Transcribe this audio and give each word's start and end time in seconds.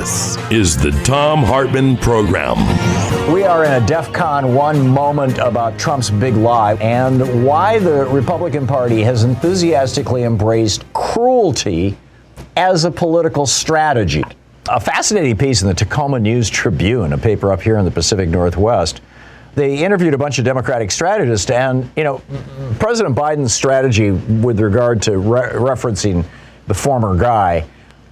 This 0.00 0.38
is 0.50 0.78
the 0.78 0.92
Thom 1.04 1.42
Hartmann 1.42 1.94
Program. 1.98 2.56
We 3.30 3.44
are 3.44 3.66
in 3.66 3.82
a 3.82 3.86
DEFCON 3.86 4.54
1 4.54 4.88
moment 4.88 5.36
about 5.36 5.78
Trump's 5.78 6.08
big 6.08 6.36
lie 6.36 6.72
and 6.76 7.44
why 7.44 7.80
the 7.80 8.06
Republican 8.06 8.66
Party 8.66 9.02
has 9.02 9.24
enthusiastically 9.24 10.22
embraced 10.22 10.90
cruelty 10.94 11.98
as 12.56 12.86
a 12.86 12.90
political 12.90 13.44
strategy. 13.44 14.24
A 14.70 14.80
fascinating 14.80 15.36
piece 15.36 15.60
in 15.60 15.68
the 15.68 15.74
Tacoma 15.74 16.18
News 16.18 16.48
Tribune, 16.48 17.12
a 17.12 17.18
paper 17.18 17.52
up 17.52 17.60
here 17.60 17.76
in 17.76 17.84
the 17.84 17.90
Pacific 17.90 18.30
Northwest. 18.30 19.02
They 19.54 19.84
interviewed 19.84 20.14
a 20.14 20.18
bunch 20.18 20.38
of 20.38 20.46
Democratic 20.46 20.92
strategists, 20.92 21.50
and, 21.50 21.90
you 21.94 22.04
know, 22.04 22.22
President 22.78 23.14
Biden's 23.14 23.52
strategy 23.52 24.12
with 24.12 24.60
regard 24.60 25.02
to 25.02 25.18
re- 25.18 25.50
referencing 25.50 26.24
the 26.68 26.74
former 26.74 27.14
guy 27.18 27.66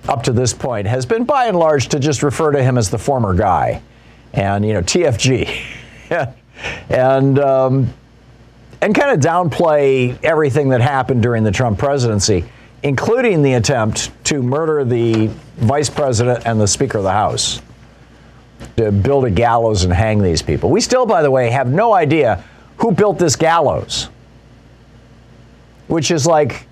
up 0.06 0.22
to 0.24 0.32
this 0.32 0.54
point 0.54 0.86
has 0.86 1.06
been 1.06 1.24
by 1.24 1.46
and 1.46 1.58
large 1.58 1.88
to 1.88 1.98
just 1.98 2.22
refer 2.22 2.52
to 2.52 2.62
him 2.62 2.78
as 2.78 2.90
the 2.90 2.98
former 2.98 3.34
guy. 3.34 3.82
And 4.32 4.64
you 4.64 4.74
know 4.74 4.82
TFG 4.82 5.62
and 6.90 7.38
um, 7.38 7.92
and 8.80 8.94
kind 8.94 9.10
of 9.10 9.20
downplay 9.20 10.22
everything 10.22 10.68
that 10.68 10.80
happened 10.80 11.22
during 11.22 11.44
the 11.44 11.50
Trump 11.50 11.78
presidency 11.78 12.44
including 12.82 13.42
the 13.42 13.54
attempt 13.54 14.10
to 14.24 14.42
murder 14.42 14.84
the 14.84 15.28
vice 15.56 15.90
president 15.90 16.46
and 16.46 16.60
the 16.60 16.66
speaker 16.66 16.98
of 16.98 17.04
the 17.04 17.12
house. 17.12 17.60
To 18.76 18.90
build 18.90 19.24
a 19.24 19.30
gallows 19.30 19.84
and 19.84 19.92
hang 19.92 20.20
these 20.20 20.42
people. 20.42 20.70
We 20.70 20.80
still 20.80 21.06
by 21.06 21.22
the 21.22 21.30
way 21.30 21.50
have 21.50 21.68
no 21.68 21.92
idea 21.92 22.44
who 22.78 22.92
built 22.92 23.18
this 23.18 23.36
gallows. 23.36 24.08
Which 25.86 26.10
is 26.10 26.26
like 26.26 26.67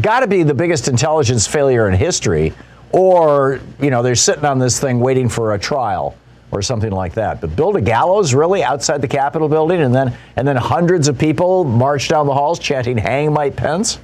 got 0.00 0.20
to 0.20 0.26
be 0.26 0.42
the 0.42 0.54
biggest 0.54 0.88
intelligence 0.88 1.46
failure 1.46 1.88
in 1.88 1.94
history, 1.94 2.52
or, 2.92 3.60
you 3.80 3.90
know, 3.90 4.02
they're 4.02 4.14
sitting 4.14 4.44
on 4.44 4.58
this 4.58 4.80
thing 4.80 5.00
waiting 5.00 5.28
for 5.28 5.54
a 5.54 5.58
trial 5.58 6.16
or 6.50 6.62
something 6.62 6.92
like 6.92 7.14
that. 7.14 7.40
But 7.40 7.56
build 7.56 7.76
a 7.76 7.80
gallows 7.80 8.34
really 8.34 8.62
outside 8.62 9.00
the 9.02 9.08
Capitol 9.08 9.48
building 9.48 9.80
and 9.80 9.94
then 9.94 10.16
and 10.36 10.46
then 10.46 10.56
hundreds 10.56 11.08
of 11.08 11.18
people 11.18 11.64
march 11.64 12.08
down 12.08 12.26
the 12.26 12.34
halls 12.34 12.58
chanting 12.58 12.96
hang 12.96 13.32
Mike 13.32 13.56
Pence? 13.56 13.98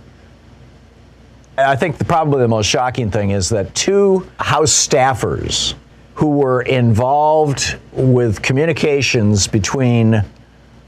I 1.57 1.77
think 1.77 1.99
the, 1.99 2.05
probably 2.05 2.41
the 2.41 2.49
most 2.49 2.67
shocking 2.67 3.11
thing 3.11 3.31
is 3.31 3.49
that 3.51 3.75
two 3.75 4.29
House 4.39 4.73
staffers 4.73 5.75
who 6.15 6.29
were 6.29 6.63
involved 6.63 7.77
with 7.93 8.43
communications 8.43 9.47
between 9.47 10.23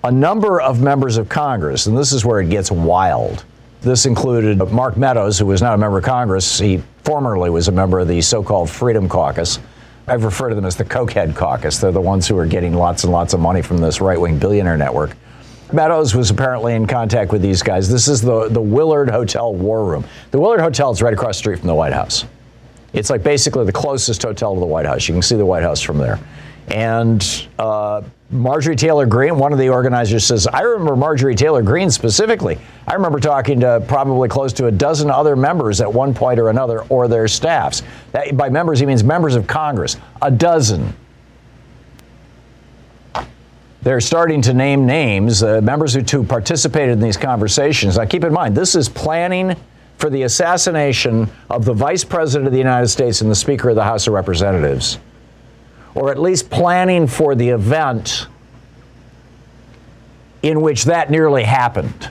a 0.02 0.10
number 0.10 0.60
of 0.60 0.82
members 0.82 1.16
of 1.16 1.28
Congress, 1.28 1.86
and 1.86 1.96
this 1.96 2.12
is 2.12 2.24
where 2.24 2.40
it 2.40 2.50
gets 2.50 2.70
wild 2.70 3.44
this 3.84 4.06
included 4.06 4.58
Mark 4.70 4.96
Meadows, 4.96 5.38
who 5.38 5.46
was 5.46 5.62
not 5.62 5.74
a 5.74 5.78
member 5.78 5.98
of 5.98 6.04
Congress. 6.04 6.58
He 6.58 6.82
formerly 7.04 7.50
was 7.50 7.68
a 7.68 7.72
member 7.72 8.00
of 8.00 8.08
the 8.08 8.20
so 8.22 8.42
called 8.42 8.70
Freedom 8.70 9.08
Caucus. 9.08 9.58
I've 10.06 10.24
referred 10.24 10.50
to 10.50 10.54
them 10.54 10.64
as 10.64 10.76
the 10.76 10.84
Cokehead 10.84 11.34
Caucus. 11.36 11.78
They're 11.78 11.92
the 11.92 12.00
ones 12.00 12.26
who 12.26 12.36
are 12.38 12.46
getting 12.46 12.74
lots 12.74 13.04
and 13.04 13.12
lots 13.12 13.34
of 13.34 13.40
money 13.40 13.62
from 13.62 13.78
this 13.78 14.00
right 14.00 14.20
wing 14.20 14.38
billionaire 14.38 14.76
network. 14.76 15.16
Meadows 15.72 16.14
was 16.14 16.30
apparently 16.30 16.74
in 16.74 16.86
contact 16.86 17.32
with 17.32 17.42
these 17.42 17.62
guys. 17.62 17.88
This 17.90 18.06
is 18.08 18.20
the, 18.20 18.48
the 18.48 18.60
Willard 18.60 19.08
Hotel 19.08 19.52
War 19.52 19.84
Room. 19.84 20.04
The 20.30 20.38
Willard 20.38 20.60
Hotel 20.60 20.90
is 20.90 21.02
right 21.02 21.12
across 21.12 21.36
the 21.36 21.40
street 21.40 21.58
from 21.58 21.68
the 21.68 21.74
White 21.74 21.92
House. 21.92 22.26
It's 22.92 23.10
like 23.10 23.22
basically 23.22 23.64
the 23.64 23.72
closest 23.72 24.22
hotel 24.22 24.54
to 24.54 24.60
the 24.60 24.66
White 24.66 24.86
House. 24.86 25.08
You 25.08 25.14
can 25.14 25.22
see 25.22 25.36
the 25.36 25.46
White 25.46 25.62
House 25.62 25.80
from 25.80 25.98
there. 25.98 26.20
And 26.68 27.48
uh, 27.58 28.02
Marjorie 28.34 28.74
Taylor 28.74 29.06
Greene, 29.06 29.38
one 29.38 29.52
of 29.52 29.60
the 29.60 29.68
organizers, 29.68 30.26
says, 30.26 30.48
I 30.48 30.62
remember 30.62 30.96
Marjorie 30.96 31.36
Taylor 31.36 31.62
Greene 31.62 31.88
specifically. 31.88 32.58
I 32.86 32.94
remember 32.94 33.20
talking 33.20 33.60
to 33.60 33.82
probably 33.86 34.28
close 34.28 34.52
to 34.54 34.66
a 34.66 34.72
dozen 34.72 35.08
other 35.08 35.36
members 35.36 35.80
at 35.80 35.92
one 35.92 36.12
point 36.12 36.40
or 36.40 36.50
another, 36.50 36.80
or 36.88 37.06
their 37.06 37.28
staffs. 37.28 37.84
That, 38.10 38.36
by 38.36 38.48
members, 38.48 38.80
he 38.80 38.86
means 38.86 39.04
members 39.04 39.36
of 39.36 39.46
Congress. 39.46 39.96
A 40.20 40.32
dozen. 40.32 40.92
They're 43.82 44.00
starting 44.00 44.42
to 44.42 44.52
name 44.52 44.84
names, 44.84 45.44
uh, 45.44 45.60
members 45.60 45.94
who, 45.94 46.00
who 46.00 46.24
participated 46.24 46.94
in 46.94 47.00
these 47.00 47.16
conversations. 47.16 47.98
Now, 47.98 48.04
keep 48.04 48.24
in 48.24 48.32
mind, 48.32 48.56
this 48.56 48.74
is 48.74 48.88
planning 48.88 49.54
for 49.98 50.10
the 50.10 50.22
assassination 50.22 51.30
of 51.50 51.64
the 51.64 51.72
Vice 51.72 52.02
President 52.02 52.48
of 52.48 52.52
the 52.52 52.58
United 52.58 52.88
States 52.88 53.20
and 53.20 53.30
the 53.30 53.36
Speaker 53.36 53.68
of 53.68 53.76
the 53.76 53.84
House 53.84 54.08
of 54.08 54.12
Representatives 54.12 54.98
or 55.94 56.10
at 56.10 56.18
least 56.18 56.50
planning 56.50 57.06
for 57.06 57.34
the 57.34 57.50
event 57.50 58.26
in 60.42 60.60
which 60.60 60.84
that 60.84 61.10
nearly 61.10 61.44
happened. 61.44 62.10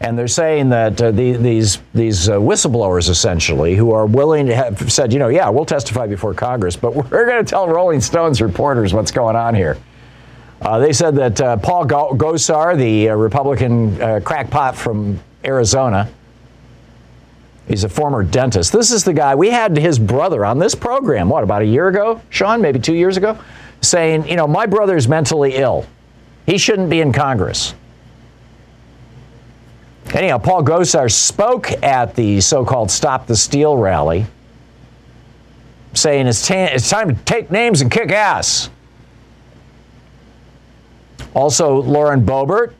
And 0.00 0.16
they're 0.16 0.28
saying 0.28 0.68
that 0.68 1.02
uh, 1.02 1.10
the, 1.10 1.32
these 1.32 1.80
these 1.92 2.28
uh, 2.28 2.36
whistleblowers 2.36 3.10
essentially, 3.10 3.74
who 3.74 3.90
are 3.90 4.06
willing 4.06 4.46
to 4.46 4.54
have 4.54 4.92
said, 4.92 5.12
you 5.12 5.18
know, 5.18 5.28
yeah, 5.28 5.48
we'll 5.48 5.66
testify 5.66 6.06
before 6.06 6.34
Congress, 6.34 6.76
but 6.76 6.94
we're 7.10 7.26
going 7.26 7.44
to 7.44 7.48
tell 7.48 7.68
Rolling 7.68 8.00
Stone's 8.00 8.40
reporters 8.40 8.94
what's 8.94 9.10
going 9.10 9.34
on 9.34 9.54
here. 9.54 9.76
Uh, 10.62 10.78
they 10.78 10.92
said 10.92 11.14
that 11.16 11.40
uh, 11.40 11.56
Paul 11.56 11.84
Gosar, 11.86 12.76
the 12.76 13.10
uh, 13.10 13.14
Republican 13.14 14.00
uh, 14.00 14.20
crackpot 14.24 14.76
from 14.76 15.20
Arizona, 15.44 16.08
He's 17.68 17.84
a 17.84 17.88
former 17.88 18.22
dentist. 18.24 18.72
This 18.72 18.90
is 18.90 19.04
the 19.04 19.12
guy, 19.12 19.34
we 19.34 19.50
had 19.50 19.76
his 19.76 19.98
brother 19.98 20.44
on 20.44 20.58
this 20.58 20.74
program, 20.74 21.28
what, 21.28 21.44
about 21.44 21.60
a 21.60 21.66
year 21.66 21.88
ago, 21.88 22.20
Sean, 22.30 22.62
maybe 22.62 22.80
two 22.80 22.94
years 22.94 23.18
ago, 23.18 23.38
saying, 23.82 24.26
you 24.26 24.36
know, 24.36 24.46
my 24.46 24.64
brother's 24.64 25.06
mentally 25.06 25.56
ill. 25.56 25.86
He 26.46 26.56
shouldn't 26.56 26.88
be 26.88 27.02
in 27.02 27.12
Congress. 27.12 27.74
Anyhow, 30.14 30.38
Paul 30.38 30.64
Gosar 30.64 31.12
spoke 31.12 31.70
at 31.82 32.14
the 32.14 32.40
so 32.40 32.64
called 32.64 32.90
Stop 32.90 33.26
the 33.26 33.36
Steal 33.36 33.76
rally, 33.76 34.24
saying 35.92 36.26
it's, 36.26 36.50
it's 36.50 36.88
time 36.88 37.14
to 37.14 37.22
take 37.24 37.50
names 37.50 37.82
and 37.82 37.90
kick 37.90 38.10
ass. 38.10 38.70
Also, 41.34 41.82
Lauren 41.82 42.24
Boebert, 42.24 42.72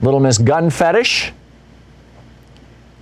Little 0.00 0.20
Miss 0.20 0.38
Gun 0.38 0.70
Fetish, 0.70 1.32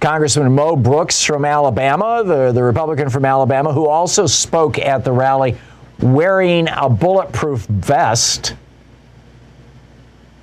Congressman 0.00 0.54
Mo 0.54 0.76
Brooks 0.76 1.24
from 1.24 1.44
Alabama, 1.44 2.22
the, 2.24 2.52
the 2.52 2.62
Republican 2.62 3.10
from 3.10 3.24
Alabama, 3.24 3.72
who 3.72 3.86
also 3.86 4.26
spoke 4.26 4.78
at 4.78 5.04
the 5.04 5.12
rally 5.12 5.56
wearing 6.00 6.68
a 6.68 6.88
bulletproof 6.88 7.66
vest. 7.66 8.54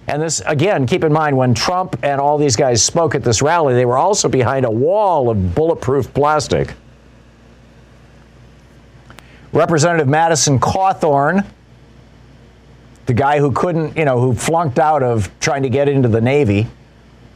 And 0.08 0.22
this, 0.22 0.42
again, 0.46 0.86
keep 0.86 1.04
in 1.04 1.14
mind 1.14 1.38
when 1.38 1.54
Trump 1.54 1.98
and 2.04 2.20
all 2.20 2.38
these 2.38 2.56
guys 2.56 2.84
spoke 2.84 3.16
at 3.16 3.24
this 3.24 3.42
rally, 3.42 3.74
they 3.74 3.86
were 3.86 3.98
also 3.98 4.28
behind 4.28 4.66
a 4.66 4.72
wall 4.72 5.30
of 5.30 5.56
bulletproof 5.56 6.14
plastic. 6.14 6.74
Representative 9.54 10.08
Madison 10.08 10.60
Cawthorn 10.60 11.46
the 13.06 13.14
guy 13.14 13.40
who 13.40 13.52
couldn't, 13.52 13.96
you 13.98 14.06
know, 14.06 14.20
who 14.20 14.34
flunked 14.34 14.80
out 14.80 15.04
of 15.04 15.30
trying 15.40 15.64
to 15.64 15.70
get 15.70 15.88
into 15.88 16.10
the 16.10 16.22
Navy 16.22 16.68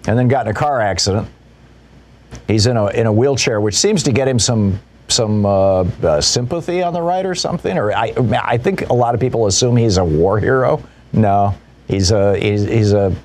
and 0.07 0.17
then 0.17 0.27
got 0.27 0.47
in 0.47 0.51
a 0.51 0.53
car 0.53 0.81
accident. 0.81 1.27
He's 2.49 2.65
in 2.65 2.77
a 2.77 2.87
in 2.87 3.05
a 3.05 3.13
wheelchair, 3.13 3.61
which 3.61 3.75
seems 3.75 4.01
to 4.03 4.11
get 4.11 4.27
him 4.27 4.39
some 4.39 4.79
some 5.07 5.45
uh, 5.45 5.81
uh, 5.81 6.19
sympathy 6.19 6.81
on 6.81 6.93
the 6.93 7.01
right 7.01 7.23
or 7.23 7.35
something. 7.35 7.77
Or 7.77 7.93
I 7.93 8.11
I 8.41 8.57
think 8.57 8.89
a 8.89 8.93
lot 8.93 9.13
of 9.13 9.21
people 9.21 9.45
assume 9.45 9.77
he's 9.77 9.97
a 9.97 10.03
war 10.03 10.39
hero. 10.39 10.83
No, 11.13 11.53
he's 11.87 12.09
a 12.09 12.35
he's, 12.39 12.63
he's 12.63 12.93
a 12.93 13.15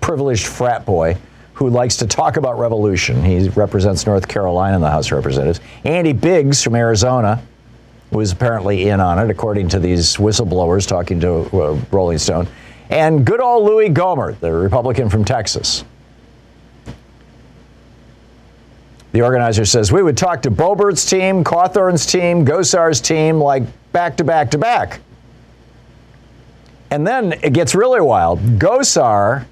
privileged 0.00 0.46
frat 0.46 0.86
boy 0.86 1.16
who 1.54 1.68
likes 1.68 1.96
to 1.96 2.06
talk 2.06 2.36
about 2.36 2.60
revolution. 2.60 3.24
He 3.24 3.48
represents 3.48 4.06
North 4.06 4.28
Carolina 4.28 4.76
in 4.76 4.82
the 4.82 4.90
House 4.90 5.06
of 5.06 5.12
Representatives. 5.12 5.60
Andy 5.82 6.12
Biggs 6.12 6.62
from 6.62 6.76
Arizona 6.76 7.42
was 8.12 8.30
apparently 8.30 8.88
in 8.88 9.00
on 9.00 9.18
it, 9.18 9.30
according 9.30 9.68
to 9.70 9.80
these 9.80 10.16
whistleblowers 10.16 10.86
talking 10.86 11.18
to 11.20 11.40
uh, 11.52 11.78
Rolling 11.90 12.18
Stone. 12.18 12.46
And 12.88 13.24
good 13.26 13.40
old 13.40 13.64
Louis 13.64 13.90
Gohmert, 13.90 14.38
the 14.38 14.52
Republican 14.52 15.10
from 15.10 15.24
Texas. 15.24 15.84
The 19.12 19.22
organizer 19.22 19.64
says, 19.64 19.90
We 19.90 20.02
would 20.02 20.16
talk 20.16 20.42
to 20.42 20.50
Boebert's 20.50 21.04
team, 21.04 21.42
Cawthorn's 21.42 22.06
team, 22.06 22.44
Gosar's 22.44 23.00
team, 23.00 23.40
like 23.40 23.64
back 23.92 24.16
to 24.18 24.24
back 24.24 24.50
to 24.52 24.58
back. 24.58 25.00
And 26.90 27.06
then 27.06 27.32
it 27.42 27.52
gets 27.52 27.74
really 27.74 28.00
wild. 28.00 28.40
Gosar 28.58 29.46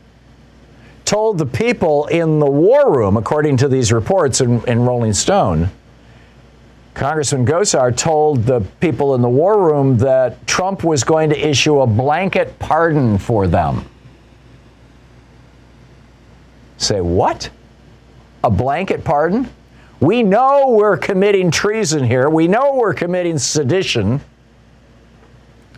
told 1.04 1.38
the 1.38 1.46
people 1.46 2.06
in 2.06 2.38
the 2.38 2.50
war 2.50 2.94
room, 2.94 3.16
according 3.16 3.56
to 3.58 3.68
these 3.68 3.92
reports 3.92 4.40
in, 4.40 4.64
in 4.66 4.80
Rolling 4.80 5.12
Stone, 5.12 5.70
Congressman 6.94 7.46
Gosar 7.46 7.96
told 7.96 8.44
the 8.44 8.60
people 8.80 9.14
in 9.14 9.22
the 9.22 9.28
war 9.28 9.70
room 9.70 9.96
that 9.98 10.44
Trump 10.48 10.82
was 10.82 11.04
going 11.04 11.30
to 11.30 11.48
issue 11.48 11.80
a 11.80 11.86
blanket 11.86 12.58
pardon 12.58 13.18
for 13.18 13.46
them. 13.46 13.88
Say, 16.76 17.00
what? 17.00 17.50
A 18.44 18.50
blanket 18.50 19.04
pardon? 19.04 19.48
We 20.00 20.22
know 20.22 20.68
we're 20.68 20.96
committing 20.96 21.50
treason 21.50 22.04
here. 22.04 22.30
We 22.30 22.46
know 22.46 22.74
we're 22.74 22.94
committing 22.94 23.38
sedition 23.38 24.20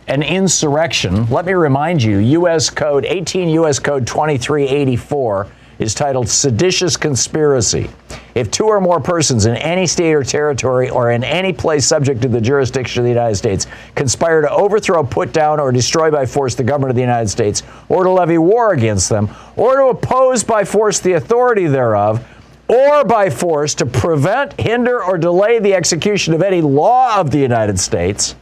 and 0.07 0.23
insurrection. 0.23 1.27
Let 1.27 1.45
me 1.45 1.53
remind 1.53 2.03
you, 2.03 2.17
U.S. 2.17 2.69
Code 2.69 3.05
18 3.05 3.49
U.S. 3.49 3.79
Code 3.79 4.05
2384 4.05 5.47
is 5.79 5.95
titled 5.95 6.29
seditious 6.29 6.95
conspiracy. 6.95 7.89
If 8.35 8.51
two 8.51 8.65
or 8.65 8.79
more 8.79 8.99
persons 8.99 9.47
in 9.47 9.55
any 9.55 9.87
state 9.87 10.13
or 10.13 10.23
territory 10.23 10.89
or 10.89 11.11
in 11.11 11.23
any 11.23 11.51
place 11.51 11.85
subject 11.85 12.21
to 12.21 12.27
the 12.27 12.39
jurisdiction 12.39 13.01
of 13.01 13.05
the 13.05 13.09
United 13.09 13.35
States 13.35 13.65
conspire 13.95 14.41
to 14.41 14.51
overthrow, 14.51 15.03
put 15.03 15.33
down, 15.33 15.59
or 15.59 15.71
destroy 15.71 16.11
by 16.11 16.27
force 16.27 16.53
the 16.53 16.63
government 16.63 16.91
of 16.91 16.95
the 16.95 17.01
United 17.01 17.29
States, 17.29 17.63
or 17.89 18.03
to 18.03 18.11
levy 18.11 18.37
war 18.37 18.73
against 18.73 19.09
them, 19.09 19.29
or 19.55 19.77
to 19.77 19.85
oppose 19.87 20.43
by 20.43 20.63
force 20.63 20.99
the 20.99 21.13
authority 21.13 21.65
thereof, 21.65 22.25
or 22.71 23.03
by 23.03 23.29
force 23.29 23.75
to 23.75 23.85
prevent, 23.85 24.57
hinder, 24.59 25.03
or 25.03 25.17
delay 25.17 25.59
the 25.59 25.73
execution 25.73 26.33
of 26.33 26.41
any 26.41 26.61
law 26.61 27.19
of 27.19 27.29
the 27.29 27.37
United 27.37 27.77
States, 27.77 28.35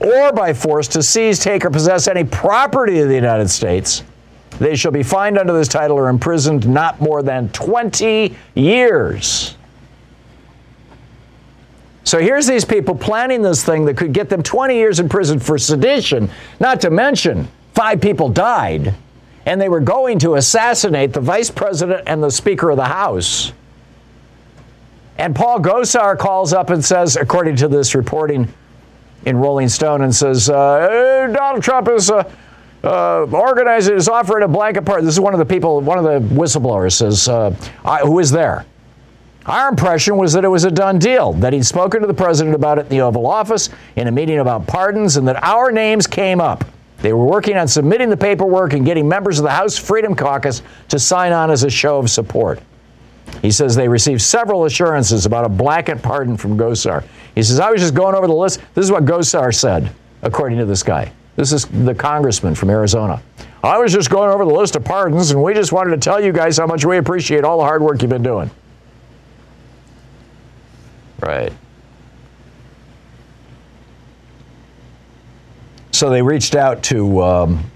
or 0.00 0.32
by 0.32 0.54
force 0.54 0.88
to 0.88 1.02
seize, 1.02 1.38
take, 1.38 1.62
or 1.62 1.70
possess 1.70 2.08
any 2.08 2.24
property 2.24 3.00
of 3.00 3.08
the 3.08 3.14
United 3.14 3.50
States, 3.50 4.02
they 4.58 4.74
shall 4.74 4.92
be 4.92 5.02
fined 5.02 5.36
under 5.36 5.52
this 5.52 5.68
title 5.68 5.98
or 5.98 6.08
imprisoned 6.08 6.66
not 6.66 7.02
more 7.02 7.22
than 7.22 7.50
20 7.50 8.34
years. 8.54 9.56
So 12.04 12.18
here's 12.18 12.46
these 12.46 12.64
people 12.64 12.94
planning 12.94 13.42
this 13.42 13.62
thing 13.62 13.84
that 13.84 13.98
could 13.98 14.14
get 14.14 14.30
them 14.30 14.42
20 14.42 14.74
years 14.74 15.00
in 15.00 15.08
prison 15.08 15.38
for 15.38 15.58
sedition, 15.58 16.30
not 16.60 16.80
to 16.80 16.90
mention 16.90 17.46
five 17.74 18.00
people 18.00 18.30
died, 18.30 18.94
and 19.46 19.60
they 19.60 19.68
were 19.68 19.80
going 19.80 20.18
to 20.20 20.34
assassinate 20.34 21.12
the 21.12 21.20
vice 21.20 21.50
president 21.50 22.02
and 22.06 22.22
the 22.22 22.30
speaker 22.30 22.70
of 22.70 22.76
the 22.76 22.84
House. 22.84 23.52
And 25.18 25.34
Paul 25.34 25.60
Gosar 25.60 26.18
calls 26.18 26.52
up 26.52 26.70
and 26.70 26.84
says, 26.84 27.16
according 27.16 27.56
to 27.56 27.68
this 27.68 27.94
reporting, 27.94 28.52
in 29.26 29.36
Rolling 29.36 29.68
Stone 29.68 30.02
and 30.02 30.14
says, 30.14 30.48
uh, 30.48 31.30
Donald 31.32 31.62
Trump 31.62 31.88
is 31.88 32.10
uh, 32.10 32.24
uh, 32.82 33.24
organizing, 33.24 33.96
is 33.96 34.08
offering 34.08 34.44
a 34.44 34.48
blanket 34.48 34.84
pardon. 34.84 35.04
This 35.04 35.14
is 35.14 35.20
one 35.20 35.34
of 35.34 35.38
the 35.38 35.44
people, 35.46 35.80
one 35.80 35.98
of 35.98 36.04
the 36.04 36.34
whistleblowers 36.34 36.92
says, 36.92 37.28
uh, 37.28 37.50
who 38.02 38.18
is 38.18 38.30
there? 38.30 38.64
Our 39.46 39.68
impression 39.68 40.16
was 40.16 40.32
that 40.34 40.44
it 40.44 40.48
was 40.48 40.64
a 40.64 40.70
done 40.70 40.98
deal, 40.98 41.32
that 41.34 41.52
he'd 41.52 41.66
spoken 41.66 42.00
to 42.00 42.06
the 42.06 42.14
president 42.14 42.54
about 42.54 42.78
it 42.78 42.82
in 42.82 42.88
the 42.88 43.00
Oval 43.00 43.26
Office 43.26 43.70
in 43.96 44.06
a 44.06 44.12
meeting 44.12 44.38
about 44.38 44.66
pardons, 44.66 45.16
and 45.16 45.26
that 45.28 45.42
our 45.42 45.72
names 45.72 46.06
came 46.06 46.40
up. 46.40 46.64
They 47.02 47.12
were 47.12 47.24
working 47.24 47.56
on 47.56 47.66
submitting 47.66 48.10
the 48.10 48.16
paperwork 48.16 48.72
and 48.74 48.84
getting 48.84 49.08
members 49.08 49.38
of 49.38 49.44
the 49.44 49.50
House 49.50 49.76
Freedom 49.76 50.14
Caucus 50.14 50.62
to 50.88 50.98
sign 50.98 51.32
on 51.32 51.50
as 51.50 51.64
a 51.64 51.70
show 51.70 51.98
of 51.98 52.10
support. 52.10 52.60
He 53.42 53.50
says 53.50 53.74
they 53.74 53.88
received 53.88 54.20
several 54.20 54.64
assurances 54.64 55.24
about 55.24 55.44
a 55.44 55.48
blanket 55.48 56.02
pardon 56.02 56.36
from 56.36 56.58
Gosar. 56.58 57.04
He 57.34 57.42
says, 57.42 57.60
I 57.60 57.70
was 57.70 57.80
just 57.80 57.94
going 57.94 58.14
over 58.14 58.26
the 58.26 58.34
list. 58.34 58.60
This 58.74 58.84
is 58.84 58.90
what 58.90 59.04
Gosar 59.04 59.54
said, 59.54 59.90
according 60.22 60.58
to 60.58 60.66
this 60.66 60.82
guy. 60.82 61.12
This 61.36 61.52
is 61.52 61.64
the 61.64 61.94
congressman 61.94 62.54
from 62.54 62.68
Arizona. 62.70 63.22
I 63.62 63.78
was 63.78 63.92
just 63.92 64.10
going 64.10 64.30
over 64.30 64.44
the 64.44 64.52
list 64.52 64.76
of 64.76 64.84
pardons, 64.84 65.30
and 65.30 65.42
we 65.42 65.54
just 65.54 65.72
wanted 65.72 65.90
to 65.90 65.98
tell 65.98 66.22
you 66.22 66.32
guys 66.32 66.58
how 66.58 66.66
much 66.66 66.84
we 66.84 66.98
appreciate 66.98 67.44
all 67.44 67.58
the 67.58 67.64
hard 67.64 67.82
work 67.82 68.02
you've 68.02 68.10
been 68.10 68.22
doing. 68.22 68.50
Right. 71.20 71.52
So 76.00 76.08
they 76.08 76.22
reached 76.22 76.54
out 76.54 76.82
to 76.84 77.22
um, 77.22 77.70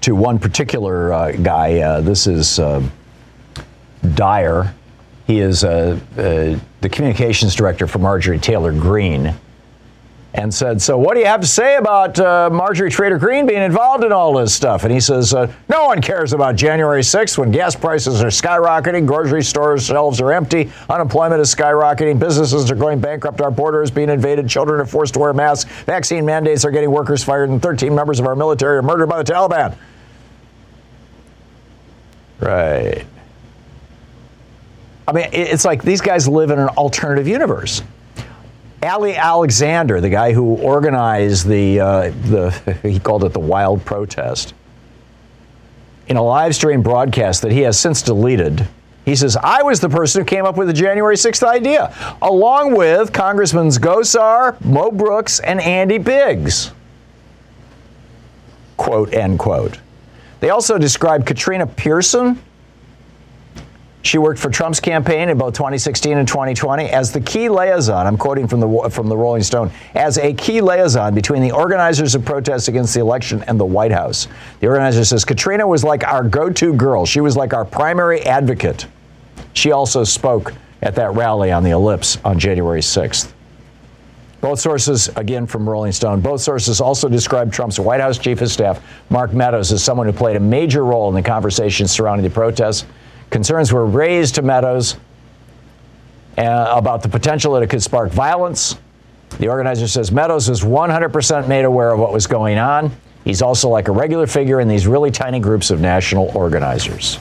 to 0.00 0.14
one 0.14 0.38
particular 0.38 1.12
uh, 1.12 1.32
guy. 1.32 1.80
Uh, 1.80 2.00
this 2.00 2.26
is. 2.26 2.58
Uh, 2.58 2.82
Dyer. 4.14 4.74
He 5.26 5.40
is 5.40 5.62
uh, 5.62 6.00
uh, 6.16 6.58
the 6.80 6.88
communications 6.88 7.54
director 7.54 7.86
for 7.86 7.98
Marjorie 7.98 8.38
Taylor 8.38 8.72
Greene. 8.72 9.34
And 10.34 10.52
said, 10.52 10.82
So, 10.82 10.98
what 10.98 11.14
do 11.14 11.20
you 11.20 11.26
have 11.26 11.40
to 11.40 11.46
say 11.46 11.76
about 11.76 12.18
uh, 12.20 12.50
Marjorie 12.52 12.90
Taylor 12.90 13.18
Greene 13.18 13.46
being 13.46 13.62
involved 13.62 14.04
in 14.04 14.12
all 14.12 14.34
this 14.34 14.54
stuff? 14.54 14.84
And 14.84 14.92
he 14.92 15.00
says, 15.00 15.32
uh, 15.32 15.50
No 15.70 15.86
one 15.86 16.02
cares 16.02 16.34
about 16.34 16.54
January 16.54 17.00
6th 17.00 17.38
when 17.38 17.50
gas 17.50 17.74
prices 17.74 18.22
are 18.22 18.28
skyrocketing, 18.28 19.06
grocery 19.06 19.42
stores 19.42 19.86
shelves 19.86 20.20
are 20.20 20.32
empty, 20.32 20.70
unemployment 20.90 21.40
is 21.40 21.54
skyrocketing, 21.54 22.18
businesses 22.18 22.70
are 22.70 22.74
going 22.74 23.00
bankrupt, 23.00 23.40
our 23.40 23.50
border 23.50 23.82
is 23.82 23.90
being 23.90 24.10
invaded, 24.10 24.46
children 24.48 24.80
are 24.80 24.86
forced 24.86 25.14
to 25.14 25.20
wear 25.20 25.32
masks, 25.32 25.70
vaccine 25.84 26.26
mandates 26.26 26.62
are 26.64 26.70
getting 26.70 26.90
workers 26.90 27.24
fired, 27.24 27.48
and 27.48 27.62
13 27.62 27.94
members 27.94 28.20
of 28.20 28.26
our 28.26 28.36
military 28.36 28.76
are 28.76 28.82
murdered 28.82 29.08
by 29.08 29.22
the 29.22 29.32
Taliban. 29.32 29.74
Right. 32.40 33.06
I 35.08 35.12
mean, 35.12 35.28
it's 35.32 35.64
like 35.64 35.82
these 35.82 36.02
guys 36.02 36.28
live 36.28 36.50
in 36.50 36.58
an 36.58 36.68
alternative 36.68 37.26
universe. 37.26 37.82
Ali 38.82 39.16
Alexander, 39.16 40.00
the 40.00 40.08
guy 40.08 40.32
who 40.32 40.54
organized 40.56 41.46
the, 41.46 41.80
uh, 41.80 42.10
the 42.26 42.78
he 42.82 42.98
called 42.98 43.24
it 43.24 43.32
the 43.32 43.40
wild 43.40 43.84
protest, 43.84 44.54
in 46.06 46.16
a 46.16 46.22
live 46.22 46.54
stream 46.54 46.82
broadcast 46.82 47.42
that 47.42 47.52
he 47.52 47.60
has 47.60 47.78
since 47.78 48.02
deleted, 48.02 48.66
he 49.04 49.16
says, 49.16 49.36
I 49.36 49.62
was 49.62 49.80
the 49.80 49.88
person 49.88 50.22
who 50.22 50.26
came 50.26 50.44
up 50.44 50.56
with 50.56 50.68
the 50.68 50.74
January 50.74 51.16
6th 51.16 51.46
idea, 51.46 51.94
along 52.20 52.74
with 52.74 53.12
Congressmen 53.12 53.68
Gosar, 53.68 54.62
Mo 54.62 54.90
Brooks, 54.90 55.40
and 55.40 55.60
Andy 55.60 55.98
Biggs. 55.98 56.72
Quote, 58.76 59.12
end 59.14 59.38
quote. 59.38 59.78
They 60.40 60.50
also 60.50 60.78
described 60.78 61.26
Katrina 61.26 61.66
Pearson 61.66 62.40
she 64.08 64.16
worked 64.16 64.40
for 64.40 64.48
Trump's 64.48 64.80
campaign 64.80 65.28
in 65.28 65.36
both 65.36 65.52
2016 65.52 66.16
and 66.16 66.26
2020 66.26 66.88
as 66.88 67.12
the 67.12 67.20
key 67.20 67.50
liaison. 67.50 68.06
I'm 68.06 68.16
quoting 68.16 68.48
from 68.48 68.60
the 68.60 68.90
from 68.90 69.06
the 69.08 69.16
Rolling 69.16 69.42
Stone 69.42 69.70
as 69.94 70.16
a 70.16 70.32
key 70.32 70.62
liaison 70.62 71.14
between 71.14 71.42
the 71.42 71.52
organizers 71.52 72.14
of 72.14 72.24
protests 72.24 72.68
against 72.68 72.94
the 72.94 73.00
election 73.00 73.42
and 73.42 73.60
the 73.60 73.66
White 73.66 73.92
House. 73.92 74.26
The 74.60 74.66
organizer 74.66 75.04
says 75.04 75.26
Katrina 75.26 75.66
was 75.66 75.84
like 75.84 76.04
our 76.04 76.24
go-to 76.24 76.72
girl. 76.72 77.04
She 77.04 77.20
was 77.20 77.36
like 77.36 77.52
our 77.52 77.66
primary 77.66 78.22
advocate. 78.22 78.86
She 79.52 79.72
also 79.72 80.04
spoke 80.04 80.54
at 80.80 80.94
that 80.94 81.12
rally 81.12 81.52
on 81.52 81.62
the 81.62 81.70
Ellipse 81.70 82.16
on 82.24 82.38
January 82.38 82.80
6th. 82.80 83.32
Both 84.40 84.60
sources, 84.60 85.08
again 85.16 85.46
from 85.46 85.68
Rolling 85.68 85.92
Stone, 85.92 86.22
both 86.22 86.40
sources 86.40 86.80
also 86.80 87.10
described 87.10 87.52
Trump's 87.52 87.78
White 87.78 88.00
House 88.00 88.16
chief 88.16 88.40
of 88.40 88.50
staff, 88.50 88.82
Mark 89.10 89.34
Meadows, 89.34 89.70
as 89.70 89.84
someone 89.84 90.06
who 90.06 90.14
played 90.14 90.36
a 90.36 90.40
major 90.40 90.84
role 90.84 91.10
in 91.10 91.14
the 91.14 91.22
conversations 91.22 91.90
surrounding 91.90 92.24
the 92.24 92.32
protests. 92.32 92.86
Concerns 93.30 93.72
were 93.72 93.86
raised 93.86 94.36
to 94.36 94.42
Meadows 94.42 94.96
uh, 96.36 96.72
about 96.74 97.02
the 97.02 97.08
potential 97.08 97.54
that 97.54 97.62
it 97.62 97.70
could 97.70 97.82
spark 97.82 98.10
violence. 98.10 98.76
The 99.38 99.48
organizer 99.48 99.86
says 99.86 100.10
Meadows 100.10 100.48
was 100.48 100.62
100% 100.62 101.48
made 101.48 101.64
aware 101.64 101.90
of 101.90 101.98
what 101.98 102.12
was 102.12 102.26
going 102.26 102.58
on. 102.58 102.90
He's 103.24 103.42
also 103.42 103.68
like 103.68 103.88
a 103.88 103.92
regular 103.92 104.26
figure 104.26 104.60
in 104.60 104.68
these 104.68 104.86
really 104.86 105.10
tiny 105.10 105.40
groups 105.40 105.70
of 105.70 105.80
national 105.80 106.30
organizers. 106.34 107.18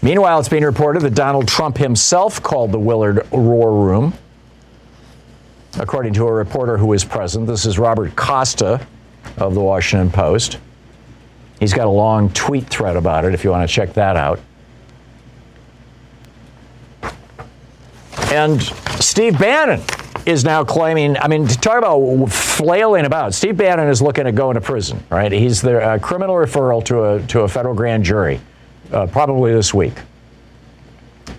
Meanwhile, 0.00 0.40
it's 0.40 0.48
being 0.48 0.64
reported 0.64 1.02
that 1.02 1.14
Donald 1.14 1.46
Trump 1.46 1.76
himself 1.76 2.42
called 2.42 2.72
the 2.72 2.78
Willard 2.78 3.30
War 3.30 3.72
Room 3.72 4.14
according 5.78 6.12
to 6.14 6.26
a 6.26 6.32
reporter 6.32 6.76
who 6.76 6.86
was 6.86 7.04
present. 7.04 7.46
This 7.46 7.64
is 7.64 7.78
Robert 7.78 8.14
Costa 8.14 8.86
of 9.38 9.54
the 9.54 9.60
Washington 9.60 10.10
Post. 10.10 10.58
He's 11.62 11.72
got 11.72 11.86
a 11.86 11.90
long 11.90 12.28
tweet 12.30 12.66
thread 12.66 12.96
about 12.96 13.24
it 13.24 13.34
if 13.34 13.44
you 13.44 13.50
want 13.50 13.70
to 13.70 13.72
check 13.72 13.92
that 13.92 14.16
out. 14.16 14.40
And 18.32 18.60
Steve 19.00 19.38
Bannon 19.38 19.80
is 20.26 20.42
now 20.42 20.64
claiming, 20.64 21.16
I 21.18 21.28
mean, 21.28 21.46
to 21.46 21.56
talk 21.56 21.78
about 21.78 22.26
flailing 22.32 23.04
about, 23.04 23.32
Steve 23.32 23.58
Bannon 23.58 23.88
is 23.88 24.02
looking 24.02 24.26
at 24.26 24.34
going 24.34 24.56
to 24.56 24.60
prison, 24.60 25.04
right? 25.08 25.30
He's 25.30 25.62
the 25.62 25.80
uh, 25.80 25.98
criminal 26.00 26.34
referral 26.34 26.84
to 26.86 27.04
a, 27.04 27.22
to 27.28 27.42
a 27.42 27.48
federal 27.48 27.76
grand 27.76 28.02
jury, 28.02 28.40
uh, 28.90 29.06
probably 29.06 29.52
this 29.52 29.72
week. 29.72 29.94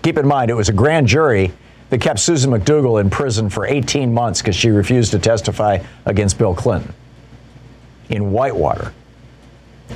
Keep 0.02 0.16
in 0.16 0.26
mind, 0.26 0.50
it 0.50 0.54
was 0.54 0.70
a 0.70 0.72
grand 0.72 1.06
jury 1.06 1.52
that 1.90 2.00
kept 2.00 2.18
Susan 2.18 2.50
McDougal 2.50 2.98
in 2.98 3.10
prison 3.10 3.50
for 3.50 3.66
18 3.66 4.14
months 4.14 4.40
because 4.40 4.56
she 4.56 4.70
refused 4.70 5.10
to 5.10 5.18
testify 5.18 5.84
against 6.06 6.38
Bill 6.38 6.54
Clinton 6.54 6.94
in 8.08 8.32
Whitewater. 8.32 8.94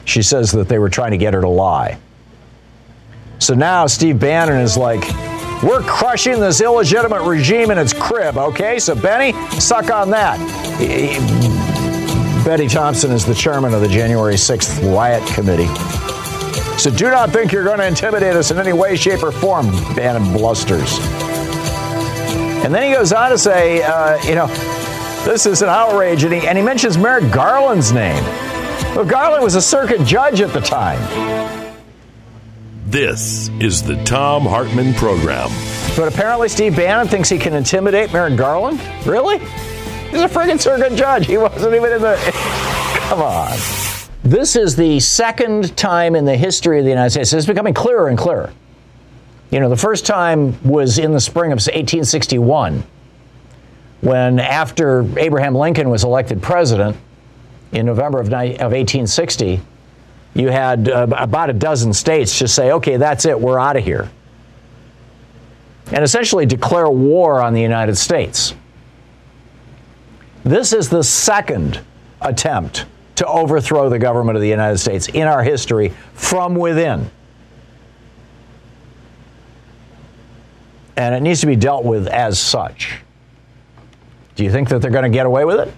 She 0.04 0.23
says 0.23 0.52
that 0.52 0.68
they 0.68 0.78
were 0.78 0.88
trying 0.88 1.12
to 1.12 1.18
get 1.18 1.35
her 1.35 1.40
to 1.40 1.49
lie. 1.49 1.99
So 3.38 3.54
now 3.54 3.87
Steve 3.87 4.18
Bannon 4.18 4.61
is 4.61 4.76
like, 4.76 5.02
we're 5.62 5.83
crushing 5.83 6.38
this 6.38 6.61
illegitimate 6.61 7.23
regime 7.23 7.71
in 7.71 7.78
its 7.78 7.92
crib, 7.92 8.37
okay? 8.37 8.78
So, 8.78 8.95
Bennie, 8.95 9.33
suck 9.59 9.90
on 9.90 10.11
that. 10.11 10.38
Bennie 12.45 12.68
Thompson 12.68 13.11
is 13.11 13.26
the 13.26 13.35
chairman 13.35 13.75
of 13.75 13.80
the 13.80 13.88
January 13.88 14.35
6th 14.35 14.95
riot 14.95 15.26
committee. 15.26 15.66
So, 16.78 16.90
do 16.90 17.11
not 17.11 17.30
think 17.30 17.50
you're 17.50 17.64
going 17.64 17.78
to 17.78 17.87
intimidate 17.87 18.37
us 18.37 18.52
in 18.52 18.59
any 18.59 18.73
way, 18.73 18.95
shape, 18.95 19.25
or 19.25 19.33
form, 19.33 19.66
Bannon 19.97 20.33
blusters. 20.33 20.99
And 22.64 22.73
then 22.73 22.85
he 22.85 22.92
goes 22.92 23.12
on 23.12 23.30
to 23.30 23.38
say, 23.38 23.83
uh, 23.83 24.23
you 24.25 24.37
know, 24.37 24.47
this 25.25 25.45
is 25.45 25.62
an 25.62 25.68
outrage. 25.68 26.23
And 26.23 26.33
he, 26.33 26.47
and 26.47 26.57
he 26.57 26.62
mentions 26.62 26.97
Merrick 26.97 27.33
Garland's 27.33 27.90
name. 27.90 28.23
Well, 28.94 29.04
Garland 29.04 29.44
was 29.44 29.54
a 29.54 29.62
circuit 29.62 30.04
judge 30.04 30.40
at 30.40 30.52
the 30.52 30.61
time. 30.61 30.99
This 32.87 33.49
is 33.61 33.82
the 33.82 34.02
Thom 34.04 34.44
Hartmann 34.44 34.94
Program. 34.94 35.50
But 35.94 36.12
apparently, 36.12 36.49
Steve 36.49 36.75
Bannon 36.75 37.06
thinks 37.06 37.28
he 37.28 37.38
can 37.38 37.52
intimidate 37.52 38.12
Merrick 38.12 38.37
Garland? 38.37 38.80
Really? 39.04 39.38
He's 39.38 40.23
a 40.23 40.28
friggin' 40.28 40.58
circuit 40.58 40.97
judge. 40.97 41.26
He 41.26 41.37
wasn't 41.37 41.75
even 41.75 41.92
in 41.92 42.00
the. 42.00 42.16
Come 43.08 43.20
on. 43.20 43.58
This 44.23 44.56
is 44.56 44.75
the 44.75 45.00
second 45.00 45.76
time 45.76 46.16
in 46.16 46.25
the 46.25 46.37
history 46.37 46.78
of 46.78 46.85
the 46.85 46.90
United 46.90 47.11
States. 47.11 47.32
It's 47.32 47.47
becoming 47.47 47.75
clearer 47.75 48.08
and 48.08 48.16
clearer. 48.16 48.52
You 49.50 49.61
know, 49.61 49.68
the 49.68 49.76
first 49.76 50.06
time 50.06 50.56
was 50.62 50.99
in 50.99 51.12
the 51.12 51.20
spring 51.20 51.52
of 51.52 51.56
1861, 51.56 52.85
when 54.00 54.38
after 54.38 55.06
Abraham 55.18 55.54
Lincoln 55.54 55.90
was 55.90 56.04
elected 56.04 56.42
president 56.42 56.97
in 57.72 57.87
November 57.87 58.20
of 58.20 58.30
1860 58.30 59.60
you 60.34 60.48
had 60.50 60.88
uh, 60.88 61.06
about 61.10 61.50
a 61.50 61.52
dozen 61.52 61.92
states 61.92 62.38
just 62.38 62.54
say, 62.54 62.70
okay, 62.72 62.96
that's 62.96 63.25
it, 63.25 63.38
we're 63.38 63.58
out 63.58 63.76
of 63.76 63.84
here. 63.84 64.08
And 65.90 66.04
essentially 66.04 66.46
declare 66.46 66.88
war 66.88 67.40
on 67.42 67.54
the 67.54 67.60
United 67.62 67.96
States. 67.96 68.54
This 70.44 70.72
is 70.72 70.88
the 70.88 71.02
second 71.02 71.80
attempt 72.20 72.87
to 73.16 73.26
overthrow 73.26 73.88
the 73.88 73.98
government 73.98 74.37
of 74.37 74.42
the 74.42 74.48
United 74.48 74.78
States 74.78 75.08
in 75.08 75.26
our 75.26 75.42
history 75.42 75.92
from 76.14 76.54
within. 76.54 77.10
And 80.96 81.14
it 81.14 81.22
needs 81.22 81.40
to 81.40 81.46
be 81.46 81.56
dealt 81.56 81.84
with 81.84 82.06
as 82.06 82.38
such. 82.38 83.00
Do 84.37 84.44
you 84.44 84.52
think 84.52 84.68
that 84.68 84.80
they're 84.80 84.90
going 84.90 85.10
to 85.10 85.16
get 85.16 85.26
away 85.26 85.44
with 85.44 85.58
it? 85.58 85.72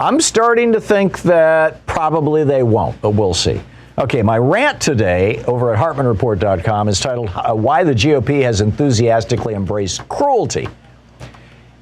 I'm 0.00 0.18
starting 0.18 0.72
to 0.72 0.80
think 0.80 1.20
that 1.22 1.84
probably 1.84 2.42
they 2.42 2.62
won't, 2.62 2.98
but 3.02 3.10
we'll 3.10 3.34
see. 3.34 3.60
Okay, 3.98 4.22
my 4.22 4.38
rant 4.38 4.80
today 4.80 5.44
over 5.44 5.74
at 5.74 5.78
HartmannReport.com 5.78 6.88
is 6.88 6.98
titled 6.98 7.28
uh, 7.34 7.52
Why 7.52 7.84
the 7.84 7.92
GOP 7.92 8.40
Has 8.40 8.62
Enthusiastically 8.62 9.52
Embraced 9.52 10.08
Cruelty. 10.08 10.68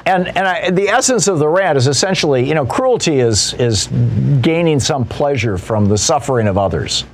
And, 0.05 0.27
and 0.27 0.39
I, 0.39 0.71
the 0.71 0.89
essence 0.89 1.29
of 1.29 1.39
the 1.39 1.47
rant 1.47 1.79
is 1.79 1.87
essentially, 1.87 2.49
you 2.49 2.55
know, 2.55 2.67
cruelty 2.67 3.21
is, 3.21 3.55
is 3.55 3.87
gaining 4.41 4.81
some 4.81 5.05
pleasure 5.05 5.57
from 5.57 5.87
the 5.87 5.99
suffering 5.99 6.49
of 6.49 6.59
others. 6.59 7.05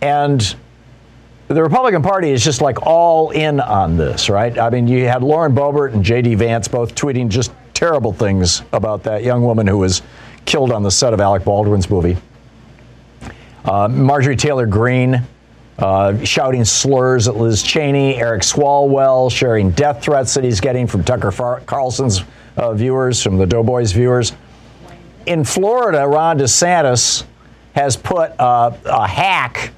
And 0.00 0.54
the 1.48 1.62
Republican 1.62 2.02
Party 2.02 2.30
is 2.30 2.44
just 2.44 2.60
like 2.60 2.86
all 2.86 3.30
in 3.30 3.58
on 3.58 3.96
this, 3.96 4.30
right? 4.30 4.56
I 4.56 4.70
mean, 4.70 4.86
you 4.86 5.08
had 5.08 5.24
Lauren 5.24 5.52
Boebert 5.52 5.94
and 5.94 6.04
J.D. 6.04 6.36
Vance 6.36 6.68
both 6.68 6.94
tweeting 6.94 7.28
just 7.28 7.50
terrible 7.78 8.12
things 8.12 8.62
about 8.72 9.04
that 9.04 9.22
young 9.22 9.44
woman 9.44 9.64
who 9.64 9.78
was 9.78 10.02
killed 10.46 10.72
on 10.72 10.82
the 10.82 10.90
set 10.90 11.14
of 11.14 11.20
Alec 11.20 11.44
Baldwin's 11.44 11.88
movie. 11.88 12.16
Uh, 13.64 13.86
Marjorie 13.86 14.34
Taylor 14.34 14.66
Greene 14.66 15.22
uh, 15.78 16.24
shouting 16.24 16.64
slurs 16.64 17.28
at 17.28 17.36
Liz 17.36 17.62
Cheney, 17.62 18.16
Eric 18.16 18.42
Swalwell 18.42 19.30
sharing 19.30 19.70
death 19.70 20.02
threats 20.02 20.34
that 20.34 20.42
he's 20.42 20.60
getting 20.60 20.88
from 20.88 21.04
Tucker 21.04 21.30
Far- 21.30 21.60
Carlson's 21.60 22.24
uh, 22.56 22.74
viewers, 22.74 23.22
from 23.22 23.38
the 23.38 23.46
Doughboys 23.46 23.92
viewers. 23.92 24.32
In 25.26 25.44
Florida, 25.44 26.04
Ron 26.04 26.36
DeSantis 26.36 27.22
has 27.76 27.96
put 27.96 28.32
uh, 28.40 28.72
a 28.86 29.06
hack 29.06 29.70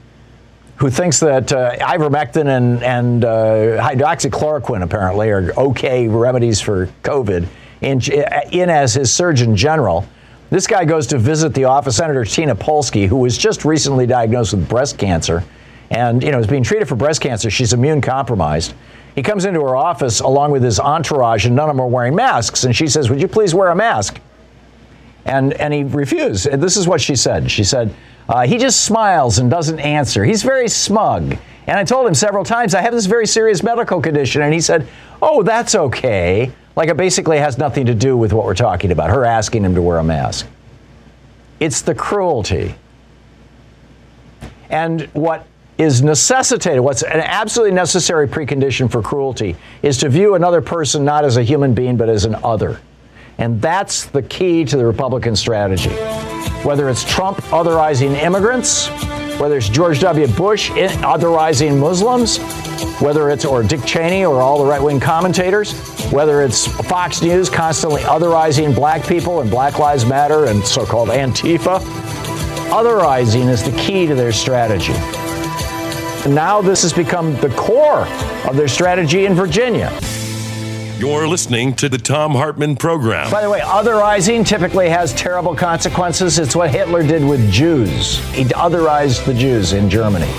who 0.76 0.88
thinks 0.88 1.20
that 1.20 1.52
uh, 1.52 1.76
ivermectin 1.76 2.46
and, 2.46 2.82
and 2.82 3.26
uh, 3.26 3.86
hydroxychloroquine 3.86 4.82
apparently 4.82 5.28
are 5.28 5.52
okay 5.58 6.08
remedies 6.08 6.62
for 6.62 6.86
COVID 7.02 7.46
in, 7.80 8.00
in 8.52 8.70
as 8.70 8.94
his 8.94 9.12
Surgeon 9.12 9.56
General. 9.56 10.06
This 10.50 10.66
guy 10.66 10.84
goes 10.84 11.06
to 11.08 11.18
visit 11.18 11.54
the 11.54 11.64
office 11.64 11.96
Senator 11.96 12.24
Tina 12.24 12.56
Polsky, 12.56 13.06
who 13.06 13.16
was 13.16 13.38
just 13.38 13.64
recently 13.64 14.06
diagnosed 14.06 14.52
with 14.52 14.68
breast 14.68 14.98
cancer, 14.98 15.44
and 15.90 16.22
you 16.22 16.32
know 16.32 16.38
is 16.38 16.46
being 16.46 16.64
treated 16.64 16.88
for 16.88 16.96
breast 16.96 17.20
cancer. 17.20 17.50
She's 17.50 17.72
immune 17.72 18.00
compromised. 18.00 18.74
He 19.14 19.22
comes 19.22 19.44
into 19.44 19.60
her 19.60 19.76
office 19.76 20.20
along 20.20 20.50
with 20.50 20.62
his 20.62 20.80
entourage, 20.80 21.46
and 21.46 21.54
none 21.54 21.68
of 21.68 21.76
them 21.76 21.84
are 21.84 21.88
wearing 21.88 22.14
masks. 22.14 22.64
And 22.64 22.74
she 22.74 22.86
says, 22.88 23.10
"Would 23.10 23.20
you 23.20 23.28
please 23.28 23.54
wear 23.54 23.68
a 23.68 23.76
mask?" 23.76 24.20
And 25.24 25.52
and 25.54 25.72
he 25.72 25.84
refused. 25.84 26.50
This 26.50 26.76
is 26.76 26.88
what 26.88 27.00
she 27.00 27.14
said. 27.14 27.50
She 27.50 27.62
said, 27.62 27.94
uh, 28.28 28.46
"He 28.46 28.58
just 28.58 28.84
smiles 28.84 29.38
and 29.38 29.50
doesn't 29.50 29.78
answer. 29.78 30.24
He's 30.24 30.42
very 30.42 30.68
smug." 30.68 31.36
And 31.66 31.78
I 31.78 31.84
told 31.84 32.08
him 32.08 32.14
several 32.14 32.44
times, 32.44 32.74
"I 32.74 32.80
have 32.80 32.92
this 32.92 33.06
very 33.06 33.26
serious 33.26 33.62
medical 33.62 34.00
condition," 34.00 34.42
and 34.42 34.52
he 34.52 34.60
said, 34.60 34.86
"Oh, 35.22 35.44
that's 35.44 35.76
okay." 35.76 36.50
Like 36.80 36.88
it 36.88 36.96
basically 36.96 37.36
has 37.36 37.58
nothing 37.58 37.84
to 37.84 37.94
do 37.94 38.16
with 38.16 38.32
what 38.32 38.46
we're 38.46 38.54
talking 38.54 38.90
about, 38.90 39.10
her 39.10 39.26
asking 39.26 39.66
him 39.66 39.74
to 39.74 39.82
wear 39.82 39.98
a 39.98 40.02
mask. 40.02 40.46
It's 41.60 41.82
the 41.82 41.94
cruelty. 41.94 42.74
And 44.70 45.02
what 45.12 45.46
is 45.76 46.00
necessitated, 46.00 46.80
what's 46.80 47.02
an 47.02 47.20
absolutely 47.20 47.74
necessary 47.74 48.26
precondition 48.26 48.90
for 48.90 49.02
cruelty, 49.02 49.56
is 49.82 49.98
to 49.98 50.08
view 50.08 50.36
another 50.36 50.62
person 50.62 51.04
not 51.04 51.26
as 51.26 51.36
a 51.36 51.42
human 51.42 51.74
being, 51.74 51.98
but 51.98 52.08
as 52.08 52.24
an 52.24 52.36
other. 52.36 52.80
And 53.36 53.60
that's 53.60 54.06
the 54.06 54.22
key 54.22 54.64
to 54.64 54.78
the 54.78 54.86
Republican 54.86 55.36
strategy. 55.36 55.90
Whether 56.64 56.88
it's 56.88 57.04
Trump 57.04 57.36
otherizing 57.50 58.14
immigrants, 58.14 58.88
whether 59.40 59.56
it's 59.56 59.70
George 59.70 60.00
W. 60.00 60.26
Bush 60.26 60.70
authorizing 61.02 61.80
Muslims, 61.80 62.36
whether 63.00 63.30
it's 63.30 63.46
or 63.46 63.62
Dick 63.62 63.82
Cheney 63.86 64.26
or 64.26 64.42
all 64.42 64.62
the 64.62 64.66
right-wing 64.66 65.00
commentators, 65.00 65.72
whether 66.12 66.42
it's 66.42 66.66
Fox 66.66 67.22
News 67.22 67.48
constantly 67.48 68.02
otherizing 68.02 68.74
black 68.74 69.06
people 69.08 69.40
and 69.40 69.50
Black 69.50 69.78
Lives 69.78 70.04
Matter 70.04 70.44
and 70.44 70.62
so-called 70.62 71.08
Antifa, 71.08 71.80
otherizing 72.68 73.48
is 73.48 73.64
the 73.64 73.74
key 73.78 74.06
to 74.06 74.14
their 74.14 74.30
strategy. 74.30 74.92
Now 76.28 76.60
this 76.60 76.82
has 76.82 76.92
become 76.92 77.34
the 77.36 77.48
core 77.56 78.06
of 78.46 78.56
their 78.56 78.68
strategy 78.68 79.24
in 79.24 79.34
Virginia. 79.34 79.88
You're 81.00 81.26
listening 81.26 81.72
to 81.76 81.88
the 81.88 81.96
Thom 81.96 82.32
Hartmann 82.32 82.76
program. 82.76 83.30
By 83.30 83.40
the 83.40 83.48
way, 83.48 83.60
otherizing 83.60 84.46
typically 84.46 84.90
has 84.90 85.14
terrible 85.14 85.56
consequences. 85.56 86.38
It's 86.38 86.54
what 86.54 86.68
Hitler 86.70 87.02
did 87.02 87.24
with 87.24 87.50
Jews. 87.50 88.18
He 88.34 88.44
otherized 88.44 89.24
the 89.24 89.32
Jews 89.32 89.72
in 89.72 89.88
Germany. 89.88 90.30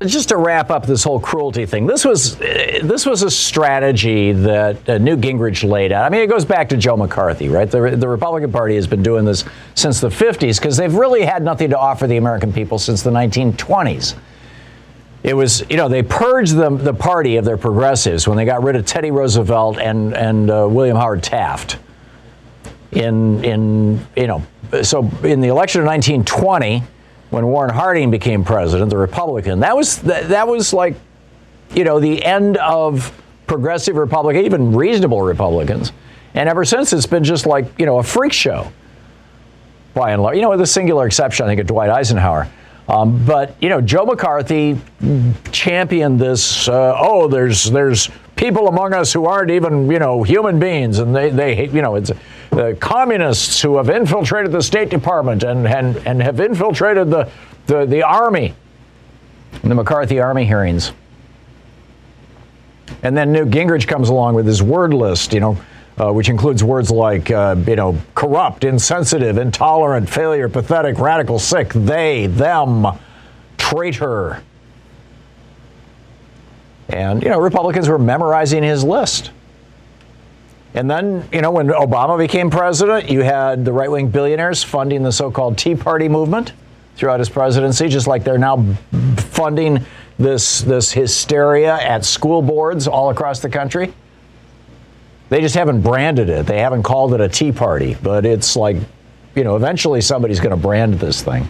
Just 0.00 0.30
to 0.30 0.38
wrap 0.38 0.70
up 0.70 0.86
this 0.86 1.04
whole 1.04 1.20
cruelty 1.20 1.66
thing, 1.66 1.86
this 1.86 2.02
was 2.02 2.36
this 2.38 3.04
was 3.04 3.22
a 3.22 3.30
strategy 3.30 4.32
that 4.32 4.88
uh, 4.88 4.96
Newt 4.96 5.20
Gingrich 5.20 5.68
laid 5.68 5.92
out. 5.92 6.06
I 6.06 6.08
mean, 6.08 6.22
it 6.22 6.30
goes 6.30 6.46
back 6.46 6.70
to 6.70 6.78
Joe 6.78 6.96
McCarthy, 6.96 7.50
right? 7.50 7.70
The, 7.70 7.94
the 7.94 8.08
Republican 8.08 8.52
Party 8.52 8.74
has 8.76 8.86
been 8.86 9.02
doing 9.02 9.26
this 9.26 9.44
since 9.74 10.00
the 10.00 10.08
50s 10.08 10.58
because 10.58 10.78
they've 10.78 10.94
really 10.94 11.26
had 11.26 11.42
nothing 11.42 11.68
to 11.70 11.78
offer 11.78 12.06
the 12.06 12.16
American 12.16 12.54
people 12.54 12.78
since 12.78 13.02
the 13.02 13.10
1920s. 13.10 14.14
It 15.24 15.34
was, 15.34 15.64
you 15.70 15.78
know, 15.78 15.88
they 15.88 16.02
purged 16.02 16.54
the, 16.54 16.68
the 16.68 16.92
party 16.92 17.36
of 17.36 17.46
their 17.46 17.56
progressives 17.56 18.28
when 18.28 18.36
they 18.36 18.44
got 18.44 18.62
rid 18.62 18.76
of 18.76 18.84
Teddy 18.84 19.10
Roosevelt 19.10 19.78
and, 19.78 20.14
and 20.14 20.50
uh, 20.50 20.68
William 20.70 20.98
Howard 20.98 21.22
Taft. 21.22 21.78
In, 22.92 23.42
in, 23.42 24.06
you 24.16 24.26
know, 24.26 24.46
so 24.82 25.00
in 25.24 25.40
the 25.40 25.48
election 25.48 25.80
of 25.80 25.86
1920, 25.86 26.82
when 27.30 27.46
Warren 27.46 27.74
Harding 27.74 28.10
became 28.10 28.44
president, 28.44 28.90
the 28.90 28.98
Republican, 28.98 29.60
that 29.60 29.74
was, 29.74 29.98
that, 30.02 30.28
that 30.28 30.46
was 30.46 30.74
like, 30.74 30.94
you 31.74 31.84
know, 31.84 31.98
the 31.98 32.22
end 32.22 32.58
of 32.58 33.10
progressive 33.46 33.96
Republican, 33.96 34.44
even 34.44 34.74
reasonable 34.76 35.22
Republicans. 35.22 35.92
And 36.34 36.48
ever 36.48 36.66
since, 36.66 36.92
it's 36.92 37.06
been 37.06 37.24
just 37.24 37.46
like, 37.46 37.66
you 37.78 37.86
know, 37.86 37.98
a 37.98 38.02
freak 38.02 38.32
show 38.32 38.70
by 39.94 40.12
and 40.12 40.22
large. 40.22 40.36
You 40.36 40.42
know, 40.42 40.50
with 40.50 40.60
a 40.60 40.66
singular 40.66 41.06
exception, 41.06 41.46
I 41.46 41.48
think, 41.48 41.60
of 41.60 41.66
Dwight 41.66 41.90
Eisenhower. 41.90 42.48
Um, 42.88 43.24
but 43.24 43.56
you 43.62 43.68
know, 43.68 43.80
Joe 43.80 44.04
McCarthy 44.04 44.78
championed 45.52 46.20
this. 46.20 46.68
Uh, 46.68 46.96
oh, 46.98 47.28
there's 47.28 47.64
there's 47.64 48.10
people 48.36 48.68
among 48.68 48.92
us 48.92 49.12
who 49.12 49.24
aren't 49.24 49.50
even 49.50 49.90
you 49.90 49.98
know 49.98 50.22
human 50.22 50.58
beings, 50.58 50.98
and 50.98 51.14
they 51.14 51.30
they 51.30 51.66
you 51.68 51.80
know 51.80 51.94
it's 51.94 52.12
the 52.50 52.76
communists 52.80 53.62
who 53.62 53.78
have 53.78 53.88
infiltrated 53.88 54.52
the 54.52 54.62
State 54.62 54.90
Department 54.90 55.42
and 55.44 55.66
and 55.66 55.96
and 56.06 56.22
have 56.22 56.40
infiltrated 56.40 57.10
the 57.10 57.30
the, 57.66 57.86
the 57.86 58.02
army, 58.02 58.54
the 59.62 59.74
McCarthy 59.74 60.20
army 60.20 60.44
hearings. 60.44 60.92
And 63.02 63.16
then 63.16 63.32
Newt 63.32 63.48
Gingrich 63.48 63.88
comes 63.88 64.10
along 64.10 64.34
with 64.34 64.46
his 64.46 64.62
word 64.62 64.92
list, 64.92 65.32
you 65.32 65.40
know, 65.40 65.56
uh, 65.98 66.12
which 66.12 66.28
includes 66.28 66.64
words 66.64 66.90
like, 66.90 67.30
uh, 67.30 67.54
you 67.66 67.76
know, 67.76 67.96
corrupt, 68.14 68.64
insensitive, 68.64 69.38
intolerant, 69.38 70.08
failure, 70.08 70.48
pathetic, 70.48 70.98
radical, 70.98 71.38
sick, 71.38 71.68
they, 71.70 72.26
them, 72.26 72.86
traitor. 73.58 74.42
And, 76.88 77.22
you 77.22 77.28
know, 77.28 77.40
Republicans 77.40 77.88
were 77.88 77.98
memorizing 77.98 78.62
his 78.62 78.82
list. 78.82 79.30
And 80.74 80.90
then, 80.90 81.28
you 81.32 81.40
know, 81.40 81.52
when 81.52 81.68
Obama 81.68 82.18
became 82.18 82.50
president, 82.50 83.08
you 83.08 83.22
had 83.22 83.64
the 83.64 83.72
right 83.72 83.90
wing 83.90 84.08
billionaires 84.08 84.64
funding 84.64 85.04
the 85.04 85.12
so 85.12 85.30
called 85.30 85.56
Tea 85.56 85.76
Party 85.76 86.08
movement 86.08 86.52
throughout 86.96 87.20
his 87.20 87.28
presidency, 87.28 87.88
just 87.88 88.08
like 88.08 88.24
they're 88.24 88.38
now 88.38 88.64
funding 89.16 89.84
this, 90.18 90.60
this 90.62 90.90
hysteria 90.92 91.76
at 91.76 92.04
school 92.04 92.42
boards 92.42 92.88
all 92.88 93.10
across 93.10 93.38
the 93.38 93.48
country. 93.48 93.94
They 95.28 95.40
just 95.40 95.54
haven't 95.54 95.80
branded 95.80 96.28
it. 96.28 96.46
They 96.46 96.60
haven't 96.60 96.82
called 96.82 97.14
it 97.14 97.20
a 97.20 97.28
Tea 97.28 97.52
Party, 97.52 97.96
but 98.02 98.26
it's 98.26 98.56
like, 98.56 98.76
you 99.34 99.44
know, 99.44 99.56
eventually 99.56 100.00
somebody's 100.00 100.40
going 100.40 100.50
to 100.50 100.56
brand 100.56 100.94
this 100.94 101.22
thing. 101.22 101.48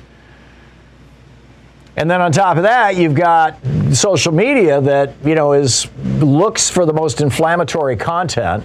And 1.97 2.11
then 2.11 2.21
on 2.21 2.33
top 2.33 2.57
of 2.57 2.65
that, 2.65 2.97
you've 2.97 3.15
got 3.15 3.59
social 3.93 4.33
media 4.33 4.81
that, 4.81 5.13
you 5.25 5.35
know, 5.35 5.53
is 5.53 5.89
looks 6.03 6.69
for 6.69 6.87
the 6.87 6.93
most 6.93 7.21
inflammatory 7.21 7.97
content 7.97 8.65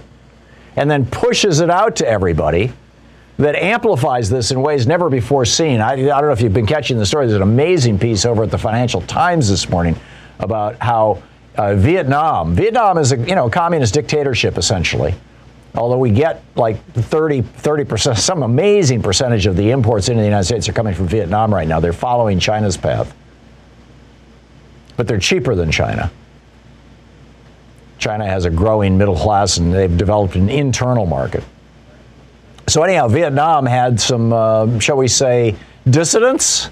and 0.76 0.90
then 0.90 1.06
pushes 1.06 1.60
it 1.60 1.70
out 1.70 1.96
to 1.96 2.08
everybody 2.08 2.72
that 3.38 3.56
amplifies 3.56 4.28
this 4.28 4.50
in 4.50 4.60
ways 4.60 4.86
never 4.86 5.08
before 5.08 5.44
seen. 5.44 5.80
I, 5.80 5.92
I, 5.92 5.96
don't 5.96 6.26
know 6.26 6.32
if 6.32 6.40
you've 6.40 6.52
been 6.52 6.66
catching 6.66 6.98
the 6.98 7.06
story. 7.06 7.26
There's 7.26 7.36
an 7.36 7.42
amazing 7.42 7.98
piece 7.98 8.24
over 8.24 8.42
at 8.42 8.50
the 8.50 8.58
Financial 8.58 9.00
Times 9.02 9.48
this 9.48 9.68
morning 9.68 9.96
about 10.38 10.76
how 10.76 11.22
uh, 11.60 11.74
Vietnam, 11.74 12.54
Vietnam 12.54 12.96
is 12.96 13.12
a 13.12 13.18
you 13.18 13.34
know 13.34 13.50
communist 13.50 13.92
dictatorship 13.92 14.56
essentially. 14.56 15.14
Although 15.74 15.98
we 15.98 16.10
get 16.10 16.42
like 16.56 16.82
30, 16.94 17.42
30%, 17.42 18.18
some 18.30 18.42
amazing 18.42 19.02
percentage 19.02 19.46
of 19.46 19.56
the 19.56 19.70
imports 19.70 20.08
into 20.08 20.20
the 20.20 20.26
United 20.26 20.44
States 20.44 20.68
are 20.68 20.72
coming 20.72 20.94
from 20.94 21.06
Vietnam 21.06 21.52
right 21.52 21.68
now. 21.68 21.78
They're 21.78 21.92
following 21.92 22.40
China's 22.40 22.76
path. 22.76 23.14
But 24.96 25.06
they're 25.06 25.20
cheaper 25.20 25.54
than 25.54 25.70
China. 25.70 26.10
China 27.98 28.26
has 28.26 28.46
a 28.46 28.50
growing 28.50 28.96
middle 28.98 29.14
class 29.14 29.58
and 29.58 29.72
they've 29.72 29.96
developed 29.96 30.34
an 30.34 30.48
internal 30.48 31.06
market. 31.06 31.44
So, 32.66 32.82
anyhow, 32.82 33.08
Vietnam 33.08 33.66
had 33.66 34.00
some, 34.00 34.32
uh, 34.32 34.78
shall 34.78 34.96
we 34.96 35.08
say, 35.08 35.56
dissidents, 35.88 36.70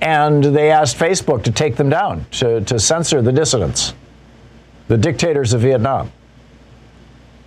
and 0.00 0.42
they 0.42 0.70
asked 0.70 0.98
Facebook 0.98 1.44
to 1.44 1.52
take 1.52 1.76
them 1.76 1.90
down, 1.90 2.24
to, 2.32 2.62
to 2.62 2.80
censor 2.80 3.20
the 3.20 3.32
dissidents, 3.32 3.94
the 4.88 4.98
dictators 4.98 5.52
of 5.52 5.60
Vietnam. 5.60 6.10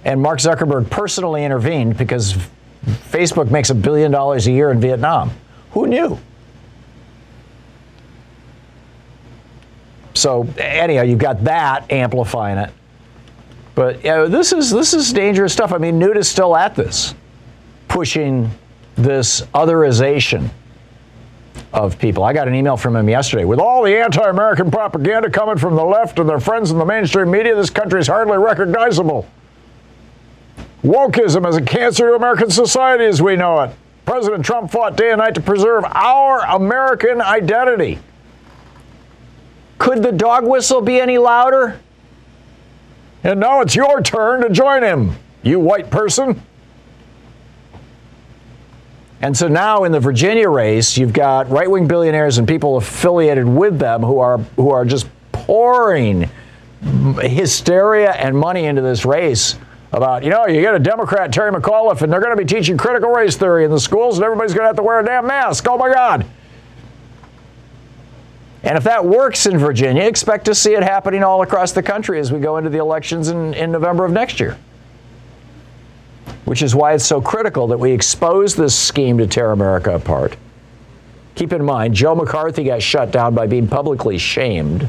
And 0.04 0.22
Mark 0.22 0.40
Zuckerberg 0.40 0.90
personally 0.90 1.44
intervened 1.44 1.98
because 1.98 2.36
Facebook 2.86 3.52
makes 3.52 3.70
a 3.70 3.76
billion 3.76 4.12
dollars 4.12 4.48
a 4.48 4.52
year 4.52 4.72
in 4.72 4.80
Vietnam. 4.80 5.32
Who 5.72 5.88
knew? 5.88 6.18
So 10.14 10.48
anyhow, 10.58 11.04
you've 11.04 11.20
got 11.20 11.44
that 11.44 11.92
amplifying 11.92 12.58
it. 12.58 12.72
But 13.76 14.04
you 14.04 14.10
know, 14.10 14.28
this 14.28 14.52
is 14.52 14.72
this 14.72 14.96
is 14.96 15.14
dangerous 15.14 15.54
stuff. 15.54 15.72
I 15.72 15.78
mean, 15.78 16.00
Newt 16.00 16.18
is 16.18 16.28
still 16.28 16.56
at 16.56 16.76
this, 16.76 17.14
pushing 17.88 18.50
this 18.96 19.42
otherization 19.54 20.50
of 21.78 22.00
people. 22.00 22.24
I 22.24 22.34
got 22.34 22.48
an 22.48 22.56
email 22.56 22.76
from 22.76 22.96
him 22.96 23.08
yesterday. 23.08 23.46
With 23.46 23.60
all 23.60 23.84
the 23.84 23.96
anti-American 23.98 24.72
propaganda 24.72 25.30
coming 25.30 25.58
from 25.58 25.76
the 25.76 25.84
left 25.84 26.20
and 26.20 26.28
their 26.28 26.40
friends 26.40 26.72
in 26.72 26.78
the 26.78 26.86
mainstream 26.86 27.30
media, 27.32 27.56
this 27.56 27.70
country 27.70 28.00
is 28.00 28.08
hardly 28.08 28.38
recognizable. 28.38 29.28
Wokeism 30.84 31.48
is 31.48 31.56
a 31.56 31.62
cancer 31.62 32.10
to 32.10 32.16
American 32.16 32.50
society 32.50 33.06
as 33.06 33.22
we 33.22 33.36
know 33.36 33.62
it. 33.62 33.72
President 34.06 34.46
Trump 34.46 34.72
fought 34.72 34.96
day 34.96 35.12
and 35.12 35.20
night 35.20 35.36
to 35.36 35.42
preserve 35.42 35.84
our 35.86 36.40
American 36.56 37.22
identity. 37.22 38.00
Could 39.78 40.02
the 40.02 40.12
dog 40.12 40.46
whistle 40.46 40.82
be 40.82 41.00
any 41.00 41.18
louder? 41.18 41.80
And 43.24 43.40
now 43.40 43.62
it's 43.62 43.76
your 43.76 44.02
turn 44.02 44.42
to 44.42 44.50
join 44.50 44.82
him, 44.82 45.16
you 45.44 45.60
white 45.60 45.92
person. 45.92 46.42
And 49.22 49.36
so 49.36 49.48
now 49.48 49.84
in 49.84 49.92
the 49.92 50.00
Virginia 50.00 50.50
race, 50.50 50.98
you've 50.98 51.14
got 51.14 51.50
right 51.50 51.70
wing 51.70 51.88
billionaires 51.88 52.38
and 52.38 52.48
people 52.48 52.78
affiliated 52.78 53.48
with 53.48 53.80
them 53.80 54.04
who 54.04 54.20
are, 54.20 54.38
who 54.56 54.70
are 54.70 54.86
just 54.86 55.08
pouring 55.32 56.30
hysteria 57.22 58.12
and 58.12 58.38
money 58.38 58.66
into 58.66 58.82
this 58.82 59.06
race 59.06 59.58
about, 59.92 60.24
you 60.24 60.30
know, 60.30 60.46
you 60.46 60.62
get 60.62 60.76
a 60.76 60.80
Democrat, 60.80 61.32
Terry 61.32 61.52
McAuliffe, 61.52 62.02
and 62.02 62.12
they're 62.12 62.22
going 62.22 62.36
to 62.36 62.44
be 62.44 62.48
teaching 62.48 62.78
critical 62.78 63.10
race 63.10 63.36
theory 63.36 63.66
in 63.66 63.72
the 63.72 63.80
schools, 63.80 64.18
and 64.18 64.26
everybody's 64.26 64.54
going 64.54 64.64
to 64.64 64.68
have 64.68 64.76
to 64.76 64.84
wear 64.84 65.00
a 65.00 65.06
damn 65.06 65.26
mask. 65.26 65.66
Oh 65.68 65.78
my 65.78 65.92
God. 65.92 66.26
And 68.64 68.78
if 68.78 68.84
that 68.84 69.04
works 69.04 69.46
in 69.46 69.58
Virginia, 69.58 70.04
expect 70.04 70.46
to 70.46 70.54
see 70.56 70.74
it 70.74 70.84
happening 70.84 71.24
all 71.24 71.42
across 71.42 71.72
the 71.72 71.82
country 71.82 72.20
as 72.20 72.32
we 72.32 72.40
go 72.40 72.58
into 72.58 72.70
the 72.70 72.80
elections 72.80 73.30
in, 73.30 73.54
in 73.54 73.72
November 73.72 74.04
of 74.04 74.12
next 74.12 74.40
year. 74.40 74.58
Which 76.48 76.62
is 76.62 76.74
why 76.74 76.94
it's 76.94 77.06
so 77.06 77.20
critical 77.20 77.68
that 77.68 77.78
we 77.78 77.92
expose 77.92 78.56
this 78.56 78.74
scheme 78.74 79.18
to 79.18 79.28
tear 79.28 79.52
America 79.52 79.94
apart. 79.94 80.38
Keep 81.36 81.52
in 81.52 81.62
mind, 81.62 81.94
Joe 81.94 82.16
McCarthy 82.16 82.64
got 82.64 82.82
shut 82.82 83.12
down 83.12 83.36
by 83.36 83.48
being 83.48 83.68
publicly 83.68 84.18
shamed. 84.18 84.88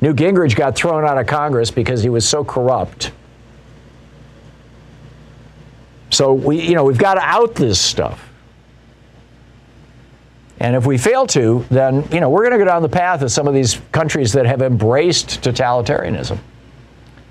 Newt 0.00 0.16
Gingrich 0.16 0.56
got 0.56 0.74
thrown 0.74 1.04
out 1.04 1.16
of 1.16 1.28
Congress 1.28 1.70
because 1.70 2.02
he 2.02 2.08
was 2.08 2.28
so 2.28 2.44
corrupt. 2.44 3.12
So 6.10 6.32
we, 6.32 6.60
you 6.60 6.74
know, 6.74 6.82
we've 6.82 6.98
got 6.98 7.14
to 7.14 7.20
out 7.20 7.54
this 7.54 7.80
stuff. 7.80 8.28
And 10.58 10.74
if 10.74 10.86
we 10.86 10.98
fail 10.98 11.24
to, 11.28 11.64
then 11.70 12.02
you 12.10 12.18
know 12.18 12.30
we're 12.30 12.42
going 12.42 12.58
to 12.58 12.58
go 12.58 12.64
down 12.64 12.82
the 12.82 12.88
path 12.88 13.22
of 13.22 13.30
some 13.30 13.46
of 13.46 13.54
these 13.54 13.80
countries 13.92 14.32
that 14.32 14.44
have 14.44 14.60
embraced 14.60 15.40
totalitarianism. 15.40 16.40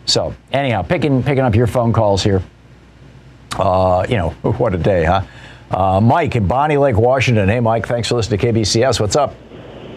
So 0.05 0.34
anyhow, 0.53 0.81
picking 0.81 1.23
picking 1.23 1.43
up 1.43 1.55
your 1.55 1.67
phone 1.67 1.91
calls 1.91 2.23
here. 2.23 2.41
Uh, 3.57 4.05
you 4.09 4.17
know 4.17 4.31
what 4.57 4.73
a 4.73 4.77
day, 4.77 5.03
huh? 5.05 5.21
Uh, 5.71 5.99
Mike 5.99 6.35
in 6.35 6.47
Bonney 6.47 6.77
Lake, 6.77 6.97
Washington. 6.97 7.49
Hey, 7.49 7.59
Mike. 7.59 7.87
Thanks 7.87 8.07
for 8.07 8.15
listening 8.15 8.39
to 8.39 8.47
KBCS. 8.47 8.99
What's 8.99 9.15
up? 9.15 9.35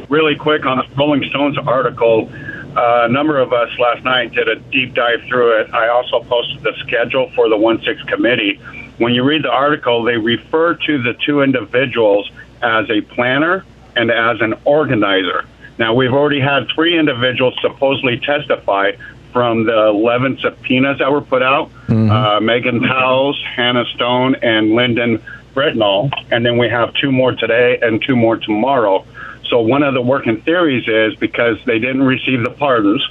Really 0.08 0.36
quick 0.36 0.64
on 0.64 0.78
the 0.78 0.84
Rolling 0.96 1.24
Stone's 1.28 1.58
article. 1.58 2.30
Uh, 2.32 3.06
a 3.06 3.08
number 3.08 3.38
of 3.38 3.52
us 3.52 3.68
last 3.78 4.04
night 4.04 4.32
did 4.32 4.48
a 4.48 4.56
deep 4.56 4.94
dive 4.94 5.20
through 5.28 5.60
it. 5.60 5.74
I 5.74 5.88
also 5.88 6.20
posted 6.20 6.62
the 6.62 6.72
schedule 6.78 7.30
for 7.34 7.48
the 7.48 7.56
1 7.56 7.82
6 7.82 8.02
committee. 8.04 8.60
When 8.98 9.14
you 9.14 9.22
read 9.22 9.42
the 9.42 9.50
article, 9.50 10.02
they 10.02 10.16
refer 10.16 10.74
to 10.74 11.02
the 11.02 11.14
two 11.14 11.42
individuals 11.42 12.30
as 12.62 12.88
a 12.90 13.00
planner 13.00 13.64
and 13.96 14.10
as 14.10 14.40
an 14.40 14.54
organizer. 14.64 15.44
Now, 15.78 15.94
we've 15.94 16.12
already 16.12 16.40
had 16.40 16.68
three 16.74 16.98
individuals 16.98 17.54
supposedly 17.60 18.18
testify 18.18 18.92
from 19.32 19.64
the 19.64 19.88
11 19.88 20.38
subpoenas 20.38 20.98
that 20.98 21.10
were 21.10 21.20
put 21.20 21.42
out 21.42 21.70
mm-hmm. 21.86 22.10
uh, 22.10 22.40
Megan 22.40 22.80
Towles, 22.80 23.42
Hannah 23.44 23.84
Stone, 23.94 24.36
and 24.36 24.72
Lyndon 24.72 25.22
Brentnall. 25.54 26.10
And 26.30 26.44
then 26.44 26.58
we 26.58 26.68
have 26.68 26.94
two 26.94 27.12
more 27.12 27.32
today 27.32 27.78
and 27.80 28.02
two 28.02 28.16
more 28.16 28.36
tomorrow. 28.36 29.04
So, 29.48 29.60
one 29.60 29.82
of 29.82 29.94
the 29.94 30.02
working 30.02 30.42
theories 30.42 30.86
is 30.86 31.14
because 31.16 31.56
they 31.64 31.78
didn't 31.78 32.02
receive 32.02 32.42
the 32.42 32.50
pardons, 32.50 33.06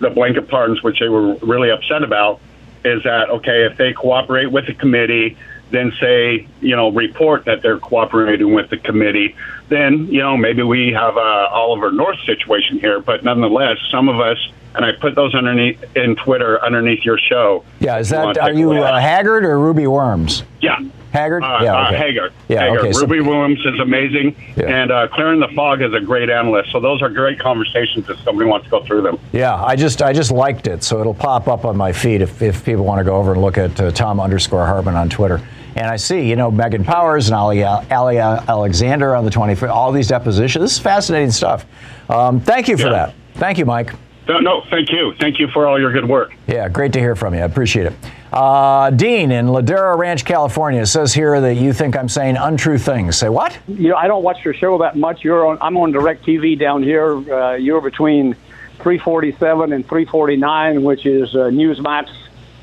the 0.00 0.10
blanket 0.10 0.48
pardons, 0.48 0.82
which 0.82 0.98
they 0.98 1.08
were 1.08 1.34
really 1.36 1.70
upset 1.70 2.02
about, 2.02 2.40
is 2.84 3.02
that, 3.04 3.30
okay, 3.30 3.64
if 3.64 3.76
they 3.76 3.92
cooperate 3.92 4.46
with 4.46 4.66
the 4.66 4.74
committee, 4.74 5.36
then 5.70 5.92
say, 6.00 6.46
you 6.60 6.74
know, 6.74 6.90
report 6.90 7.44
that 7.44 7.62
they're 7.62 7.78
cooperating 7.78 8.54
with 8.54 8.70
the 8.70 8.76
committee, 8.76 9.36
then, 9.68 10.06
you 10.06 10.20
know, 10.20 10.36
maybe 10.36 10.62
we 10.62 10.92
have 10.92 11.16
a 11.16 11.48
Oliver 11.50 11.92
North 11.92 12.18
situation 12.24 12.78
here. 12.78 13.00
But 13.00 13.22
nonetheless, 13.22 13.78
some 13.90 14.08
of 14.08 14.18
us, 14.18 14.38
and 14.78 14.86
I 14.86 14.92
put 14.92 15.14
those 15.16 15.34
underneath 15.34 15.84
in 15.96 16.14
Twitter 16.14 16.64
underneath 16.64 17.04
your 17.04 17.18
show. 17.18 17.64
Yeah, 17.80 17.98
is 17.98 18.08
that, 18.10 18.36
you 18.36 18.40
are 18.42 18.52
you 18.52 18.72
uh, 18.82 18.98
Haggard 19.00 19.44
or 19.44 19.58
Ruby 19.58 19.88
Worms? 19.88 20.44
Yeah, 20.60 20.78
Haggard? 21.12 21.42
Uh, 21.42 21.58
yeah, 21.62 21.74
uh. 21.76 21.92
Haggard. 21.92 22.32
Yeah, 22.46 22.60
Haggard. 22.60 22.78
okay, 22.78 22.92
so- 22.92 23.00
Ruby 23.00 23.20
Williams 23.20 23.58
is 23.66 23.80
amazing, 23.80 24.36
Yeah. 24.56 24.66
and 24.82 24.92
uh, 24.92 25.08
Clearing 25.08 25.40
the 25.40 25.48
Fog 25.48 25.82
is 25.82 25.92
a 25.94 26.00
great 26.00 26.30
analyst. 26.30 26.70
So 26.70 26.78
those 26.78 27.02
are 27.02 27.08
great 27.08 27.40
conversations 27.40 28.08
if 28.08 28.20
somebody 28.20 28.48
wants 28.48 28.66
to 28.66 28.70
go 28.70 28.84
through 28.84 29.02
them. 29.02 29.18
Yeah, 29.32 29.60
I 29.62 29.74
just 29.74 30.00
I 30.00 30.12
just 30.12 30.30
liked 30.30 30.68
it, 30.68 30.84
so 30.84 31.00
it'll 31.00 31.12
pop 31.12 31.48
up 31.48 31.64
on 31.64 31.76
my 31.76 31.92
feed 31.92 32.22
if, 32.22 32.40
if 32.40 32.64
people 32.64 32.84
want 32.84 33.00
to 33.00 33.04
go 33.04 33.16
over 33.16 33.32
and 33.32 33.42
look 33.42 33.58
at 33.58 33.80
uh, 33.80 33.90
Thom 33.90 34.20
underscore 34.20 34.64
Hartmann 34.64 34.94
on 34.94 35.08
Twitter. 35.08 35.40
And 35.74 35.86
I 35.86 35.96
see, 35.96 36.28
you 36.28 36.34
know, 36.36 36.50
Megan 36.50 36.84
Powers 36.84 37.28
and 37.28 37.34
Ali, 37.36 37.62
Ali 37.64 38.18
Alexander 38.18 39.14
on 39.14 39.24
the 39.24 39.30
25th, 39.30 39.70
all 39.70 39.92
these 39.92 40.08
depositions. 40.08 40.62
This 40.62 40.72
is 40.72 40.78
fascinating 40.78 41.30
stuff. 41.30 41.66
Um, 42.08 42.40
thank 42.40 42.68
you 42.68 42.76
for 42.76 42.84
Yeah. 42.84 42.92
that. 42.92 43.14
Thank 43.34 43.58
you, 43.58 43.64
Mike. 43.66 43.92
No, 44.28 44.40
no, 44.40 44.60
thank 44.68 44.92
you. 44.92 45.14
Thank 45.18 45.38
you 45.38 45.48
for 45.48 45.66
all 45.66 45.80
your 45.80 45.90
good 45.90 46.06
work. 46.06 46.34
Yeah, 46.46 46.68
great 46.68 46.92
to 46.92 46.98
hear 46.98 47.16
from 47.16 47.32
you. 47.32 47.40
I 47.40 47.44
appreciate 47.44 47.86
it. 47.86 47.94
Uh, 48.30 48.90
Dean 48.90 49.32
in 49.32 49.46
Ladera 49.46 49.96
Ranch, 49.96 50.26
California 50.26 50.84
says 50.84 51.14
here 51.14 51.40
that 51.40 51.54
you 51.54 51.72
think 51.72 51.96
I'm 51.96 52.10
saying 52.10 52.36
untrue 52.36 52.76
things. 52.76 53.16
Say 53.16 53.30
what? 53.30 53.58
you 53.66 53.88
know, 53.88 53.96
I 53.96 54.06
don't 54.06 54.22
watch 54.22 54.44
your 54.44 54.52
show 54.52 54.76
that 54.78 54.98
much. 54.98 55.24
You're 55.24 55.46
on. 55.46 55.56
I'm 55.62 55.78
on 55.78 55.94
DirecTV 55.94 56.58
down 56.58 56.82
here. 56.82 57.14
Uh, 57.32 57.54
you're 57.54 57.80
between 57.80 58.34
347 58.80 59.72
and 59.72 59.88
349, 59.88 60.82
which 60.82 61.06
is 61.06 61.34
uh, 61.34 61.48
Newsmax. 61.48 62.10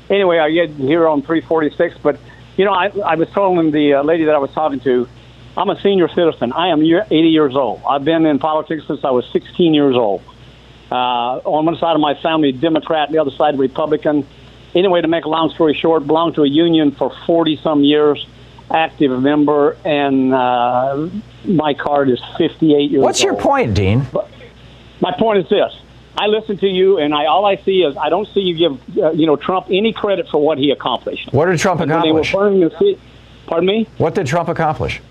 Anyway, 0.08 0.38
I 0.38 0.52
get 0.52 0.70
here 0.70 1.08
on 1.08 1.20
346. 1.20 1.98
But 2.00 2.20
you 2.56 2.64
know, 2.64 2.72
I, 2.72 2.92
I 3.04 3.16
was 3.16 3.28
telling 3.30 3.72
the 3.72 3.94
uh, 3.94 4.02
lady 4.04 4.26
that 4.26 4.36
I 4.36 4.38
was 4.38 4.52
talking 4.52 4.78
to, 4.80 5.08
I'm 5.56 5.68
a 5.68 5.80
senior 5.80 6.08
citizen. 6.08 6.52
I 6.52 6.68
am 6.68 6.80
80 6.84 7.28
years 7.28 7.56
old. 7.56 7.82
I've 7.88 8.04
been 8.04 8.24
in 8.24 8.38
politics 8.38 8.84
since 8.86 9.04
I 9.04 9.10
was 9.10 9.26
16 9.32 9.74
years 9.74 9.96
old. 9.96 10.22
Uh, 10.90 11.40
on 11.44 11.66
one 11.66 11.76
side 11.78 11.94
of 11.94 12.00
my 12.00 12.14
family, 12.14 12.52
Democrat, 12.52 13.10
the 13.10 13.18
other 13.18 13.32
side, 13.32 13.58
Republican. 13.58 14.26
Anyway, 14.74 15.00
to 15.00 15.08
make 15.08 15.24
a 15.24 15.28
long 15.28 15.50
story 15.50 15.74
short, 15.74 16.06
belonged 16.06 16.34
to 16.36 16.42
a 16.42 16.48
union 16.48 16.92
for 16.92 17.12
40 17.26 17.56
some 17.62 17.82
years, 17.82 18.24
active 18.70 19.10
member, 19.20 19.76
and 19.84 20.32
uh, 20.34 21.08
my 21.44 21.74
card 21.74 22.08
is 22.10 22.20
58 22.38 22.90
years 22.90 22.98
old. 22.98 23.04
What's 23.04 23.22
your 23.22 23.34
point, 23.36 23.74
Dean? 23.74 24.06
My 25.00 25.12
point 25.12 25.38
is 25.40 25.48
this. 25.48 25.74
I 26.18 26.26
listen 26.28 26.56
to 26.58 26.66
you, 26.66 26.98
and 26.98 27.14
I 27.14 27.26
all 27.26 27.44
I 27.44 27.56
see 27.56 27.82
is 27.82 27.96
I 27.96 28.08
don't 28.08 28.26
see 28.28 28.40
you 28.40 28.54
give 28.56 28.98
uh, 28.98 29.10
you 29.10 29.26
know 29.26 29.36
Trump 29.36 29.66
any 29.70 29.92
credit 29.92 30.28
for 30.28 30.38
what 30.42 30.56
he 30.56 30.70
accomplished. 30.70 31.30
What 31.32 31.46
did 31.46 31.58
Trump 31.58 31.80
And 31.80 31.90
when 31.90 32.00
they 32.02 32.12
were 32.12 32.20
accomplish? 32.20 32.72
city, 32.78 32.98
pardon 33.46 33.66
me. 33.66 33.86
What 33.98 34.14
did 34.14 34.26
Trump 34.26 34.48
accomplish? 34.48 35.02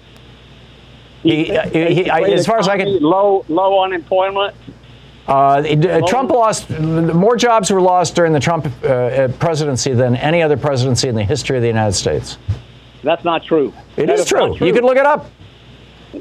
He- 1.21 1.55
uh, 1.55 1.67
he- 1.69 1.93
he- 1.93 2.09
I- 2.09 2.21
Great 2.21 2.33
as 2.33 2.45
far 2.47 2.57
as 2.59 2.67
I 2.67 2.77
can- 2.77 2.99
low 3.01 3.45
low 3.49 3.83
unemployment. 3.83 4.55
Uh, 5.27 5.31
uh, 5.31 6.07
Trump 6.07 6.29
lost 6.29 6.69
more 6.69 7.35
jobs 7.35 7.71
were 7.71 7.81
lost 7.81 8.15
during 8.15 8.31
the 8.31 8.39
Trump 8.39 8.67
uh, 8.83 8.87
uh, 8.87 9.27
presidency 9.39 9.93
than 9.93 10.15
any 10.17 10.43
other 10.43 10.55
presidency 10.55 11.07
in 11.09 11.15
the 11.15 11.23
history 11.23 11.57
of 11.57 11.61
the 11.63 11.67
United 11.67 11.93
States. 11.93 12.37
That's 13.03 13.23
not 13.23 13.43
true. 13.43 13.73
It 13.97 14.07
That 14.07 14.19
is 14.19 14.25
true. 14.25 14.49
not 14.49 14.61
You 14.61 14.73
can 14.73 14.83
look 14.83 14.97
it 14.97 15.05
up. 15.05 15.29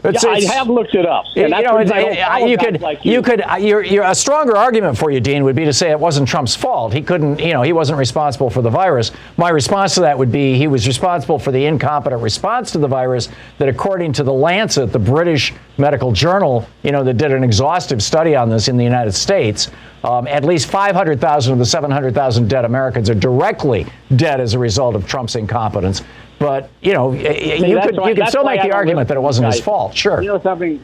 It's- 0.02 0.24
Yeah, 0.24 0.30
I 0.30 0.54
have 0.54 0.68
looked 0.68 0.94
it 0.94 1.07
up. 1.07 1.24
You 1.35 1.48
know, 1.48 1.57
the 1.57 1.59
it's- 1.62 1.78
reason 1.78 1.96
I 1.96 2.00
don't 2.02 2.12
I- 2.18 2.38
follow 2.38 2.46
you 2.46 2.59
could, 2.59 2.80
like 2.80 3.04
you 3.04 3.22
could, 3.22 3.42
uh, 3.42 3.57
you're, 3.57 3.83
you're, 3.85 4.04
a 4.04 4.14
stronger 4.14 4.57
argument 4.57 4.96
for 4.98 5.11
you, 5.11 5.20
Dean, 5.20 5.44
would 5.44 5.54
be 5.57 5.64
to 5.64 5.72
say 5.72 5.90
it 5.90 6.00
wasn't 6.00 6.28
Trump's 6.28 6.57
fault. 6.57 6.92
He 6.92 7.02
couldn't, 7.02 7.38
you 7.40 7.52
know, 7.52 7.62
he 7.62 7.72
wasn't 7.72 7.98
responsible 7.98 8.50
for 8.50 8.62
the 8.62 8.70
virus. 8.70 9.12
My 9.37 9.50
response 9.50 9.94
to 9.94 10.00
that 10.02 10.18
would 10.18 10.33
be 10.33 10.57
he 10.59 10.66
was 10.66 10.87
responsible 10.87 11.38
for 11.38 11.52
the 11.52 11.64
incompetent 11.64 12.22
response 12.22 12.70
to 12.72 12.78
the 12.78 12.88
virus 12.88 13.28
that, 13.59 13.68
according 13.68 14.12
to 14.14 14.22
the 14.22 14.33
Lancet, 14.33 14.92
the 14.92 14.98
British 14.98 15.52
medical 15.78 16.12
journal, 16.12 16.66
you 16.83 16.92
know, 16.92 17.02
that 17.04 17.14
did 17.16 17.33
an 17.33 17.44
exhaustive 17.44 18.02
study 18.02 18.35
on 18.37 18.48
this 18.48 18.68
in 18.68 18.76
the 18.76 18.85
United 18.85 19.12
States, 19.12 19.70
um, 20.04 20.26
at 20.28 20.44
least 20.44 20.68
500,000 20.68 21.52
of 21.52 21.59
the 21.59 21.64
700,000 21.66 22.48
dead 22.48 22.64
Americans 22.64 23.09
are 23.11 23.14
directly 23.14 23.87
dead 24.16 24.40
as 24.40 24.54
a 24.54 24.59
result 24.59 24.94
of 24.94 25.07
Trump's 25.07 25.35
incompetence. 25.37 26.02
But 26.38 26.68
you 26.83 26.92
know, 26.92 27.09
y- 27.09 27.16
you 27.16 27.81
could 27.81 27.97
why- 27.97 28.09
you 28.11 28.14
could 28.14 28.29
still 28.29 28.44
make 28.44 28.62
the 28.62 28.73
argument 28.73 29.09
that 29.09 29.16
it 29.16 29.20
wasn't 29.20 29.47
his 29.53 29.61
fault. 29.61 29.94
Sure. 29.97 30.20
You 30.20 30.29
know 30.29 30.40
something? 30.40 30.83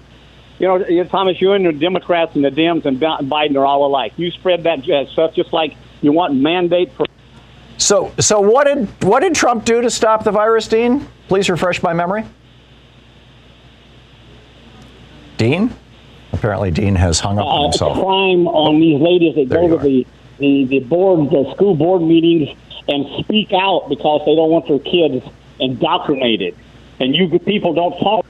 You 0.59 0.67
know, 0.69 0.77
you- 0.87 1.05
Thomas, 1.05 1.41
you 1.41 1.53
and 1.53 1.65
the 1.67 1.73
Democrats 1.73 2.35
and 2.35 2.45
the 2.45 2.51
Dems 2.51 2.85
and 2.85 3.01
Biden 3.01 3.57
are 3.57 3.65
all 3.67 3.85
alike. 3.87 4.13
You 4.17 4.31
spread 4.31 4.63
that 4.65 4.89
uh, 4.89 5.07
stuff 5.07 5.35
just 5.35 5.53
like 5.53 5.75
you 6.03 6.13
want 6.13 6.35
mandate 6.35 6.93
for. 6.93 7.07
So, 7.79 8.13
so 8.21 8.41
what 8.41 8.67
did 8.67 8.89
what 9.03 9.21
did 9.21 9.35
Trump 9.35 9.65
do 9.65 9.81
to 9.81 9.91
stop 9.91 10.23
the 10.25 10.31
virus, 10.31 10.69
Dean? 10.69 11.07
Please 11.29 11.49
refresh 11.51 11.83
my 11.83 11.93
memory. 11.95 12.25
Dean? 15.37 15.73
Apparently, 16.33 16.71
Dean 16.71 16.95
has 16.95 17.19
hung 17.21 17.39
up 17.39 17.47
on 17.47 17.61
uh, 17.61 17.63
himself. 17.65 17.95
crime 17.99 18.47
on 18.47 18.79
these 18.81 19.01
ladies 19.01 19.35
that 19.37 19.49
There 19.49 19.69
go 19.69 19.79
to 19.79 19.83
the, 19.83 20.07
the, 20.39 20.65
the 20.67 20.81
board, 20.81 21.31
the 21.31 21.51
school 21.55 21.75
board 21.75 22.03
meetings 22.03 22.57
and 22.89 23.07
speak 23.25 23.53
out 23.53 23.89
because 23.89 24.23
they 24.27 24.35
don't 24.37 24.51
want 24.51 24.69
their 24.69 24.79
kids 24.79 25.25
indoctrinated. 25.61 26.57
And 26.99 27.15
you 27.15 27.39
people 27.39 27.73
don't 27.73 27.99
talk. 27.99 28.27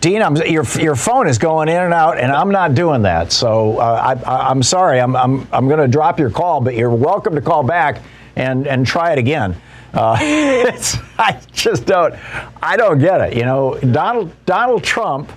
Dean, 0.00 0.22
I'm, 0.22 0.36
your 0.36 0.64
your 0.78 0.96
phone 0.96 1.26
is 1.28 1.38
going 1.38 1.68
in 1.68 1.82
and 1.82 1.94
out, 1.94 2.18
and 2.18 2.30
I'm 2.30 2.50
not 2.50 2.74
doing 2.74 3.02
that. 3.02 3.32
So 3.32 3.78
uh, 3.78 4.16
I, 4.24 4.50
I'm 4.50 4.62
sorry. 4.62 5.00
I'm 5.00 5.16
I'm 5.16 5.48
I'm 5.50 5.66
going 5.66 5.80
to 5.80 5.88
drop 5.88 6.18
your 6.18 6.30
call, 6.30 6.60
but 6.60 6.74
you're 6.74 6.90
welcome 6.90 7.34
to 7.34 7.40
call 7.40 7.62
back 7.62 8.02
and 8.36 8.66
and 8.66 8.86
try 8.86 9.12
it 9.12 9.18
again. 9.18 9.56
Uh, 9.94 10.16
I 11.18 11.40
just 11.52 11.86
don't. 11.86 12.14
I 12.62 12.76
don't 12.76 12.98
get 12.98 13.20
it. 13.22 13.36
You 13.36 13.44
know, 13.44 13.78
Donald 13.80 14.32
Donald 14.44 14.84
Trump 14.84 15.32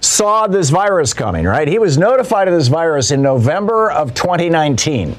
saw 0.00 0.46
this 0.46 0.70
virus 0.70 1.14
coming, 1.14 1.44
right? 1.44 1.68
He 1.68 1.78
was 1.78 1.96
notified 1.98 2.48
of 2.48 2.54
this 2.54 2.68
virus 2.68 3.10
in 3.10 3.22
November 3.22 3.90
of 3.90 4.14
2019. 4.14 5.16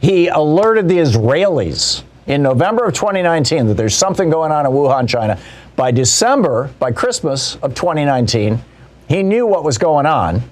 He 0.00 0.28
alerted 0.28 0.88
the 0.88 0.98
Israelis 0.98 2.02
in 2.26 2.42
November 2.42 2.86
of 2.86 2.94
2019 2.94 3.66
that 3.66 3.74
there's 3.74 3.94
something 3.94 4.30
going 4.30 4.52
on 4.52 4.66
in 4.66 4.72
Wuhan, 4.72 5.08
China. 5.08 5.38
By 5.76 5.90
December, 5.90 6.70
by 6.78 6.92
Christmas 6.92 7.56
of 7.56 7.74
2019, 7.74 8.62
he 9.08 9.22
knew 9.22 9.46
what 9.46 9.64
was 9.64 9.78
going 9.78 10.06
on. 10.06 10.42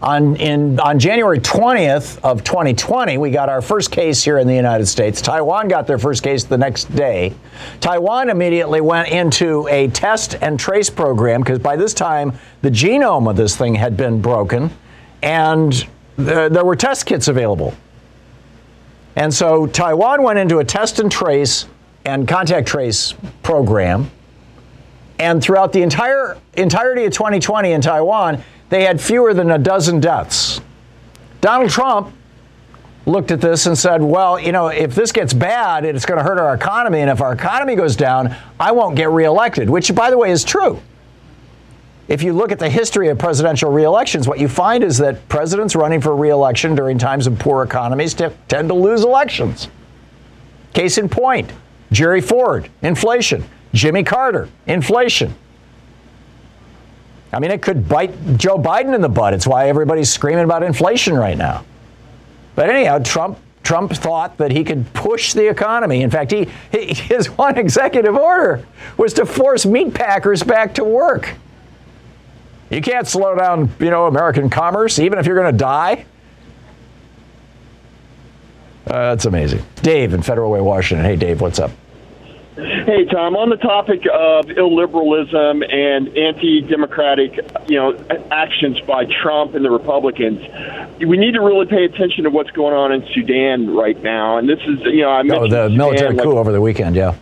On, 0.00 0.34
in, 0.36 0.80
on 0.80 0.98
January 0.98 1.38
20th 1.38 2.18
of 2.24 2.42
2020, 2.42 3.18
we 3.18 3.30
got 3.30 3.48
our 3.48 3.62
first 3.62 3.92
case 3.92 4.24
here 4.24 4.38
in 4.38 4.48
the 4.48 4.54
United 4.54 4.86
States. 4.86 5.22
Taiwan 5.22 5.68
got 5.68 5.86
their 5.86 5.98
first 5.98 6.24
case 6.24 6.42
the 6.42 6.58
next 6.58 6.92
day. 6.96 7.32
Taiwan 7.80 8.28
immediately 8.28 8.80
went 8.80 9.08
into 9.10 9.68
a 9.68 9.88
test 9.88 10.34
and 10.42 10.58
trace 10.58 10.90
program 10.90 11.40
because 11.40 11.60
by 11.60 11.76
this 11.76 11.94
time 11.94 12.32
the 12.62 12.70
genome 12.70 13.30
of 13.30 13.36
this 13.36 13.56
thing 13.56 13.76
had 13.76 13.96
been 13.96 14.20
broken 14.20 14.70
and 15.22 15.86
there, 16.16 16.48
there 16.48 16.64
were 16.64 16.76
test 16.76 17.06
kits 17.06 17.28
available. 17.28 17.72
And 19.16 19.32
so 19.32 19.66
Taiwan 19.66 20.22
went 20.22 20.38
into 20.38 20.58
a 20.58 20.64
test 20.64 20.98
and 20.98 21.10
trace 21.10 21.66
and 22.04 22.26
contact 22.26 22.66
trace 22.66 23.14
program. 23.42 24.10
And 25.18 25.42
throughout 25.42 25.72
the 25.72 25.82
entire 25.82 26.38
entirety 26.54 27.04
of 27.04 27.12
2020 27.12 27.72
in 27.72 27.80
Taiwan, 27.80 28.42
they 28.70 28.84
had 28.84 29.00
fewer 29.00 29.34
than 29.34 29.50
a 29.50 29.58
dozen 29.58 30.00
deaths. 30.00 30.60
Donald 31.40 31.70
Trump 31.70 32.12
looked 33.06 33.30
at 33.30 33.40
this 33.40 33.66
and 33.66 33.76
said, 33.76 34.00
well, 34.02 34.38
you 34.38 34.52
know, 34.52 34.68
if 34.68 34.94
this 34.94 35.12
gets 35.12 35.34
bad, 35.34 35.84
it's 35.84 36.06
going 36.06 36.18
to 36.18 36.24
hurt 36.24 36.38
our 36.38 36.54
economy. 36.54 37.00
And 37.00 37.10
if 37.10 37.20
our 37.20 37.32
economy 37.32 37.74
goes 37.74 37.96
down, 37.96 38.34
I 38.58 38.72
won't 38.72 38.96
get 38.96 39.10
reelected, 39.10 39.68
which, 39.68 39.94
by 39.94 40.10
the 40.10 40.18
way, 40.18 40.30
is 40.30 40.44
true. 40.44 40.80
If 42.08 42.22
you 42.22 42.32
look 42.32 42.52
at 42.52 42.58
the 42.58 42.68
history 42.68 43.08
of 43.08 43.18
presidential 43.18 43.70
reelections, 43.70 44.26
what 44.26 44.38
you 44.38 44.48
find 44.48 44.82
is 44.82 44.98
that 44.98 45.28
presidents 45.28 45.76
running 45.76 46.00
for 46.00 46.16
reelection 46.16 46.74
during 46.74 46.98
times 46.98 47.26
of 47.26 47.38
poor 47.38 47.62
economies 47.62 48.12
t- 48.12 48.26
tend 48.48 48.68
to 48.68 48.74
lose 48.74 49.04
elections. 49.04 49.68
Case 50.74 50.98
in 50.98 51.08
point 51.08 51.52
Jerry 51.90 52.20
Ford, 52.20 52.68
inflation. 52.82 53.44
Jimmy 53.72 54.02
Carter, 54.02 54.48
inflation. 54.66 55.34
I 57.32 57.38
mean, 57.38 57.50
it 57.50 57.62
could 57.62 57.88
bite 57.88 58.12
Joe 58.36 58.58
Biden 58.58 58.94
in 58.94 59.00
the 59.00 59.08
butt. 59.08 59.32
It's 59.32 59.46
why 59.46 59.68
everybody's 59.68 60.10
screaming 60.10 60.44
about 60.44 60.62
inflation 60.62 61.14
right 61.14 61.36
now. 61.36 61.64
But 62.54 62.68
anyhow, 62.68 62.98
Trump 62.98 63.38
Trump 63.62 63.92
thought 63.92 64.36
that 64.38 64.50
he 64.50 64.64
could 64.64 64.92
push 64.92 65.32
the 65.32 65.48
economy. 65.48 66.02
In 66.02 66.10
fact, 66.10 66.32
he, 66.32 66.44
his 66.72 67.30
one 67.30 67.56
executive 67.56 68.16
order 68.16 68.66
was 68.96 69.14
to 69.14 69.24
force 69.24 69.64
meat 69.64 69.94
packers 69.94 70.42
back 70.42 70.74
to 70.74 70.84
work. 70.84 71.34
You 72.72 72.80
can't 72.80 73.06
slow 73.06 73.34
down, 73.34 73.70
you 73.78 73.90
know, 73.90 74.06
American 74.06 74.48
commerce, 74.48 74.98
even 74.98 75.18
if 75.18 75.26
you're 75.26 75.36
going 75.36 75.52
to 75.52 75.58
die. 75.58 76.06
Uh, 78.86 79.10
that's 79.14 79.26
amazing. 79.26 79.62
Dave 79.82 80.14
in 80.14 80.22
Federal 80.22 80.50
Way, 80.50 80.62
Washington. 80.62 81.04
Hey, 81.04 81.16
Dave, 81.16 81.40
what's 81.42 81.58
up? 81.58 81.70
Hey, 82.56 83.04
Tom, 83.06 83.36
on 83.36 83.48
the 83.50 83.56
topic 83.56 84.00
of 84.12 84.46
illiberalism 84.46 85.72
and 85.72 86.08
anti-democratic, 86.16 87.38
you 87.68 87.76
know, 87.76 88.04
actions 88.30 88.80
by 88.80 89.04
Trump 89.06 89.54
and 89.54 89.64
the 89.64 89.70
Republicans, 89.70 90.40
we 91.06 91.16
need 91.16 91.32
to 91.32 91.40
really 91.40 91.66
pay 91.66 91.84
attention 91.84 92.24
to 92.24 92.30
what's 92.30 92.50
going 92.50 92.74
on 92.74 92.92
in 92.92 93.06
Sudan 93.14 93.74
right 93.74 94.00
now. 94.02 94.36
And 94.38 94.48
this 94.48 94.58
is, 94.60 94.80
you 94.84 95.02
know, 95.02 95.10
I 95.10 95.22
mentioned 95.22 95.32
Oh, 95.32 95.40
mentioned 95.40 95.52
the 95.52 95.64
Sudan, 95.68 95.76
military 95.78 96.14
like- 96.14 96.24
coup 96.24 96.38
over 96.38 96.52
the 96.52 96.60
weekend, 96.60 96.96
yeah. 96.96 97.14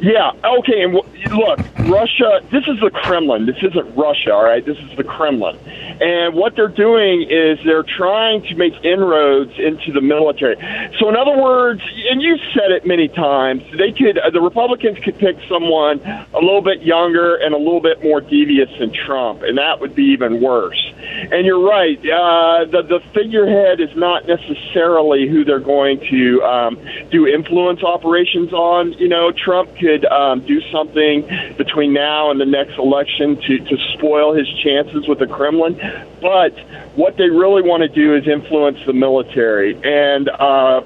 Yeah. 0.00 0.32
Okay. 0.44 0.82
And 0.82 0.94
w- 0.94 1.36
look, 1.36 1.58
Russia. 1.88 2.40
This 2.50 2.64
is 2.66 2.80
the 2.80 2.90
Kremlin. 2.90 3.46
This 3.46 3.56
isn't 3.62 3.96
Russia. 3.96 4.32
All 4.32 4.44
right. 4.44 4.64
This 4.64 4.78
is 4.78 4.96
the 4.96 5.04
Kremlin. 5.04 5.58
And 6.00 6.34
what 6.34 6.56
they're 6.56 6.68
doing 6.68 7.22
is 7.30 7.58
they're 7.64 7.84
trying 7.84 8.42
to 8.42 8.54
make 8.54 8.72
inroads 8.84 9.52
into 9.58 9.92
the 9.92 10.00
military. 10.00 10.56
So, 10.98 11.08
in 11.08 11.16
other 11.16 11.36
words, 11.40 11.80
and 12.10 12.22
you 12.22 12.38
said 12.54 12.70
it 12.70 12.86
many 12.86 13.08
times, 13.08 13.62
they 13.76 13.92
could 13.92 14.18
uh, 14.18 14.30
the 14.30 14.40
Republicans 14.40 14.98
could 15.04 15.18
pick 15.18 15.36
someone 15.48 16.00
a 16.00 16.40
little 16.40 16.62
bit 16.62 16.82
younger 16.82 17.36
and 17.36 17.54
a 17.54 17.58
little 17.58 17.80
bit 17.80 18.02
more 18.02 18.20
devious 18.20 18.70
than 18.78 18.92
Trump, 18.92 19.42
and 19.42 19.58
that 19.58 19.80
would 19.80 19.94
be 19.94 20.04
even 20.04 20.40
worse. 20.40 20.92
And 21.30 21.46
you're 21.46 21.64
right. 21.64 21.98
Uh, 21.98 22.64
the 22.66 22.82
the 22.82 23.00
figurehead 23.14 23.80
is 23.80 23.94
not 23.96 24.26
necessarily 24.26 25.28
who 25.28 25.44
they're 25.44 25.60
going 25.60 26.00
to 26.10 26.42
um, 26.42 26.78
do 27.10 27.26
influence 27.26 27.82
operations 27.82 28.52
on. 28.52 28.92
You 28.94 29.08
know, 29.08 29.32
Trump 29.32 29.71
could 29.78 30.04
um, 30.06 30.40
do 30.46 30.60
something 30.70 31.22
between 31.56 31.92
now 31.92 32.30
and 32.30 32.40
the 32.40 32.46
next 32.46 32.78
election 32.78 33.36
to 33.36 33.58
to 33.58 33.76
spoil 33.94 34.34
his 34.34 34.48
chances 34.62 35.06
with 35.08 35.18
the 35.18 35.26
Kremlin. 35.26 35.74
But 36.20 36.58
what 36.96 37.16
they 37.16 37.28
really 37.30 37.62
want 37.62 37.82
to 37.82 37.88
do 37.88 38.14
is 38.14 38.26
influence 38.26 38.78
the 38.86 38.92
military 38.92 39.76
and. 39.82 40.28
Uh, 40.28 40.82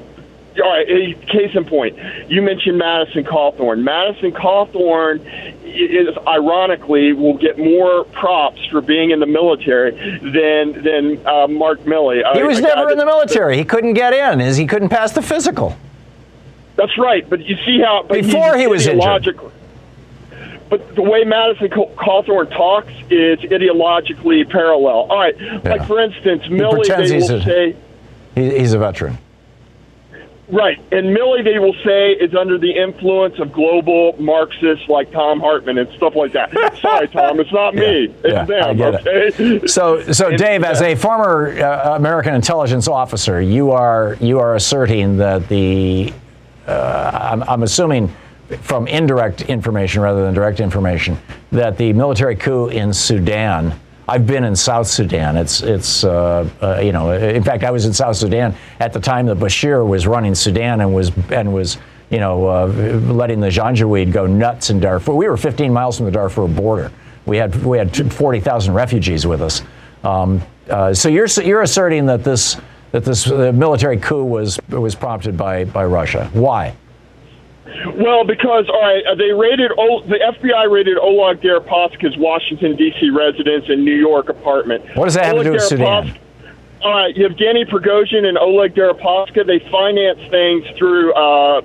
all 0.59 0.71
right, 0.71 0.87
case 1.27 1.55
in 1.55 1.67
point, 1.67 1.99
you 2.31 2.41
mentioned 2.41 2.79
Madison 2.79 3.25
Cawthorn. 3.25 3.83
Madison 3.83 4.33
Cawthorn 4.33 5.21
is 5.65 6.17
ironically 6.27 7.13
will 7.13 7.37
get 7.37 7.59
more 7.59 8.05
props 8.05 8.65
for 8.71 8.81
being 8.81 9.11
in 9.11 9.21
the 9.21 9.27
military 9.27 9.91
than 9.91 10.83
than 10.83 11.27
uh, 11.27 11.47
Mark 11.47 11.81
Milley. 11.81 12.23
He 12.35 12.43
was 12.43 12.61
never 12.61 12.91
in 12.91 12.99
the 12.99 13.05
military. 13.05 13.57
He 13.59 13.65
couldn't 13.65 13.95
get 13.95 14.13
in. 14.13 14.41
Is 14.41 14.57
he 14.57 14.67
couldn't 14.67 14.89
pass 14.89 15.13
the 15.13 15.23
physical? 15.23 15.77
That's 16.77 16.97
right. 16.99 17.29
But 17.29 17.45
you 17.45 17.57
see 17.65 17.81
how 17.81 18.03
before 18.05 18.57
he 18.57 18.67
was 18.67 18.87
injured. 18.87 19.41
But 20.69 20.97
the 20.97 21.03
way 21.03 21.23
Madison 21.25 21.69
Cawthorn 21.69 22.51
talks 22.51 22.93
is 23.09 23.39
ideologically 23.39 24.49
parallel. 24.51 25.07
All 25.11 25.19
right, 25.19 25.39
yeah. 25.39 25.61
like 25.65 25.87
for 25.87 26.01
instance, 26.01 26.43
Milley, 26.45 26.87
they 26.87 27.17
will 27.19 27.37
a, 27.37 27.43
say 27.45 27.77
he's 28.35 28.73
a 28.73 28.79
veteran. 28.79 29.19
Right. 30.49 30.79
And 30.93 31.17
Milley, 31.17 31.43
they 31.43 31.59
will 31.59 31.75
say, 31.85 32.13
is 32.13 32.35
under 32.35 32.57
the 32.57 32.71
influence 32.71 33.39
of 33.41 33.53
global 33.53 34.15
Marxists 34.21 34.89
like 34.89 35.11
Thom 35.11 35.41
Hartmann 35.41 35.79
and 35.79 35.91
stuff 35.95 36.15
like 36.15 36.33
that. 36.33 36.53
Sorry, 36.81 37.09
Tom, 37.09 37.41
it's 37.41 37.53
not 37.53 37.75
me. 37.75 38.05
It's 38.05 38.25
yeah, 38.25 38.45
them, 38.45 38.81
okay? 38.81 39.31
It. 39.37 39.71
So, 39.71 40.13
so 40.13 40.29
and, 40.29 40.39
Dave, 40.39 40.63
as 40.63 40.83
a 40.83 40.95
former 40.95 41.59
uh, 41.59 41.97
American 41.97 42.35
intelligence 42.35 42.87
officer, 42.87 43.41
you 43.41 43.73
are, 43.73 44.17
you 44.21 44.39
are 44.39 44.55
asserting 44.55 45.17
that 45.17 45.49
the, 45.49 46.13
I'm, 46.73 47.43
I'm 47.45 47.63
assuming 47.63 48.15
from 48.61 48.87
indirect 48.87 49.43
information 49.43 50.03
rather 50.03 50.25
than 50.25 50.35
direct 50.35 50.61
information, 50.61 51.19
that 51.53 51.77
the 51.77 51.93
military 51.93 52.37
coup 52.37 52.69
in 52.69 52.93
Sudan 52.93 53.79
I've 54.09 54.27
been 54.27 54.45
in 54.45 54.55
South 54.55 54.87
Sudan. 54.87 55.37
It's 55.37 55.63
it's 55.63 56.05
uh, 56.05 56.49
uh, 56.63 56.81
you 56.81 56.93
know. 56.93 57.11
In 57.11 57.43
fact, 57.43 57.65
I 57.65 57.71
was 57.71 57.87
in 57.87 57.93
South 57.93 58.17
Sudan 58.17 58.55
at 58.79 58.93
the 58.93 59.01
time 59.01 59.27
that 59.27 59.39
Bashir 59.39 59.87
was 59.87 60.07
running 60.07 60.35
Sudan 60.35 60.81
and 60.81 60.95
was 60.95 61.11
and 61.31 61.53
was 61.53 61.79
you 62.11 62.19
know 62.19 62.47
uh, 62.47 62.67
letting 62.67 63.41
the 63.41 63.49
Janjaweed 63.49 64.13
go 64.13 64.27
nuts 64.27 64.71
in 64.71 64.79
Darfur. 64.79 65.13
We 65.13 65.29
were 65.29 65.37
15 65.37 65.73
miles 65.73 65.97
from 65.97 66.07
the 66.07 66.13
Darfur 66.13 66.47
border. 66.47 66.93
We 67.25 67.37
had 67.37 67.57
we 67.65 67.79
had 67.79 68.13
40,000 68.13 68.73
refugees 68.73 69.27
with 69.27 69.43
us. 69.43 69.63
Um, 70.05 70.41
uh, 70.71 70.95
so 70.95 71.09
you're 71.09 71.27
you're 71.27 71.63
asserting 71.63 72.07
that 72.07 72.23
this 72.23 72.57
that 72.97 73.05
this 73.05 73.27
military 73.31 73.99
coup 73.99 74.25
was 74.25 74.59
was 74.69 74.95
prompted 74.95 75.37
by 75.37 75.65
by 75.65 75.85
Russia. 75.85 76.31
Why? 76.33 76.75
Well, 77.95 78.25
because 78.25 78.69
all 78.71 78.81
right, 78.81 79.05
uh, 79.05 79.15
they 79.17 79.33
raided 79.33 79.71
o- 79.77 80.01
the 80.03 80.17
FBI 80.17 80.71
raided 80.71 80.97
Oleg 80.97 81.41
Deripaska's 81.43 82.17
Washington 82.17 82.75
D.C. 82.75 83.11
residence 83.11 83.69
and 83.69 83.85
New 83.85 83.95
York 83.95 84.31
apartment. 84.31 84.85
What 84.97 85.05
does 85.05 85.15
that 85.15 85.27
have 85.27 85.37
to 85.37 85.45
do 85.45 85.53
with 85.53 85.63
Sudan? 85.63 86.19
All 86.83 86.93
right, 86.93 87.17
Yevgeny 87.17 87.65
Prigozhin 87.65 88.25
and 88.27 88.39
Oleg 88.39 88.75
Deripaska, 88.75 89.45
they 89.45 89.59
finance 89.71 90.21
things 90.31 90.65
through, 90.77 91.13
uh, 91.15 91.63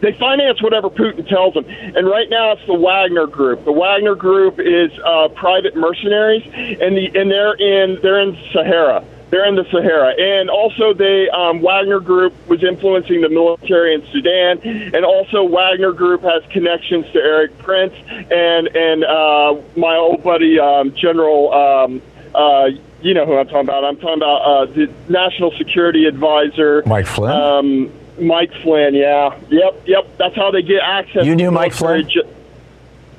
they 0.00 0.12
finance 0.12 0.62
whatever 0.62 0.88
Putin 0.88 1.28
tells 1.28 1.54
them. 1.54 1.66
And 1.68 2.06
right 2.06 2.30
now 2.30 2.52
it's 2.52 2.64
the 2.66 2.74
Wagner 2.74 3.26
Group. 3.26 3.64
The 3.64 3.72
Wagner 3.72 4.14
Group 4.14 4.60
is 4.60 4.90
uh, 5.04 5.28
private 5.34 5.76
mercenaries, 5.76 6.44
and, 6.46 6.96
the, 6.96 7.06
and 7.14 7.30
they're 7.30 7.54
in 7.54 8.00
they're 8.00 8.20
in 8.20 8.38
Sahara. 8.52 9.04
They're 9.34 9.46
in 9.46 9.56
the 9.56 9.64
Sahara, 9.64 10.14
and 10.16 10.48
also 10.48 10.94
the 10.94 11.28
um, 11.34 11.60
Wagner 11.60 11.98
Group 11.98 12.34
was 12.46 12.62
influencing 12.62 13.20
the 13.20 13.28
military 13.28 13.92
in 13.92 14.06
Sudan, 14.12 14.60
and 14.62 15.04
also 15.04 15.42
Wagner 15.42 15.90
Group 15.90 16.22
has 16.22 16.44
connections 16.52 17.04
to 17.12 17.18
Erik 17.18 17.58
Prince 17.58 17.94
and 18.30 18.68
and 18.68 19.02
uh, 19.02 19.56
my 19.76 19.96
old 19.96 20.22
buddy 20.22 20.60
um, 20.60 20.94
General. 20.94 21.52
Um, 21.52 22.02
uh, 22.32 22.66
you 23.02 23.12
know 23.12 23.26
who 23.26 23.36
I'm 23.36 23.46
talking 23.46 23.62
about. 23.68 23.84
I'm 23.84 23.96
talking 23.96 24.18
about 24.18 24.42
uh, 24.42 24.64
the 24.66 24.88
National 25.08 25.50
Security 25.58 26.04
Advisor, 26.04 26.84
Mike 26.86 27.06
Flynn. 27.06 27.32
Um, 27.32 27.92
Mike 28.20 28.52
Flynn, 28.62 28.94
yeah, 28.94 29.36
yep, 29.48 29.82
yep. 29.84 30.16
That's 30.16 30.36
how 30.36 30.52
they 30.52 30.62
get 30.62 30.80
access. 30.80 31.26
You 31.26 31.34
knew 31.34 31.50
Mike 31.50 31.72
Flynn. 31.72 32.08
Ju- 32.08 32.22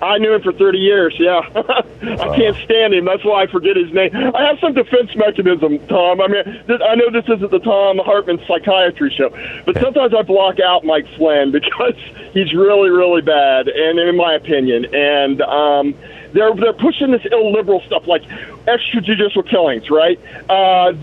I 0.01 0.17
knew 0.17 0.33
him 0.33 0.41
for 0.41 0.51
30 0.51 0.77
years. 0.77 1.15
Yeah, 1.17 1.39
I 1.55 2.35
can't 2.35 2.55
stand 2.57 2.93
him. 2.93 3.05
That's 3.05 3.23
why 3.23 3.43
I 3.43 3.47
forget 3.47 3.75
his 3.75 3.91
name. 3.93 4.11
I 4.13 4.43
have 4.43 4.59
some 4.59 4.73
defense 4.73 5.15
mechanism, 5.15 5.79
Tom. 5.87 6.21
I 6.21 6.27
mean, 6.27 6.43
this, 6.67 6.81
I 6.85 6.95
know 6.95 7.09
this 7.11 7.25
isn't 7.25 7.51
the 7.51 7.59
Thom 7.59 7.99
Hartmann 7.99 8.39
psychiatry 8.47 9.13
show, 9.15 9.29
but 9.65 9.79
sometimes 9.79 10.13
I 10.13 10.21
block 10.21 10.59
out 10.59 10.83
Mike 10.83 11.07
Flynn 11.15 11.51
because 11.59 11.95
he's 12.33 12.53
really, 12.53 12.89
really 12.89 13.21
bad, 13.21 13.67
and 13.67 13.99
in 13.99 14.17
my 14.17 14.33
opinion, 14.33 14.93
and 14.93 15.41
um, 15.41 15.95
they're 16.33 16.53
they're 16.55 16.73
pushing 16.73 17.11
this 17.11 17.25
illiberal 17.31 17.81
stuff 17.81 18.05
like 18.07 18.23
extrajudicial 18.67 19.47
killings, 19.49 19.89
right? 19.89 20.19
Uh, 20.49 20.93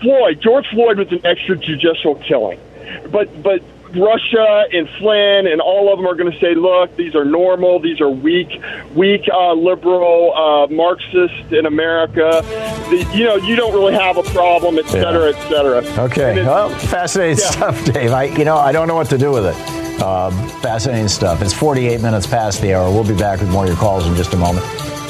Floyd, 0.00 0.40
George 0.40 0.66
Floyd 0.70 0.98
was 0.98 1.12
an 1.12 1.20
extrajudicial 1.20 2.22
killing, 2.24 2.58
but 3.10 3.42
but 3.42 3.62
Russia 3.94 4.64
and 4.72 4.88
Flynn 4.98 5.46
and 5.46 5.60
all 5.60 5.92
of 5.92 5.98
them 5.98 6.06
are 6.06 6.14
going 6.14 6.30
to 6.30 6.38
say, 6.38 6.54
look, 6.54 6.94
these 6.96 7.14
are 7.14 7.24
normal, 7.24 7.80
these 7.80 8.00
are 8.00 8.10
weak, 8.10 8.48
weak 8.94 9.28
uh, 9.32 9.52
liberal 9.52 10.34
uh, 10.34 10.66
Marxists 10.68 11.52
in 11.52 11.66
America. 11.66 12.42
The, 12.90 13.08
you 13.14 13.24
know, 13.24 13.36
you 13.36 13.56
don't 13.56 13.72
really 13.72 13.94
have 13.94 14.16
a 14.16 14.22
problem, 14.24 14.78
et 14.78 14.86
cetera, 14.86 15.30
yeah. 15.30 15.38
et 15.38 15.48
cetera. 15.48 16.04
Okay, 16.04 16.44
well, 16.44 16.70
fascinating 16.70 17.38
yeah. 17.38 17.50
stuff, 17.50 17.84
Dave. 17.84 18.12
I, 18.12 18.24
you 18.24 18.44
know, 18.44 18.56
I 18.56 18.72
don't 18.72 18.88
know 18.88 18.96
what 18.96 19.08
to 19.10 19.18
do 19.18 19.30
with 19.30 19.46
it. 19.46 20.02
Um, 20.02 20.32
fascinating 20.60 21.08
stuff. 21.08 21.42
It's 21.42 21.52
48 21.52 22.00
minutes 22.00 22.26
past 22.26 22.60
the 22.62 22.74
hour. 22.74 22.90
We'll 22.90 23.08
be 23.08 23.16
back 23.16 23.40
with 23.40 23.50
more 23.50 23.64
of 23.64 23.68
your 23.68 23.78
calls 23.78 24.06
in 24.06 24.14
just 24.14 24.32
a 24.32 24.36
moment. 24.36 24.64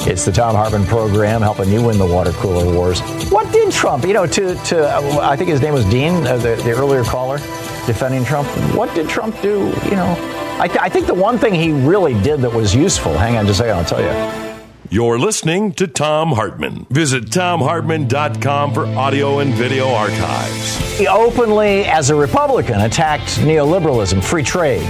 It's 0.07 0.25
the 0.25 0.31
Thom 0.31 0.55
Hartmann 0.55 0.85
program 0.85 1.41
helping 1.41 1.69
you 1.69 1.83
win 1.83 1.97
the 1.97 2.05
water 2.05 2.31
cooler 2.31 2.65
wars. 2.73 3.01
What 3.29 3.51
did 3.51 3.71
Trump, 3.71 4.05
you 4.05 4.13
know, 4.13 4.25
to, 4.25 4.55
to 4.55 4.87
uh, 4.87 5.19
I 5.21 5.35
think 5.35 5.49
his 5.49 5.61
name 5.61 5.73
was 5.73 5.85
Dean, 5.85 6.25
uh, 6.25 6.37
the, 6.37 6.55
the 6.55 6.71
earlier 6.71 7.03
caller, 7.03 7.37
defending 7.85 8.23
Trump. 8.25 8.47
What 8.75 8.93
did 8.95 9.09
Trump 9.09 9.39
do? 9.41 9.73
You 9.85 9.91
know, 9.91 10.15
I, 10.59 10.67
th- 10.67 10.79
I 10.79 10.89
think 10.89 11.07
the 11.07 11.13
one 11.13 11.37
thing 11.37 11.53
he 11.53 11.71
really 11.71 12.13
did 12.21 12.41
that 12.41 12.53
was 12.53 12.75
useful, 12.75 13.17
hang 13.17 13.37
on 13.37 13.45
just 13.45 13.59
a 13.61 13.63
second, 13.63 13.77
I'll 13.77 13.85
tell 13.85 14.01
you. 14.01 14.49
You're 14.91 15.19
listening 15.19 15.73
to 15.73 15.85
Thom 15.85 16.29
Hartmann. 16.31 16.87
Visit 16.89 17.25
thomhartmann.com 17.25 18.73
for 18.73 18.87
audio 18.87 19.39
and 19.39 19.53
video 19.53 19.87
archives. 19.89 20.97
He 20.97 21.07
openly, 21.07 21.85
as 21.85 22.09
a 22.09 22.15
Republican, 22.15 22.81
attacked 22.81 23.37
neoliberalism, 23.37 24.23
free 24.23 24.41
trade. 24.43 24.81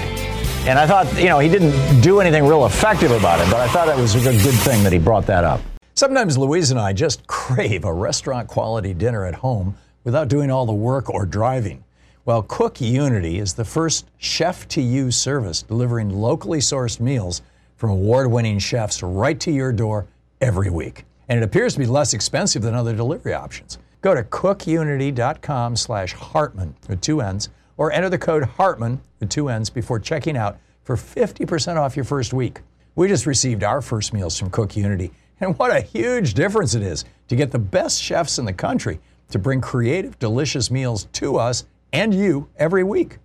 And 0.65 0.79
I 0.79 0.87
thought, 0.87 1.13
you 1.17 1.25
know, 1.25 1.39
he 1.39 1.49
didn't 1.49 1.99
do 2.01 2.19
anything 2.21 2.45
real 2.45 2.65
effective 2.65 3.11
about 3.11 3.39
it, 3.45 3.51
but 3.51 3.59
I 3.59 3.67
thought 3.67 3.89
it 3.89 3.97
was 3.97 4.15
a 4.15 4.21
good 4.21 4.55
thing 4.59 4.83
that 4.83 4.93
he 4.93 4.99
brought 4.99 5.25
that 5.27 5.43
up. 5.43 5.61
Sometimes 5.95 6.37
Louise 6.37 6.71
and 6.71 6.79
I 6.79 6.93
just 6.93 7.27
crave 7.27 7.83
a 7.83 7.93
restaurant 7.93 8.47
quality 8.47 8.93
dinner 8.93 9.25
at 9.25 9.35
home 9.35 9.75
without 10.05 10.29
doing 10.29 10.49
all 10.49 10.65
the 10.65 10.73
work 10.73 11.09
or 11.09 11.25
driving. 11.25 11.83
Well, 12.29 12.43
CookUnity 12.43 13.41
is 13.41 13.55
the 13.55 13.65
first 13.65 14.05
chef 14.19 14.67
to 14.67 14.83
you 14.83 15.09
service 15.09 15.63
delivering 15.63 16.11
locally 16.11 16.59
sourced 16.59 16.99
meals 16.99 17.41
from 17.75 17.89
award 17.89 18.29
winning 18.29 18.59
chefs 18.59 19.01
right 19.01 19.39
to 19.39 19.49
your 19.49 19.73
door 19.73 20.05
every 20.39 20.69
week. 20.69 21.05
And 21.27 21.39
it 21.39 21.43
appears 21.43 21.73
to 21.73 21.79
be 21.79 21.87
less 21.87 22.13
expensive 22.13 22.61
than 22.61 22.75
other 22.75 22.95
delivery 22.95 23.33
options. 23.33 23.79
Go 24.03 24.13
to 24.13 24.21
cookunity.com 24.21 25.75
slash 25.75 26.13
Hartmann 26.13 26.75
with 26.87 27.01
two 27.01 27.19
N's 27.19 27.49
or 27.77 27.91
enter 27.91 28.11
the 28.11 28.19
code 28.19 28.43
Hartmann 28.43 29.01
with 29.19 29.29
two 29.29 29.49
N's 29.49 29.71
before 29.71 29.97
checking 29.97 30.37
out 30.37 30.59
for 30.83 30.95
50% 30.95 31.77
off 31.77 31.95
your 31.95 32.05
first 32.05 32.31
week. 32.31 32.59
We 32.93 33.07
just 33.07 33.25
received 33.25 33.63
our 33.63 33.81
first 33.81 34.13
meals 34.13 34.37
from 34.37 34.51
CookUnity, 34.51 35.09
and 35.39 35.57
what 35.57 35.75
a 35.75 35.81
huge 35.81 36.35
difference 36.35 36.75
it 36.75 36.83
is 36.83 37.05
to 37.27 37.35
get 37.35 37.49
the 37.49 37.57
best 37.57 37.99
chefs 37.99 38.37
in 38.37 38.45
the 38.45 38.53
country 38.53 38.99
to 39.31 39.39
bring 39.39 39.61
creative, 39.61 40.19
delicious 40.19 40.69
meals 40.69 41.07
to 41.13 41.35
us 41.37 41.65
and 41.93 42.13
you 42.13 42.49
every 42.57 42.83
week. 42.83 43.17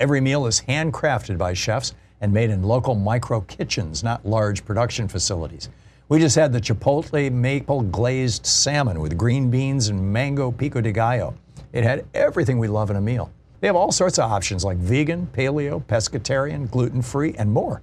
Every 0.00 0.20
meal 0.20 0.46
is 0.46 0.62
handcrafted 0.62 1.38
by 1.38 1.54
chefs 1.54 1.94
and 2.20 2.32
made 2.32 2.50
in 2.50 2.62
local 2.62 2.94
micro 2.94 3.40
kitchens, 3.42 4.02
not 4.02 4.24
large 4.24 4.64
production 4.64 5.08
facilities. 5.08 5.68
We 6.08 6.18
just 6.18 6.36
had 6.36 6.52
the 6.52 6.60
Chipotle 6.60 7.32
maple 7.32 7.82
glazed 7.82 8.46
salmon 8.46 9.00
with 9.00 9.16
green 9.16 9.50
beans 9.50 9.88
and 9.88 10.12
mango 10.12 10.50
pico 10.50 10.80
de 10.80 10.92
gallo. 10.92 11.34
It 11.72 11.84
had 11.84 12.04
everything 12.14 12.58
we 12.58 12.68
love 12.68 12.90
in 12.90 12.96
a 12.96 13.00
meal. 13.00 13.32
They 13.60 13.66
have 13.66 13.76
all 13.76 13.92
sorts 13.92 14.18
of 14.18 14.30
options 14.30 14.64
like 14.64 14.76
vegan, 14.76 15.28
paleo, 15.32 15.82
pescatarian, 15.84 16.70
gluten 16.70 17.00
free, 17.00 17.34
and 17.38 17.50
more. 17.50 17.82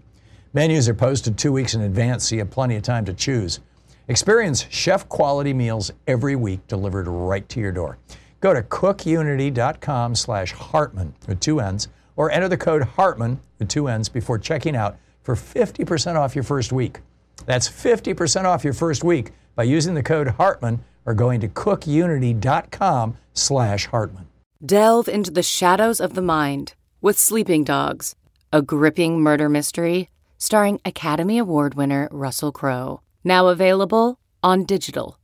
Menus 0.53 0.89
are 0.89 0.93
posted 0.93 1.37
two 1.37 1.51
weeks 1.51 1.73
in 1.73 1.81
advance, 1.81 2.27
so 2.27 2.35
you 2.35 2.41
have 2.41 2.51
plenty 2.51 2.75
of 2.75 2.83
time 2.83 3.05
to 3.05 3.13
choose. 3.13 3.59
Experience 4.07 4.65
chef 4.69 5.07
quality 5.07 5.53
meals 5.53 5.91
every 6.07 6.35
week 6.35 6.65
delivered 6.67 7.07
right 7.07 7.47
to 7.49 7.59
your 7.59 7.71
door. 7.71 7.97
Go 8.39 8.53
to 8.53 8.61
cookunity.com 8.61 10.15
slash 10.15 10.53
Hartmann 10.53 11.13
with 11.27 11.39
two 11.39 11.59
N's 11.59 11.87
or 12.15 12.31
enter 12.31 12.47
the 12.47 12.57
code 12.57 12.83
Hartmann 12.83 13.39
with 13.57 13.69
two 13.69 13.87
N's 13.87 14.09
before 14.09 14.37
checking 14.37 14.75
out 14.75 14.97
for 15.21 15.35
50% 15.35 16.15
off 16.15 16.35
your 16.35 16.43
first 16.43 16.71
week. 16.71 16.99
That's 17.45 17.69
50% 17.69 18.45
off 18.45 18.63
your 18.63 18.73
first 18.73 19.03
week 19.03 19.31
by 19.55 19.63
using 19.63 19.93
the 19.93 20.03
code 20.03 20.27
Hartmann 20.27 20.83
or 21.05 21.13
going 21.13 21.41
to 21.41 21.47
cookunity.com 21.47 23.17
slash 23.33 23.85
Hartmann. 23.87 24.27
Delve 24.65 25.07
into 25.07 25.31
the 25.31 25.43
shadows 25.43 25.99
of 25.99 26.13
the 26.13 26.21
mind 26.21 26.73
with 27.01 27.17
Sleeping 27.17 27.63
Dogs, 27.63 28.15
a 28.51 28.61
gripping 28.61 29.21
murder 29.21 29.47
mystery 29.49 30.09
starring 30.37 30.79
Academy 30.85 31.37
Award 31.37 31.75
winner 31.75 32.07
Russell 32.11 32.51
Crowe. 32.51 33.01
Now 33.23 33.47
available 33.47 34.19
on 34.41 34.63
digital. 34.63 35.18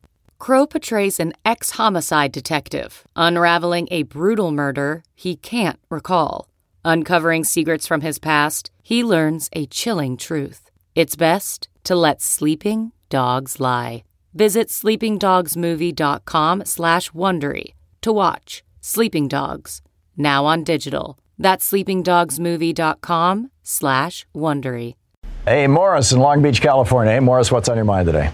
Crowe 0.46 0.68
portrays 0.68 1.20
an 1.20 1.34
ex 1.44 1.72
homicide 1.72 2.32
detective 2.32 3.04
unraveling 3.16 3.88
a 3.90 4.04
brutal 4.04 4.52
murder 4.52 5.02
he 5.16 5.36
can't 5.36 5.80
recall. 5.90 6.48
Uncovering 6.94 7.44
secrets 7.44 7.88
from 7.88 8.02
his 8.02 8.20
past, 8.20 8.70
he 8.84 9.04
learns 9.04 9.50
a 9.54 9.66
chilling 9.66 10.16
truth. 10.16 10.70
It's 10.94 11.16
best 11.16 11.68
to 11.84 11.96
let 11.96 12.22
sleeping 12.22 12.92
dogs 13.10 13.60
lie. 13.60 14.04
Visit 14.36 14.68
sleepingdogsmovie.com 14.68 16.66
slash 16.66 17.10
Wondery 17.10 17.74
to 18.02 18.14
watch 18.14 18.64
Sleeping 18.82 19.28
Dogs, 19.28 19.82
now 20.16 20.46
on 20.46 20.64
digital. 20.64 21.18
That's 21.40 21.72
sleepingdogsmovie.com 21.72 23.50
slash 23.64 24.28
Wondery. 24.36 24.94
Hey, 25.48 25.66
Morris 25.66 26.12
in 26.12 26.20
Long 26.20 26.44
Beach, 26.44 26.62
California. 26.62 27.14
Hey, 27.14 27.20
Morris, 27.20 27.52
what's 27.52 27.68
on 27.68 27.78
your 27.78 27.86
mind 27.86 28.06
today? 28.06 28.30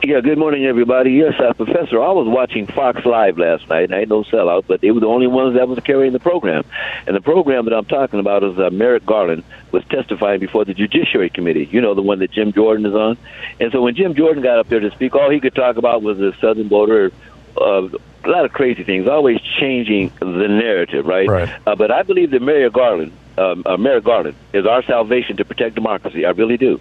Yeah, 0.00 0.20
good 0.20 0.38
morning, 0.38 0.64
everybody. 0.64 1.12
Yes, 1.12 1.34
uh, 1.40 1.52
Professor, 1.52 2.00
I 2.00 2.10
was 2.12 2.26
watching 2.26 2.66
Fox 2.66 3.04
Live 3.04 3.38
last 3.38 3.68
night, 3.68 3.84
and 3.84 3.94
I 3.94 4.00
ain't 4.00 4.08
no 4.08 4.22
sellout, 4.24 4.64
but 4.66 4.80
they 4.80 4.90
were 4.90 5.00
the 5.00 5.06
only 5.06 5.26
ones 5.26 5.56
that 5.56 5.68
was 5.68 5.78
carrying 5.80 6.12
the 6.12 6.20
program. 6.20 6.64
And 7.06 7.14
the 7.14 7.20
program 7.20 7.64
that 7.66 7.74
I'm 7.74 7.84
talking 7.84 8.18
about 8.18 8.42
is 8.42 8.58
uh, 8.58 8.70
Merrick 8.70 9.04
Garland 9.04 9.44
was 9.70 9.84
testifying 9.86 10.40
before 10.40 10.64
the 10.64 10.74
Judiciary 10.74 11.30
Committee. 11.30 11.68
You 11.70 11.80
know, 11.80 11.94
the 11.94 12.02
one 12.02 12.20
that 12.20 12.30
Jim 12.30 12.52
Jordan 12.52 12.86
is 12.86 12.94
on. 12.94 13.16
And 13.60 13.70
so 13.72 13.82
when 13.82 13.94
Jim 13.94 14.14
Jordan 14.14 14.42
got 14.42 14.58
up 14.58 14.68
there 14.68 14.80
to 14.80 14.90
speak, 14.92 15.14
all 15.14 15.30
he 15.30 15.40
could 15.40 15.54
talk 15.54 15.76
about 15.76 16.02
was 16.02 16.18
the 16.18 16.32
Southern 16.40 16.68
border. 16.68 17.12
Uh, 17.56 17.88
a 18.24 18.28
lot 18.28 18.44
of 18.44 18.52
crazy 18.52 18.84
things, 18.84 19.08
always 19.08 19.40
changing 19.40 20.12
the 20.20 20.48
narrative, 20.48 21.06
right? 21.06 21.28
Right. 21.28 21.48
Uh, 21.66 21.74
but 21.74 21.90
I 21.90 22.02
believe 22.02 22.30
that 22.30 22.40
Merrick 22.42 22.72
Garland, 22.72 23.12
um, 23.36 23.62
uh, 23.66 23.76
Merrick 23.76 24.04
Garland, 24.04 24.36
is 24.52 24.64
our 24.64 24.82
salvation 24.84 25.36
to 25.38 25.44
protect 25.44 25.74
democracy. 25.74 26.24
I 26.24 26.30
really 26.30 26.56
do. 26.56 26.80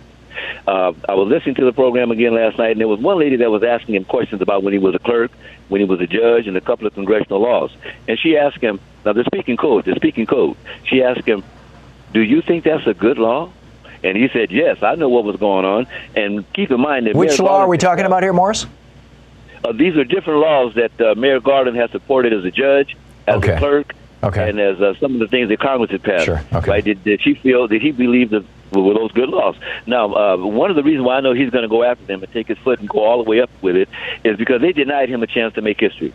Uh, 0.67 0.93
I 1.07 1.13
was 1.15 1.27
listening 1.27 1.55
to 1.55 1.65
the 1.65 1.73
program 1.73 2.11
again 2.11 2.33
last 2.35 2.57
night, 2.57 2.71
and 2.71 2.79
there 2.79 2.87
was 2.87 2.99
one 2.99 3.19
lady 3.19 3.35
that 3.37 3.49
was 3.51 3.63
asking 3.63 3.95
him 3.95 4.05
questions 4.05 4.41
about 4.41 4.63
when 4.63 4.73
he 4.73 4.79
was 4.79 4.95
a 4.95 4.99
clerk, 4.99 5.31
when 5.69 5.81
he 5.81 5.85
was 5.85 5.99
a 6.01 6.07
judge, 6.07 6.47
and 6.47 6.55
a 6.57 6.61
couple 6.61 6.87
of 6.87 6.93
congressional 6.93 7.39
laws. 7.41 7.71
And 8.07 8.17
she 8.19 8.37
asked 8.37 8.57
him, 8.57 8.79
now 9.05 9.13
the 9.13 9.23
speaking 9.23 9.57
code, 9.57 9.85
the 9.85 9.95
speaking 9.95 10.25
code. 10.25 10.55
She 10.83 11.01
asked 11.03 11.25
him, 11.27 11.43
"Do 12.13 12.21
you 12.21 12.41
think 12.41 12.63
that's 12.63 12.85
a 12.85 12.93
good 12.93 13.17
law?" 13.17 13.49
And 14.03 14.15
he 14.17 14.27
said, 14.29 14.51
"Yes, 14.51 14.83
I 14.83 14.95
know 14.95 15.09
what 15.09 15.23
was 15.23 15.37
going 15.37 15.65
on." 15.65 15.87
And 16.15 16.51
keep 16.53 16.69
in 16.71 16.79
mind 16.79 17.07
that 17.07 17.15
Which 17.15 17.39
law 17.39 17.59
are 17.61 17.67
we 17.67 17.77
talking 17.79 18.05
about 18.05 18.21
here, 18.23 18.33
Morris? 18.33 18.67
uh, 19.63 19.71
these 19.71 19.95
are 19.97 20.03
different 20.03 20.39
laws 20.39 20.75
that 20.75 20.91
uh, 21.01 21.15
Mayor 21.15 21.39
Garland 21.39 21.77
has 21.77 21.89
supported 21.91 22.31
as 22.33 22.43
a 22.45 22.51
judge, 22.51 22.95
as 23.27 23.35
Okay. 23.37 23.53
a 23.53 23.57
clerk, 23.59 23.95
Okay. 24.23 24.49
and 24.49 24.59
as 24.59 24.79
uh, 24.81 24.93
some 24.99 25.13
of 25.15 25.19
the 25.19 25.27
things 25.27 25.49
that 25.49 25.59
Congress 25.59 25.89
had 25.91 26.03
passed. 26.03 26.25
Sure. 26.25 26.41
Okay. 26.53 26.69
Right? 26.71 26.83
Did, 26.83 27.03
did 27.03 27.21
she 27.23 27.33
feel? 27.35 27.67
Did 27.67 27.81
he 27.81 27.91
believe 27.91 28.29
that 28.31 28.43
were 28.71 28.93
those 28.93 29.11
good 29.11 29.29
laws? 29.29 29.55
Now, 29.85 30.13
uh, 30.13 30.37
one 30.37 30.69
of 30.69 30.75
the 30.75 30.83
reasons 30.83 31.05
why 31.05 31.17
I 31.17 31.21
know 31.21 31.33
he's 31.33 31.49
going 31.49 31.63
to 31.63 31.67
go 31.69 31.83
after 31.83 32.05
them 32.05 32.23
and 32.23 32.31
take 32.31 32.47
his 32.47 32.57
foot 32.59 32.79
and 32.79 32.87
go 32.87 32.99
all 32.99 33.23
the 33.23 33.29
way 33.29 33.41
up 33.41 33.49
with 33.61 33.75
it 33.75 33.89
is 34.23 34.37
because 34.37 34.61
they 34.61 34.71
denied 34.71 35.09
him 35.09 35.21
a 35.23 35.27
chance 35.27 35.53
to 35.55 35.61
make 35.61 35.79
history. 35.79 36.13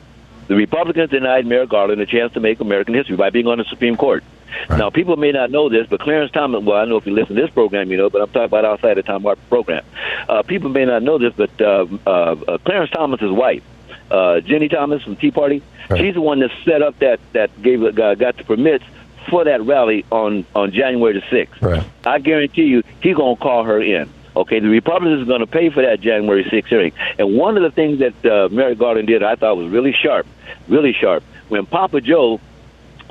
The 0.49 0.55
Republicans 0.55 1.11
denied 1.11 1.45
Mayor 1.45 1.67
Garland 1.67 2.01
a 2.01 2.07
chance 2.07 2.33
to 2.35 2.41
make 2.41 2.61
American 2.61 2.95
history 2.95 3.17
by 3.17 3.31
being 3.31 3.49
on 3.49 3.59
the 3.59 3.65
Supreme 3.65 3.97
Court. 3.97 4.23
Now, 4.71 4.91
people 4.91 5.17
may 5.17 5.33
not 5.33 5.51
know 5.51 5.69
this, 5.69 5.89
but 5.89 6.01
Clarence 6.01 6.31
Thomas, 6.31 6.63
well, 6.63 6.77
I 6.79 6.85
know 6.85 6.97
if 6.97 7.07
you 7.07 7.13
listen 7.13 7.35
to 7.35 7.43
this 7.43 7.51
program, 7.51 7.91
you 7.91 7.97
know, 7.97 8.09
but 8.11 8.23
I'm 8.23 8.29
talking 8.29 8.45
about 8.45 8.65
outside 8.65 8.95
the 8.95 9.03
Thom 9.03 9.25
Hartmann 9.25 9.49
program. 9.49 9.85
Uh, 10.29 10.43
people 10.43 10.71
may 10.71 10.85
not 10.85 11.03
know 11.03 11.19
this, 11.19 11.35
but 11.37 11.51
uh, 11.61 11.87
uh, 12.07 12.11
uh, 12.47 12.59
Clarence 12.59 12.91
Thomas's 12.93 13.33
wife, 13.33 13.65
uh, 14.11 14.41
Ginni 14.41 14.71
Thomas 14.71 15.03
from 15.03 15.17
Tea 15.17 15.33
Party, 15.33 15.63
Right. 15.89 16.01
she's 16.01 16.15
the 16.15 16.21
one 16.21 16.41
that 16.41 16.51
set 16.65 16.83
up 16.83 16.99
that, 16.99 17.21
that 17.33 17.63
gave 17.63 17.81
uh, 17.85 18.15
got 18.17 18.37
the 18.37 18.43
permits 18.45 18.85
for 19.29 19.45
that 19.45 19.63
rally 19.63 20.05
on, 20.11 20.45
on 20.55 20.73
January 20.73 21.15
the 21.15 21.21
6th. 21.37 21.61
Right. 21.63 21.85
I 22.05 22.19
guarantee 22.19 22.65
you, 22.65 22.83
he's 23.03 23.15
going 23.17 23.37
to 23.37 23.43
call 23.43 23.65
her 23.65 23.81
in. 23.81 24.09
Okay, 24.35 24.61
the 24.61 24.69
Republicans 24.69 25.23
are 25.23 25.25
going 25.25 25.41
to 25.41 25.47
pay 25.47 25.71
for 25.71 25.83
that 25.83 26.01
January 26.01 26.45
6th 26.45 26.67
hearing. 26.67 26.93
And 27.19 27.37
one 27.37 27.57
of 27.57 27.63
the 27.63 27.71
things 27.71 28.01
that 28.01 28.27
uh, 28.27 28.49
Mary 28.51 28.75
Garland 28.75 29.09
did, 29.09 29.23
I 29.23 29.35
thought 29.35 29.57
was 29.57 29.69
really 29.69 29.93
sharp, 29.93 30.27
really 30.69 30.93
sharp. 30.93 31.23
When 31.49 31.65
Papa 31.65 32.01
Joe 32.03 32.41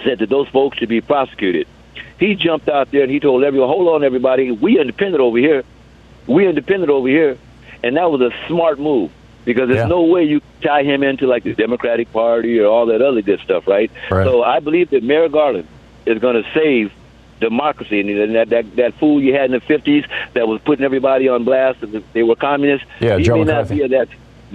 said 0.04 0.20
that 0.20 0.30
those 0.30 0.48
folks 0.50 0.78
should 0.78 0.90
be 0.90 1.02
prosecuted, 1.02 1.68
he 2.20 2.36
jumped 2.36 2.70
out 2.70 2.92
there 2.92 3.02
and 3.02 3.12
he 3.12 3.20
told 3.20 3.44
everyone, 3.44 3.70
"Hold 3.70 3.88
on, 3.90 4.04
everybody, 4.04 4.52
we 4.52 4.80
independent 4.80 5.20
over 5.22 5.38
here. 5.38 5.64
We 6.28 6.48
independent 6.48 6.90
over 6.92 7.08
here," 7.08 7.38
and 7.84 7.98
that 7.98 8.10
was 8.12 8.22
a 8.22 8.32
smart 8.48 8.80
move 8.80 9.12
because 9.46 9.68
there's 9.68 9.80
Yeah. 9.82 9.88
no 9.88 10.04
way 10.04 10.24
you 10.24 10.42
tie 10.62 10.84
him 10.84 11.02
into 11.04 11.28
like 11.28 11.44
the 11.44 11.54
Democratic 11.54 12.12
Party 12.14 12.60
or 12.60 12.68
all 12.68 12.86
that 12.88 13.02
other 13.02 13.22
good 13.22 13.40
stuff, 13.42 13.68
right? 13.68 13.90
Right. 14.12 14.26
So 14.26 14.44
I 14.44 14.60
believe 14.60 14.92
that 14.92 15.04
Mary 15.04 15.28
Garland 15.30 15.68
is 16.06 16.20
going 16.20 16.42
to 16.42 16.50
save 16.54 16.92
democracy 17.42 18.00
and 18.00 18.36
that 18.36 18.50
that 18.50 18.76
that 18.78 18.94
fool 18.94 19.22
you 19.22 19.34
had 19.34 19.46
in 19.46 19.52
the 19.52 19.60
50s 19.60 20.08
that 20.34 20.48
was 20.48 20.62
putting 20.62 20.86
everybody 20.86 21.28
on 21.28 21.44
blast 21.44 21.84
and 21.84 22.02
they 22.14 22.24
were 22.24 22.36
communists 22.36 22.88
Yeah, 23.02 23.18
he 23.18 23.24
Joe 23.24 23.36
may 23.36 23.44
McCarthy. 23.44 23.76
not 23.88 23.90
be 23.90 23.96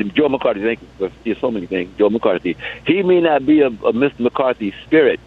that 0.03 0.15
Joe 0.15 0.29
McCarthy 0.31 0.63
thank 0.63 0.81
you 0.99 1.11
there's 1.25 1.39
so 1.39 1.51
many 1.51 1.67
things 1.67 1.91
Joe 1.99 2.09
McCarthy 2.09 2.57
he 2.87 3.03
may 3.03 3.21
not 3.21 3.45
be 3.45 3.61
a, 3.61 3.67
a 3.67 3.93
Mr. 3.93 4.21
McCarthy 4.21 4.73
spirit 4.87 5.21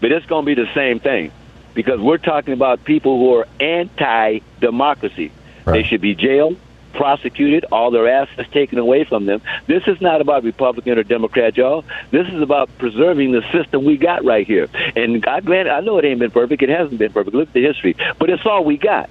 but 0.00 0.10
it's 0.10 0.24
going 0.26 0.46
to 0.46 0.54
be 0.54 0.60
the 0.60 0.72
same 0.74 0.98
thing 0.98 1.32
because 1.74 2.00
we're 2.00 2.16
talking 2.16 2.54
about 2.54 2.82
people 2.84 3.18
who 3.18 3.34
are 3.34 3.46
anti-democracy 3.60 5.32
they 5.66 5.82
should 5.82 6.00
be 6.00 6.14
jailed 6.14 6.56
prosecuted 6.96 7.64
all 7.70 7.90
their 7.90 8.08
assets 8.08 8.48
taken 8.50 8.78
away 8.78 9.04
from 9.04 9.26
them. 9.26 9.40
This 9.66 9.86
is 9.86 10.00
not 10.00 10.20
about 10.20 10.42
republican 10.44 10.98
or 10.98 11.02
democrat 11.02 11.56
y'all. 11.56 11.84
This 12.10 12.26
is 12.28 12.40
about 12.42 12.68
preserving 12.78 13.32
the 13.32 13.42
system 13.52 13.84
we 13.84 13.96
got 13.96 14.24
right 14.24 14.46
here. 14.46 14.68
And 14.96 15.24
i'm 15.26 15.44
glad 15.44 15.66
i 15.68 15.80
know 15.80 15.98
it 15.98 16.04
ain't 16.04 16.20
been 16.20 16.30
perfect. 16.30 16.62
It 16.62 16.68
hasn't 16.68 16.98
been 16.98 17.12
perfect. 17.12 17.36
Look 17.36 17.48
at 17.48 17.54
the 17.54 17.62
history. 17.62 17.94
But 18.18 18.30
it's 18.30 18.44
all 18.44 18.64
we 18.64 18.76
got. 18.76 19.08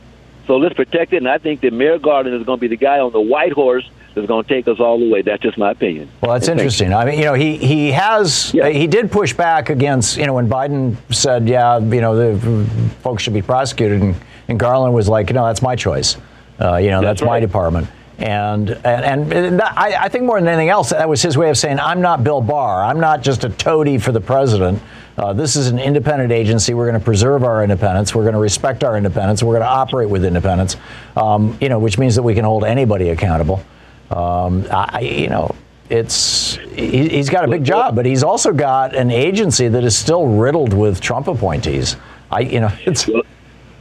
So 0.47 0.57
let's 0.57 0.75
protect 0.75 1.13
it. 1.13 1.17
And 1.17 1.27
i 1.29 1.37
think 1.37 1.61
that 1.61 1.73
mayor 1.73 1.97
garland 1.99 2.35
is 2.35 2.43
going 2.43 2.57
to 2.57 2.61
be 2.61 2.67
the 2.67 2.75
guy 2.77 2.99
on 2.99 3.11
the 3.11 3.21
white 3.21 3.53
horse 3.53 3.89
that's 4.15 4.27
going 4.27 4.43
to 4.45 4.49
take 4.49 4.67
us 4.67 4.79
all 4.79 4.97
the 4.97 5.09
way. 5.09 5.21
That's 5.21 5.41
just 5.43 5.57
my 5.57 5.71
opinion. 5.71 6.09
Well, 6.21 6.31
that's 6.33 6.47
And 6.47 6.59
interesting. 6.59 6.93
I 6.93 7.03
mean, 7.05 7.19
you 7.19 7.25
know, 7.25 7.33
he 7.33 7.57
he 7.57 7.91
has 7.91 8.53
Yeah. 8.53 8.69
he 8.69 8.87
did 8.87 9.11
push 9.11 9.33
back 9.33 9.69
against 9.69 10.17
you 10.17 10.25
know 10.25 10.33
when 10.33 10.49
Biden 10.49 10.95
said, 11.13 11.47
yeah, 11.49 11.79
you 11.79 12.01
know, 12.01 12.15
the 12.15 12.69
folks 13.01 13.23
should 13.23 13.33
be 13.33 13.41
prosecuted, 13.41 14.01
and, 14.01 14.15
and 14.47 14.59
Garland 14.59 14.93
was 14.93 15.09
like, 15.09 15.31
no, 15.33 15.45
that's 15.45 15.61
my 15.61 15.75
choice. 15.75 16.17
Uh, 16.59 16.77
you 16.77 16.89
know, 16.89 17.01
that's, 17.01 17.21
That's 17.21 17.27
my 17.27 17.39
department. 17.39 17.87
And 18.17 18.69
and, 18.85 19.33
and 19.33 19.61
I, 19.61 20.05
I 20.05 20.09
think 20.09 20.23
more 20.23 20.39
than 20.39 20.47
anything 20.47 20.69
else, 20.69 20.91
that 20.91 21.09
was 21.09 21.21
his 21.21 21.37
way 21.37 21.49
of 21.49 21.57
saying, 21.57 21.79
I'm 21.79 21.99
not 21.99 22.23
Bill 22.23 22.39
Barr. 22.39 22.81
I'm 22.83 22.99
not 22.99 23.21
just 23.21 23.43
a 23.43 23.49
toady 23.49 23.97
for 23.97 24.13
the 24.13 24.21
president. 24.21 24.81
Uh, 25.17 25.33
this 25.33 25.55
is 25.55 25.67
an 25.67 25.79
independent 25.79 26.31
agency. 26.31 26.73
We're 26.73 26.89
going 26.89 26.99
to 26.99 27.03
preserve 27.03 27.43
our 27.43 27.63
independence. 27.63 28.15
We're 28.15 28.23
going 28.23 28.33
to 28.33 28.39
respect 28.39 28.83
our 28.83 28.97
independence. 28.97 29.43
We're 29.43 29.53
going 29.53 29.63
to 29.63 29.69
operate 29.69 30.09
with 30.09 30.25
independence. 30.25 30.77
Um, 31.15 31.57
you 31.61 31.69
know, 31.69 31.79
which 31.79 31.97
means 31.97 32.15
that 32.15 32.23
we 32.23 32.35
can 32.35 32.45
hold 32.45 32.63
anybody 32.63 33.09
accountable. 33.09 33.63
Um, 34.11 34.65
I, 34.71 35.01
you 35.01 35.29
know, 35.29 35.53
it's 35.89 36.55
he, 36.55 37.09
he's 37.09 37.29
got 37.29 37.45
a 37.45 37.47
big 37.47 37.63
job, 37.63 37.95
but 37.95 38.05
he's 38.05 38.23
also 38.23 38.51
got 38.51 38.95
an 38.95 39.11
agency 39.11 39.67
that 39.67 39.83
is 39.83 39.95
still 39.95 40.27
riddled 40.27 40.73
with 40.73 40.99
Trump 41.01 41.27
appointees. 41.27 41.95
I, 42.31 42.41
you 42.41 42.59
know, 42.59 42.71
it's 42.85 43.09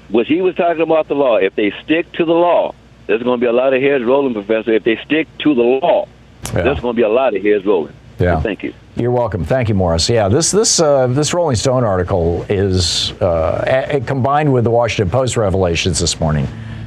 what 0.09 0.27
he 0.27 0.41
was 0.43 0.55
talking 0.55 0.83
about 0.83 1.09
the 1.09 1.15
law. 1.15 1.37
If 1.37 1.55
they 1.55 1.73
stick 1.83 2.11
to 2.13 2.25
the 2.25 2.33
law, 2.33 2.75
there's 3.07 3.23
going 3.23 3.39
to 3.39 3.45
be 3.45 3.49
a 3.49 3.53
lot 3.53 3.75
of 3.75 3.83
heads 3.83 4.05
rolling, 4.05 4.33
Professor. 4.35 4.73
If 4.73 4.85
they 4.85 4.97
stick 5.05 5.29
to 5.39 5.55
the 5.55 5.63
law, 5.63 6.07
Yeah. 6.55 6.63
there's 6.63 6.81
going 6.81 6.95
to 6.95 6.97
be 6.97 7.03
a 7.03 7.09
lot 7.09 7.35
of 7.35 7.43
heads 7.43 7.65
rolling. 7.67 7.95
Yeah. 8.19 8.41
Thank 8.41 8.63
you. 8.63 8.73
You're 8.97 9.11
welcome. 9.11 9.45
Thank 9.45 9.69
you, 9.69 9.75
Morris. 9.75 10.09
Yeah, 10.09 10.29
this 10.29 10.53
this 10.53 10.79
uh, 10.81 11.09
this 11.09 11.35
Rolling 11.35 11.57
Stone 11.57 11.83
article 11.83 12.47
is 12.49 13.11
uh, 13.21 13.89
a- 13.91 14.01
combined 14.01 14.53
with 14.53 14.63
the 14.63 14.71
Washington 14.71 15.11
Post 15.11 15.37
revelations 15.37 15.99
this 15.99 16.21
morning 16.21 16.47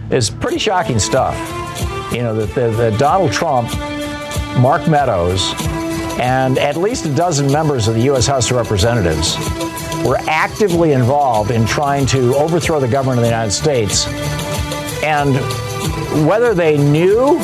is 0.10 0.30
pretty 0.30 0.58
shocking 0.58 1.00
stuff. 1.00 1.36
You 2.14 2.22
know 2.24 2.34
that 2.34 2.56
the, 2.56 2.70
the 2.92 2.98
Donald 2.98 3.34
Trump, 3.34 3.70
Mark 4.60 4.88
Meadows, 4.88 5.54
and 6.18 6.58
at 6.60 6.78
least 6.78 7.06
a 7.06 7.14
dozen 7.14 7.52
members 7.52 7.90
of 7.90 7.96
the 7.96 8.02
U.S. 8.04 8.26
House 8.26 8.50
of 8.50 8.56
Representatives 8.56 9.36
were 10.06 10.18
actively 10.28 10.94
involved 10.94 11.52
in 11.52 11.66
trying 11.66 12.06
to 12.08 12.36
overthrow 12.36 12.80
the 12.80 12.88
government 12.88 13.20
of 13.20 13.24
the 13.24 13.30
United 13.30 13.52
States, 13.52 14.08
and 15.04 15.36
whether 16.28 16.54
they 16.54 16.78
knew 16.78 17.38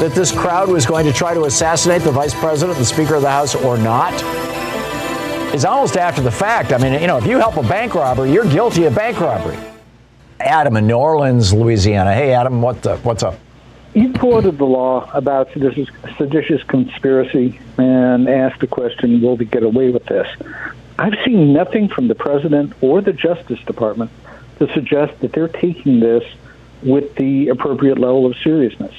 that 0.00 0.12
this 0.14 0.32
crowd 0.32 0.68
was 0.68 0.86
going 0.86 1.04
to 1.04 1.12
try 1.12 1.34
to 1.34 1.44
assassinate 1.44 2.02
the 2.02 2.10
vice 2.10 2.34
president, 2.34 2.78
the 2.78 2.84
Speaker 2.84 3.16
of 3.16 3.22
the 3.22 3.30
House, 3.30 3.54
or 3.54 3.76
not, 3.76 4.14
is 5.54 5.64
almost 5.64 5.96
after 5.96 6.22
the 6.22 6.30
fact. 6.30 6.72
I 6.72 6.78
mean, 6.78 7.00
you 7.00 7.06
know, 7.06 7.18
if 7.18 7.26
you 7.26 7.38
help 7.38 7.56
a 7.56 7.62
bank 7.62 7.94
robber, 7.94 8.26
you're 8.26 8.46
guilty 8.46 8.84
of 8.84 8.94
bank 8.94 9.20
robbery. 9.20 9.58
Adam 10.38 10.76
in 10.76 10.86
New 10.86 10.94
Orleans, 10.94 11.52
Louisiana. 11.52 12.14
Hey, 12.14 12.32
Adam, 12.32 12.62
what 12.62 12.80
the, 12.82 12.96
what's 12.98 13.22
up? 13.22 13.38
You 13.92 14.12
quoted 14.12 14.56
the 14.56 14.64
law 14.64 15.10
about 15.12 15.52
seditious, 15.52 15.88
seditious 16.16 16.62
conspiracy 16.62 17.60
and 17.76 18.28
asked 18.28 18.60
the 18.60 18.68
question, 18.68 19.20
will 19.20 19.36
we 19.36 19.44
get 19.44 19.64
away 19.64 19.90
with 19.90 20.06
this? 20.06 20.28
I've 21.00 21.16
seen 21.24 21.54
nothing 21.54 21.88
from 21.88 22.08
the 22.08 22.14
president 22.14 22.74
or 22.82 23.00
the 23.00 23.14
Justice 23.14 23.58
Department 23.60 24.10
to 24.58 24.70
suggest 24.74 25.18
that 25.20 25.32
they're 25.32 25.48
taking 25.48 25.98
this 25.98 26.22
with 26.82 27.14
the 27.14 27.48
appropriate 27.48 27.98
level 27.98 28.26
of 28.26 28.36
seriousness. 28.36 28.94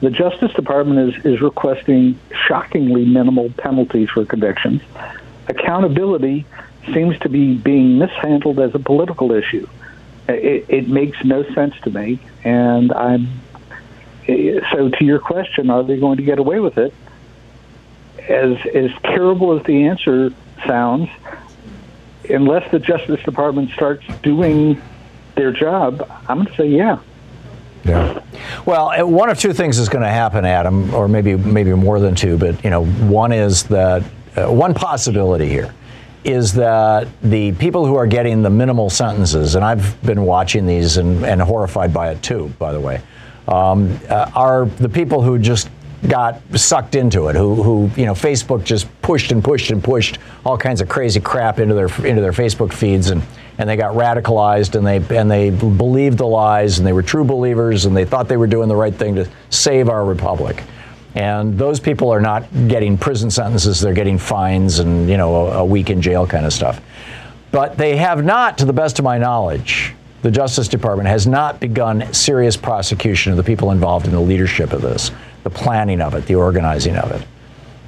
The 0.00 0.08
Justice 0.08 0.54
Department 0.54 1.14
is, 1.14 1.26
is 1.26 1.42
requesting 1.42 2.18
shockingly 2.48 3.04
minimal 3.04 3.50
penalties 3.58 4.08
for 4.08 4.24
convictions. 4.24 4.80
Accountability 5.46 6.46
seems 6.94 7.18
to 7.18 7.28
be 7.28 7.54
being 7.58 7.98
mishandled 7.98 8.58
as 8.58 8.74
a 8.74 8.78
political 8.78 9.30
issue. 9.30 9.68
It, 10.26 10.64
it 10.70 10.88
makes 10.88 11.22
no 11.24 11.42
sense 11.52 11.74
to 11.82 11.90
me, 11.90 12.20
and 12.42 12.90
I'm 12.90 13.28
so 14.26 14.88
to 14.88 15.04
your 15.04 15.18
question, 15.18 15.68
are 15.68 15.82
they 15.82 15.98
going 16.00 16.16
to 16.16 16.22
get 16.22 16.38
away 16.38 16.58
with 16.60 16.78
it? 16.78 16.94
As 18.30 18.56
as 18.74 18.90
terrible 19.02 19.58
as 19.58 19.66
the 19.66 19.84
answer 19.88 20.32
sounds, 20.66 21.08
unless 22.28 22.70
the 22.70 22.78
Justice 22.78 23.22
Department 23.22 23.70
starts 23.70 24.04
doing 24.22 24.80
their 25.34 25.52
job, 25.52 26.08
I'm 26.28 26.38
going 26.38 26.46
to 26.46 26.54
say 26.56 26.68
yeah. 26.68 26.98
Yeah. 27.84 28.22
Well, 28.64 28.88
uh, 28.88 29.06
one 29.06 29.28
of 29.28 29.38
two 29.38 29.52
things 29.52 29.78
is 29.78 29.90
going 29.90 30.02
to 30.04 30.10
happen, 30.10 30.46
Adam, 30.46 30.94
or 30.94 31.06
maybe 31.06 31.36
maybe 31.36 31.74
more 31.74 32.00
than 32.00 32.14
two. 32.14 32.38
But 32.38 32.64
you 32.64 32.70
know, 32.70 32.86
one 32.86 33.30
is 33.30 33.64
that 33.64 34.02
uh, 34.36 34.46
one 34.46 34.72
possibility 34.72 35.48
here 35.48 35.74
is 36.24 36.54
that 36.54 37.06
the 37.22 37.52
people 37.52 37.84
who 37.84 37.96
are 37.96 38.06
getting 38.06 38.42
the 38.42 38.48
minimal 38.48 38.88
sentences, 38.88 39.54
and 39.54 39.64
I've 39.64 40.00
been 40.02 40.22
watching 40.22 40.66
these 40.66 40.96
and, 40.96 41.24
and 41.24 41.40
horrified 41.40 41.92
by 41.92 42.10
it 42.10 42.22
too, 42.22 42.50
by 42.58 42.72
the 42.72 42.80
way, 42.80 43.02
um, 43.46 44.00
uh, 44.08 44.30
are 44.34 44.64
the 44.64 44.88
people 44.88 45.20
who 45.20 45.38
just 45.38 45.68
got 46.08 46.40
sucked 46.54 46.94
into 46.94 47.28
it, 47.28 47.36
who, 47.36 47.62
who 47.62 47.90
you 47.96 48.06
know 48.06 48.12
Facebook 48.12 48.64
just 48.64 48.86
pushed 49.02 49.32
and 49.32 49.42
pushed 49.42 49.70
and 49.70 49.82
pushed 49.82 50.18
all 50.44 50.56
kinds 50.56 50.80
of 50.80 50.88
crazy 50.88 51.20
crap 51.20 51.58
into 51.58 51.74
their 51.74 51.88
into 52.06 52.20
their 52.20 52.32
Facebook 52.32 52.72
feeds, 52.72 53.10
and 53.10 53.22
and 53.58 53.68
they 53.68 53.76
got 53.76 53.94
radicalized 53.94 54.74
and 54.74 54.86
they 54.86 55.16
and 55.16 55.30
they 55.30 55.50
believed 55.50 56.18
the 56.18 56.26
lies 56.26 56.78
and 56.78 56.86
they 56.86 56.92
were 56.92 57.02
true 57.02 57.24
believers 57.24 57.84
and 57.84 57.96
they 57.96 58.04
thought 58.04 58.28
they 58.28 58.36
were 58.36 58.46
doing 58.46 58.68
the 58.68 58.76
right 58.76 58.94
thing 58.94 59.14
to 59.14 59.28
save 59.50 59.88
our 59.88 60.04
republic. 60.04 60.62
And 61.14 61.56
those 61.56 61.78
people 61.78 62.10
are 62.10 62.20
not 62.20 62.50
getting 62.66 62.98
prison 62.98 63.30
sentences; 63.30 63.80
they're 63.80 63.94
getting 63.94 64.18
fines 64.18 64.80
and 64.80 65.08
you 65.08 65.16
know 65.16 65.46
a, 65.46 65.58
a 65.58 65.64
week 65.64 65.90
in 65.90 66.02
jail 66.02 66.26
kind 66.26 66.44
of 66.44 66.52
stuff. 66.52 66.80
But 67.54 67.78
they 67.78 67.96
have 67.96 68.24
not, 68.24 68.58
to 68.58 68.64
the 68.64 68.72
best 68.72 68.98
of 68.98 69.04
my 69.04 69.16
knowledge, 69.16 69.94
the 70.22 70.30
Justice 70.30 70.66
Department 70.66 71.08
has 71.08 71.24
not 71.24 71.60
begun 71.60 72.12
serious 72.12 72.56
prosecution 72.56 73.30
of 73.30 73.36
the 73.36 73.44
people 73.44 73.70
involved 73.70 74.06
in 74.06 74.12
the 74.12 74.20
leadership 74.20 74.72
of 74.72 74.82
this, 74.82 75.12
the 75.44 75.50
planning 75.50 76.00
of 76.00 76.14
it, 76.14 76.26
the 76.26 76.34
organizing 76.34 76.96
of 76.96 77.12
it. 77.12 77.26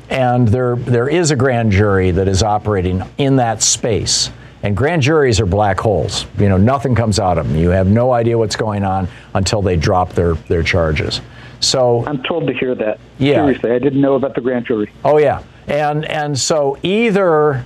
And 0.08 0.46
there, 0.46 0.76
there 0.76 1.08
is 1.08 1.32
a 1.32 1.36
grand 1.36 1.72
jury 1.72 2.12
that 2.12 2.28
is 2.28 2.42
operating 2.42 3.02
in 3.18 3.36
that 3.36 3.62
space. 3.62 4.30
And 4.62 4.76
grand 4.76 5.02
juries 5.02 5.40
are 5.40 5.46
black 5.46 5.80
holes. 5.80 6.26
You 6.38 6.48
know, 6.48 6.56
nothing 6.56 6.94
comes 6.94 7.18
out 7.18 7.38
of 7.38 7.48
them. 7.48 7.56
You 7.56 7.70
have 7.70 7.88
no 7.88 8.12
idea 8.12 8.38
what's 8.38 8.56
going 8.56 8.84
on 8.84 9.08
until 9.34 9.62
they 9.62 9.76
drop 9.76 10.12
their, 10.12 10.34
their 10.34 10.62
charges. 10.62 11.20
So 11.60 12.04
I'm 12.06 12.22
told 12.22 12.46
to 12.46 12.52
hear 12.52 12.74
that. 12.74 13.00
Yeah. 13.18 13.36
Seriously, 13.36 13.72
I 13.72 13.78
didn't 13.78 14.00
know 14.00 14.14
about 14.14 14.34
the 14.34 14.40
grand 14.40 14.66
jury. 14.66 14.90
Oh 15.04 15.18
yeah. 15.18 15.42
And 15.66 16.04
and 16.04 16.38
so 16.38 16.78
either 16.82 17.64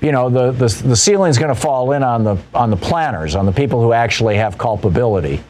you 0.00 0.12
know 0.12 0.28
the 0.28 0.50
the, 0.52 0.88
the 0.88 0.96
ceiling's 0.96 1.38
going 1.38 1.54
to 1.54 1.60
fall 1.60 1.92
in 1.92 2.02
on 2.02 2.24
the 2.24 2.36
on 2.54 2.70
the 2.70 2.76
planners, 2.76 3.34
on 3.34 3.46
the 3.46 3.52
people 3.52 3.80
who 3.80 3.92
actually 3.92 4.36
have 4.36 4.58
culpability, 4.58 5.42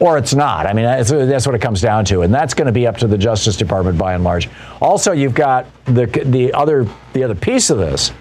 or 0.00 0.16
it's 0.16 0.34
not. 0.34 0.66
I 0.66 0.72
mean, 0.72 0.84
that's, 0.84 1.10
that's 1.10 1.46
what 1.46 1.54
it 1.54 1.60
comes 1.60 1.80
down 1.80 2.04
to, 2.06 2.22
and 2.22 2.32
that's 2.32 2.54
going 2.54 2.66
to 2.66 2.72
be 2.72 2.86
up 2.86 2.98
to 2.98 3.06
the 3.06 3.18
Justice 3.18 3.56
Department 3.56 3.98
by 3.98 4.14
and 4.14 4.22
large. 4.22 4.48
Also, 4.80 5.12
you've 5.12 5.34
got 5.34 5.66
the 5.86 6.06
the 6.06 6.52
other 6.52 6.86
the 7.12 7.24
other 7.24 7.34
piece 7.34 7.70
of 7.70 7.78
this 7.78 8.12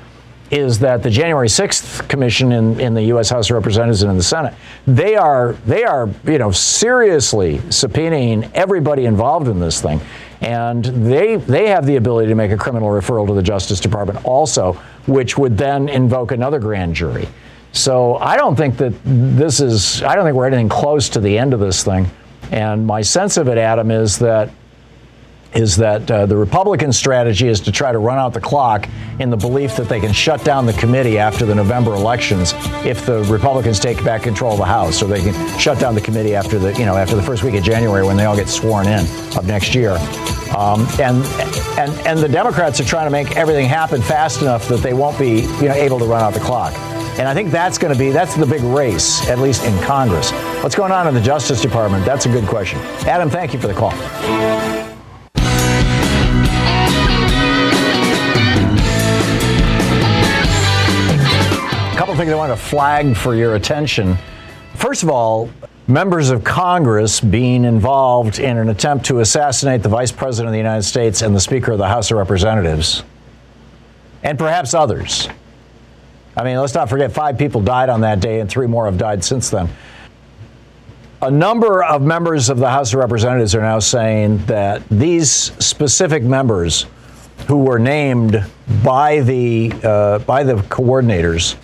is 0.49 0.79
that 0.79 1.03
the 1.03 1.09
January 1.09 1.49
6th 1.49 2.07
commission 2.07 2.53
in, 2.53 2.79
in 2.79 2.93
the 2.93 3.03
U.S. 3.03 3.29
House 3.29 3.49
of 3.49 3.55
Representatives 3.55 4.01
and 4.01 4.11
in 4.11 4.17
the 4.17 4.23
Senate, 4.23 4.53
they 4.85 5.15
are 5.15 5.53
they 5.65 5.83
are 5.83 6.09
you 6.25 6.37
know 6.37 6.51
seriously 6.51 7.57
subpoenaing 7.69 8.49
everybody 8.53 9.05
involved 9.05 9.47
in 9.47 9.59
this 9.59 9.81
thing, 9.81 9.99
and 10.41 10.85
they 10.85 11.35
they 11.35 11.67
have 11.67 11.85
the 11.85 11.97
ability 11.97 12.29
to 12.29 12.35
make 12.35 12.51
a 12.51 12.57
criminal 12.57 12.89
referral 12.89 13.27
to 13.27 13.33
the 13.33 13.43
Justice 13.43 13.79
Department 13.79 14.23
also, 14.25 14.73
which 15.05 15.37
would 15.37 15.57
then 15.57 15.89
invoke 15.89 16.31
another 16.31 16.59
grand 16.59 16.95
jury. 16.95 17.27
So 17.73 18.15
I 18.15 18.37
don't 18.37 18.55
think 18.55 18.77
that 18.77 18.93
this 19.03 19.59
is 19.59 20.01
I 20.03 20.15
don't 20.15 20.25
think 20.25 20.35
we're 20.35 20.47
anything 20.47 20.69
close 20.69 21.09
to 21.09 21.19
the 21.19 21.37
end 21.37 21.53
of 21.53 21.59
this 21.59 21.83
thing, 21.83 22.07
and 22.51 22.85
my 22.85 23.01
sense 23.01 23.37
of 23.37 23.47
it, 23.47 23.57
Adam, 23.57 23.91
is 23.91 24.17
that 24.19 24.49
is 25.53 25.77
that 25.77 26.09
uh, 26.11 26.25
the 26.25 26.35
Republican 26.35 26.91
strategy 26.91 27.47
is 27.47 27.59
to 27.61 27.71
try 27.71 27.91
to 27.91 27.97
run 27.97 28.17
out 28.17 28.33
the 28.33 28.39
clock 28.39 28.87
in 29.19 29.29
the 29.29 29.37
belief 29.37 29.75
that 29.75 29.89
they 29.89 29.99
can 29.99 30.11
shut 30.11 30.43
down 30.43 30.65
the 30.65 30.73
committee 30.73 31.17
after 31.17 31.45
the 31.45 31.55
November 31.55 31.95
elections 31.95 32.53
if 32.85 33.05
the 33.05 33.23
Republicans 33.23 33.79
take 33.79 34.03
back 34.03 34.21
control 34.23 34.53
of 34.53 34.59
the 34.59 34.65
House, 34.65 35.01
or 35.01 35.07
they 35.07 35.21
can 35.21 35.59
shut 35.59 35.79
down 35.79 35.95
the 35.95 36.01
committee 36.01 36.35
after 36.35 36.59
the 36.59 36.73
you 36.73 36.85
know 36.85 36.95
after 36.95 37.15
the 37.15 37.23
first 37.23 37.43
week 37.43 37.55
of 37.55 37.63
January 37.63 38.05
when 38.05 38.17
they 38.17 38.25
all 38.25 38.35
get 38.35 38.49
sworn 38.49 38.87
in 38.87 39.05
of 39.37 39.45
next 39.47 39.73
year. 39.73 39.97
Um, 40.55 40.87
and 40.99 41.23
and 41.77 41.91
and 42.07 42.19
the 42.19 42.29
Democrats 42.29 42.79
are 42.79 42.85
trying 42.85 43.07
to 43.07 43.11
make 43.11 43.35
everything 43.35 43.67
happen 43.67 44.01
fast 44.01 44.41
enough 44.41 44.67
that 44.67 44.81
they 44.81 44.93
won't 44.93 45.17
be 45.17 45.41
you 45.41 45.67
know 45.67 45.73
able 45.73 45.99
to 45.99 46.05
run 46.05 46.21
out 46.21 46.33
the 46.33 46.39
clock. 46.39 46.73
And 47.19 47.27
I 47.27 47.33
think 47.33 47.49
that's 47.49 47.79
going 47.79 47.91
to 47.91 47.97
be 47.97 48.11
that's 48.11 48.35
the 48.35 48.45
big 48.45 48.61
race, 48.61 49.27
at 49.27 49.39
least 49.39 49.65
in 49.65 49.75
Congress. 49.81 50.29
What's 50.61 50.75
going 50.75 50.91
on 50.91 51.07
in 51.07 51.15
the 51.15 51.21
Justice 51.21 51.59
Department? 51.59 52.05
That's 52.05 52.27
a 52.27 52.29
good 52.29 52.45
question. 52.45 52.77
Adam, 53.07 53.27
thank 53.27 53.53
you 53.53 53.59
for 53.59 53.65
the 53.65 53.73
call. 53.73 53.91
A 61.91 61.97
couple 61.97 62.15
things 62.15 62.31
I 62.31 62.35
want 62.35 62.51
to 62.51 62.55
flag 62.55 63.17
for 63.17 63.35
your 63.35 63.55
attention. 63.55 64.15
First 64.75 65.01
of 65.01 65.09
all, 65.09 65.49
members 65.87 66.29
of 66.29 66.43
Congress 66.43 67.19
being 67.19 67.65
involved 67.65 68.37
in 68.37 68.57
an 68.57 68.69
attempt 68.69 69.07
to 69.07 69.21
assassinate 69.21 69.81
the 69.81 69.89
Vice 69.89 70.11
President 70.11 70.49
of 70.49 70.51
the 70.51 70.59
United 70.59 70.83
States 70.83 71.23
and 71.23 71.35
the 71.35 71.39
Speaker 71.39 71.71
of 71.71 71.79
the 71.79 71.87
House 71.87 72.11
of 72.11 72.17
Representatives, 72.17 73.03
and 74.21 74.37
perhaps 74.37 74.75
others. 74.75 75.27
I 76.37 76.43
mean, 76.43 76.57
let's 76.57 76.75
not 76.75 76.87
forget 76.87 77.11
five 77.11 77.37
people 77.37 77.61
died 77.61 77.89
on 77.89 78.01
that 78.01 78.19
day, 78.19 78.39
and 78.39 78.49
three 78.49 78.67
more 78.67 78.85
have 78.85 78.97
died 78.97 79.23
since 79.23 79.49
then. 79.49 79.67
A 81.23 81.31
number 81.31 81.83
of 81.83 82.03
members 82.03 82.49
of 82.49 82.59
the 82.59 82.69
House 82.69 82.93
of 82.93 82.99
Representatives 82.99 83.55
are 83.55 83.61
now 83.61 83.79
saying 83.79 84.45
that 84.45 84.87
these 84.89 85.31
specific 85.31 86.21
members 86.21 86.85
who 87.47 87.57
were 87.57 87.79
named 87.79 88.45
by 88.83 89.21
the, 89.21 89.73
uh, 89.83 90.19
by 90.19 90.43
the 90.43 90.55
coordinators 90.55 91.55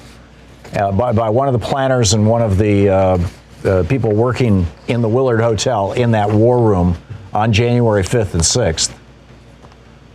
uh, 0.75 0.91
by, 0.91 1.11
by 1.11 1.29
one 1.29 1.47
of 1.47 1.53
the 1.53 1.65
planners 1.65 2.13
and 2.13 2.27
one 2.27 2.41
of 2.41 2.57
the 2.57 2.89
uh, 2.89 3.27
uh, 3.65 3.83
people 3.87 4.11
working 4.11 4.65
in 4.87 5.01
the 5.01 5.07
Willard 5.07 5.39
Hotel 5.39 5.91
in 5.93 6.11
that 6.11 6.31
war 6.31 6.67
room 6.67 6.97
on 7.31 7.53
January 7.53 8.03
5th 8.03 8.33
and 8.33 8.41
6th. 8.41 8.93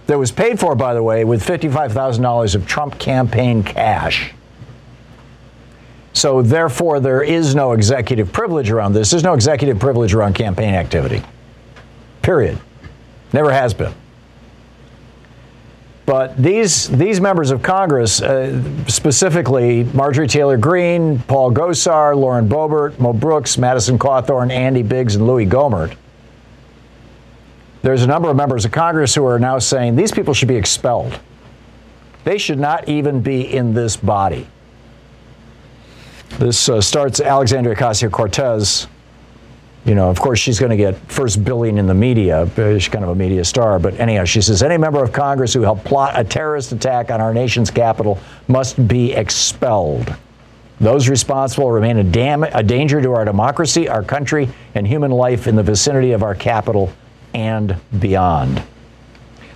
That 0.06 0.18
was 0.18 0.32
paid 0.32 0.58
for, 0.58 0.74
by 0.74 0.94
the 0.94 1.02
way, 1.02 1.24
with 1.24 1.44
$55,000 1.44 2.54
of 2.54 2.66
Trump 2.66 2.98
campaign 2.98 3.62
cash. 3.62 4.32
So, 6.18 6.42
therefore, 6.42 6.98
there 6.98 7.22
is 7.22 7.54
no 7.54 7.74
executive 7.74 8.32
privilege 8.32 8.72
around 8.72 8.92
this. 8.92 9.08
There's 9.08 9.22
no 9.22 9.34
executive 9.34 9.78
privilege 9.78 10.14
around 10.14 10.34
campaign 10.34 10.74
activity. 10.74 11.22
Period. 12.22 12.58
Never 13.32 13.52
has 13.52 13.72
been. 13.72 13.94
But 16.06 16.36
these 16.36 16.88
these 16.88 17.20
members 17.20 17.52
of 17.52 17.62
Congress, 17.62 18.20
uh, 18.20 18.60
specifically 18.88 19.84
Marjorie 19.84 20.26
Taylor 20.26 20.56
Greene, 20.56 21.20
Paul 21.20 21.52
Gosar, 21.52 22.16
Lauren 22.16 22.48
Boebert, 22.48 22.98
Mo 22.98 23.12
Brooks, 23.12 23.56
Madison 23.56 23.96
Cawthorn, 23.96 24.50
Andy 24.50 24.82
Biggs, 24.82 25.14
and 25.14 25.24
Louis 25.24 25.46
Gohmert. 25.46 25.94
There's 27.82 28.02
a 28.02 28.08
number 28.08 28.28
of 28.28 28.36
members 28.36 28.64
of 28.64 28.72
Congress 28.72 29.14
who 29.14 29.24
are 29.24 29.38
now 29.38 29.60
saying 29.60 29.94
these 29.94 30.10
people 30.10 30.34
should 30.34 30.48
be 30.48 30.56
expelled. 30.56 31.16
They 32.24 32.38
should 32.38 32.58
not 32.58 32.88
even 32.88 33.20
be 33.20 33.42
in 33.54 33.72
this 33.72 33.96
body. 33.96 34.48
This 36.38 36.68
uh, 36.68 36.80
starts 36.80 37.20
Alexandria 37.20 37.74
Ocasio 37.74 38.10
Cortez 38.10 38.86
you 39.88 39.94
know, 39.94 40.10
of 40.10 40.20
course, 40.20 40.38
she's 40.38 40.58
going 40.58 40.70
to 40.70 40.76
get 40.76 40.96
first 41.10 41.42
billing 41.42 41.78
in 41.78 41.86
the 41.86 41.94
media. 41.94 42.46
She's 42.54 42.88
kind 42.88 43.04
of 43.04 43.10
a 43.10 43.14
media 43.14 43.42
star. 43.42 43.78
But 43.78 43.98
anyhow, 43.98 44.24
she 44.24 44.42
says 44.42 44.62
any 44.62 44.76
member 44.76 45.02
of 45.02 45.12
Congress 45.12 45.54
who 45.54 45.62
helped 45.62 45.84
plot 45.84 46.12
a 46.14 46.24
terrorist 46.24 46.72
attack 46.72 47.10
on 47.10 47.22
our 47.22 47.32
nation's 47.32 47.70
capital 47.70 48.18
must 48.48 48.86
be 48.86 49.14
expelled. 49.14 50.14
Those 50.78 51.08
responsible 51.08 51.70
remain 51.70 51.96
a, 51.96 52.04
dam- 52.04 52.42
a 52.42 52.62
danger 52.62 53.00
to 53.00 53.12
our 53.12 53.24
democracy, 53.24 53.88
our 53.88 54.02
country, 54.02 54.48
and 54.74 54.86
human 54.86 55.10
life 55.10 55.46
in 55.46 55.56
the 55.56 55.62
vicinity 55.62 56.12
of 56.12 56.22
our 56.22 56.34
capital 56.34 56.92
and 57.32 57.74
beyond. 57.98 58.62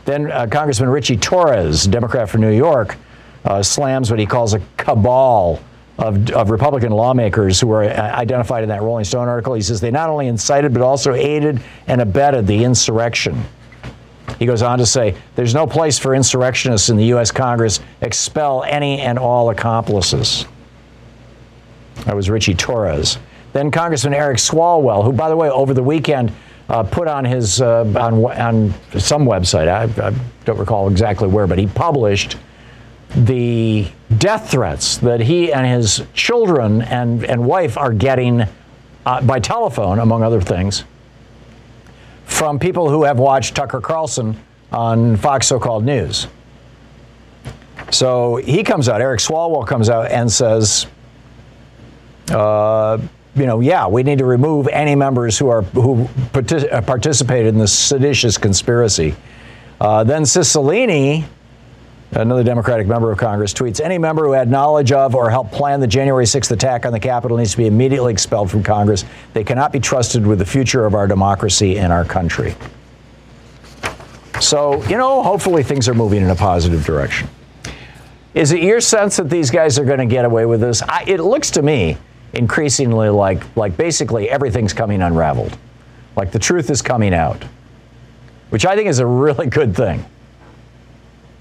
Then 0.06 0.32
uh, 0.32 0.46
Congressman 0.50 0.88
Richie 0.88 1.18
Torres, 1.18 1.84
Democrat 1.84 2.30
from 2.30 2.40
New 2.40 2.56
York, 2.56 2.96
uh, 3.44 3.62
slams 3.62 4.10
what 4.10 4.18
he 4.18 4.26
calls 4.26 4.54
a 4.54 4.62
cabal 4.78 5.60
of, 5.98 6.30
of 6.30 6.50
Republican 6.50 6.92
lawmakers 6.92 7.60
who 7.60 7.66
were 7.66 7.84
uh, 7.84 8.16
identified 8.16 8.62
in 8.62 8.68
that 8.70 8.82
Rolling 8.82 9.04
Stone 9.04 9.28
article. 9.28 9.54
He 9.54 9.62
says 9.62 9.80
they 9.80 9.90
not 9.90 10.10
only 10.10 10.26
incited, 10.26 10.72
but 10.72 10.82
also 10.82 11.14
aided 11.14 11.60
and 11.86 12.00
abetted 12.00 12.46
the 12.46 12.64
insurrection. 12.64 13.42
He 14.38 14.46
goes 14.46 14.62
on 14.62 14.78
to 14.78 14.86
say, 14.86 15.16
There's 15.36 15.54
no 15.54 15.66
place 15.66 15.98
for 15.98 16.14
insurrectionists 16.14 16.88
in 16.88 16.96
the 16.96 17.04
U.S. 17.06 17.30
Congress. 17.30 17.80
Expel 18.00 18.64
any 18.64 19.00
and 19.00 19.18
all 19.18 19.50
accomplices. 19.50 20.46
That 22.06 22.16
was 22.16 22.30
Richie 22.30 22.54
Torres. 22.54 23.18
Then 23.52 23.70
Congressman 23.70 24.14
Eric 24.14 24.38
Swalwell, 24.38 25.04
who, 25.04 25.12
by 25.12 25.28
the 25.28 25.36
way, 25.36 25.50
over 25.50 25.74
the 25.74 25.82
weekend 25.82 26.32
uh, 26.68 26.82
put 26.82 27.06
on 27.06 27.24
his 27.24 27.60
uh, 27.60 27.84
on 27.96 28.24
on 28.24 28.74
some 28.98 29.26
website. 29.26 29.68
I, 29.68 30.08
I, 30.08 30.14
don't 30.44 30.58
recall 30.58 30.88
exactly 30.88 31.28
where, 31.28 31.46
but 31.46 31.58
he 31.58 31.68
published 31.68 32.36
the 33.14 33.88
death 34.18 34.50
threats 34.50 34.96
that 34.98 35.20
he 35.20 35.52
and 35.52 35.66
his 35.66 36.02
children 36.14 36.82
and 36.82 37.24
and 37.24 37.44
wife 37.44 37.76
are 37.76 37.92
getting 37.92 38.44
uh, 39.04 39.20
by 39.22 39.40
telephone, 39.40 39.98
among 39.98 40.22
other 40.22 40.40
things, 40.40 40.84
from 42.24 42.58
people 42.58 42.88
who 42.88 43.04
have 43.04 43.18
watched 43.18 43.54
Tucker 43.54 43.80
Carlson 43.80 44.38
on 44.70 45.16
Fox 45.16 45.46
so-called 45.46 45.84
news. 45.84 46.26
So 47.90 48.36
he 48.36 48.62
comes 48.62 48.88
out, 48.88 49.00
Eric 49.00 49.20
Swalwell 49.20 49.66
comes 49.66 49.90
out 49.90 50.10
and 50.10 50.30
says, 50.30 50.86
uh, 52.30 52.98
you 53.34 53.46
know, 53.46 53.60
yeah, 53.60 53.86
we 53.86 54.02
need 54.02 54.18
to 54.18 54.24
remove 54.24 54.68
any 54.68 54.94
members 54.94 55.38
who 55.38 55.48
are 55.48 55.62
who 55.62 56.04
partic- 56.32 56.86
participated 56.86 57.48
in 57.48 57.58
the 57.58 57.68
seditious 57.68 58.38
conspiracy. 58.38 59.14
Uh, 59.80 60.04
then 60.04 60.22
Cicilline, 60.22 61.24
another 62.12 62.44
Democratic 62.44 62.86
member 62.86 63.10
of 63.10 63.18
Congress, 63.18 63.52
tweets: 63.52 63.80
Any 63.80 63.98
member 63.98 64.24
who 64.24 64.32
had 64.32 64.50
knowledge 64.50 64.92
of 64.92 65.14
or 65.14 65.30
helped 65.30 65.52
plan 65.52 65.80
the 65.80 65.86
January 65.86 66.24
6th 66.24 66.50
attack 66.50 66.86
on 66.86 66.92
the 66.92 67.00
Capitol 67.00 67.36
needs 67.36 67.52
to 67.52 67.56
be 67.56 67.66
immediately 67.66 68.12
expelled 68.12 68.50
from 68.50 68.62
Congress. 68.62 69.04
They 69.32 69.44
cannot 69.44 69.72
be 69.72 69.80
trusted 69.80 70.26
with 70.26 70.38
the 70.38 70.46
future 70.46 70.84
of 70.84 70.94
our 70.94 71.06
democracy 71.06 71.78
and 71.78 71.92
our 71.92 72.04
country. 72.04 72.54
So, 74.40 74.82
you 74.84 74.96
know, 74.96 75.22
hopefully 75.22 75.62
things 75.62 75.88
are 75.88 75.94
moving 75.94 76.22
in 76.22 76.30
a 76.30 76.34
positive 76.34 76.84
direction. 76.84 77.28
Is 78.34 78.50
it 78.50 78.62
your 78.62 78.80
sense 78.80 79.18
that 79.18 79.28
these 79.28 79.50
guys 79.50 79.78
are 79.78 79.84
going 79.84 79.98
to 79.98 80.06
get 80.06 80.24
away 80.24 80.46
with 80.46 80.60
this? 80.60 80.82
I, 80.82 81.04
it 81.06 81.20
looks 81.20 81.50
to 81.52 81.62
me 81.62 81.98
increasingly 82.32 83.10
like 83.10 83.44
like 83.56 83.76
basically 83.76 84.30
everything's 84.30 84.72
coming 84.72 85.02
unraveled. 85.02 85.56
Like 86.16 86.32
the 86.32 86.38
truth 86.38 86.70
is 86.70 86.82
coming 86.82 87.14
out. 87.14 87.44
Which 88.50 88.66
I 88.66 88.74
think 88.74 88.88
is 88.88 88.98
a 88.98 89.06
really 89.06 89.46
good 89.46 89.74
thing. 89.74 90.04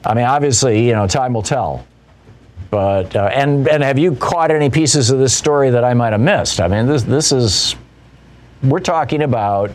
I 0.04 0.14
mean, 0.14 0.26
obviously, 0.26 0.88
you 0.88 0.93
know, 0.93 1.08
time 1.08 1.34
will 1.34 1.43
tell. 1.43 1.86
But 2.70 3.16
uh, 3.16 3.30
and 3.34 3.68
and 3.68 3.84
have 3.84 3.99
you 3.99 4.16
caught 4.16 4.49
any 4.49 4.70
pieces 4.70 5.10
of 5.10 5.20
this 5.20 5.36
story 5.36 5.70
that 5.72 5.84
I 5.84 5.93
might 5.93 6.14
have 6.14 6.22
missed? 6.22 6.62
I 6.62 6.68
mean, 6.68 6.88
this 6.88 7.04
this 7.04 7.32
is 7.32 7.76
we're 8.64 8.80
talking 8.80 9.24
about 9.24 9.72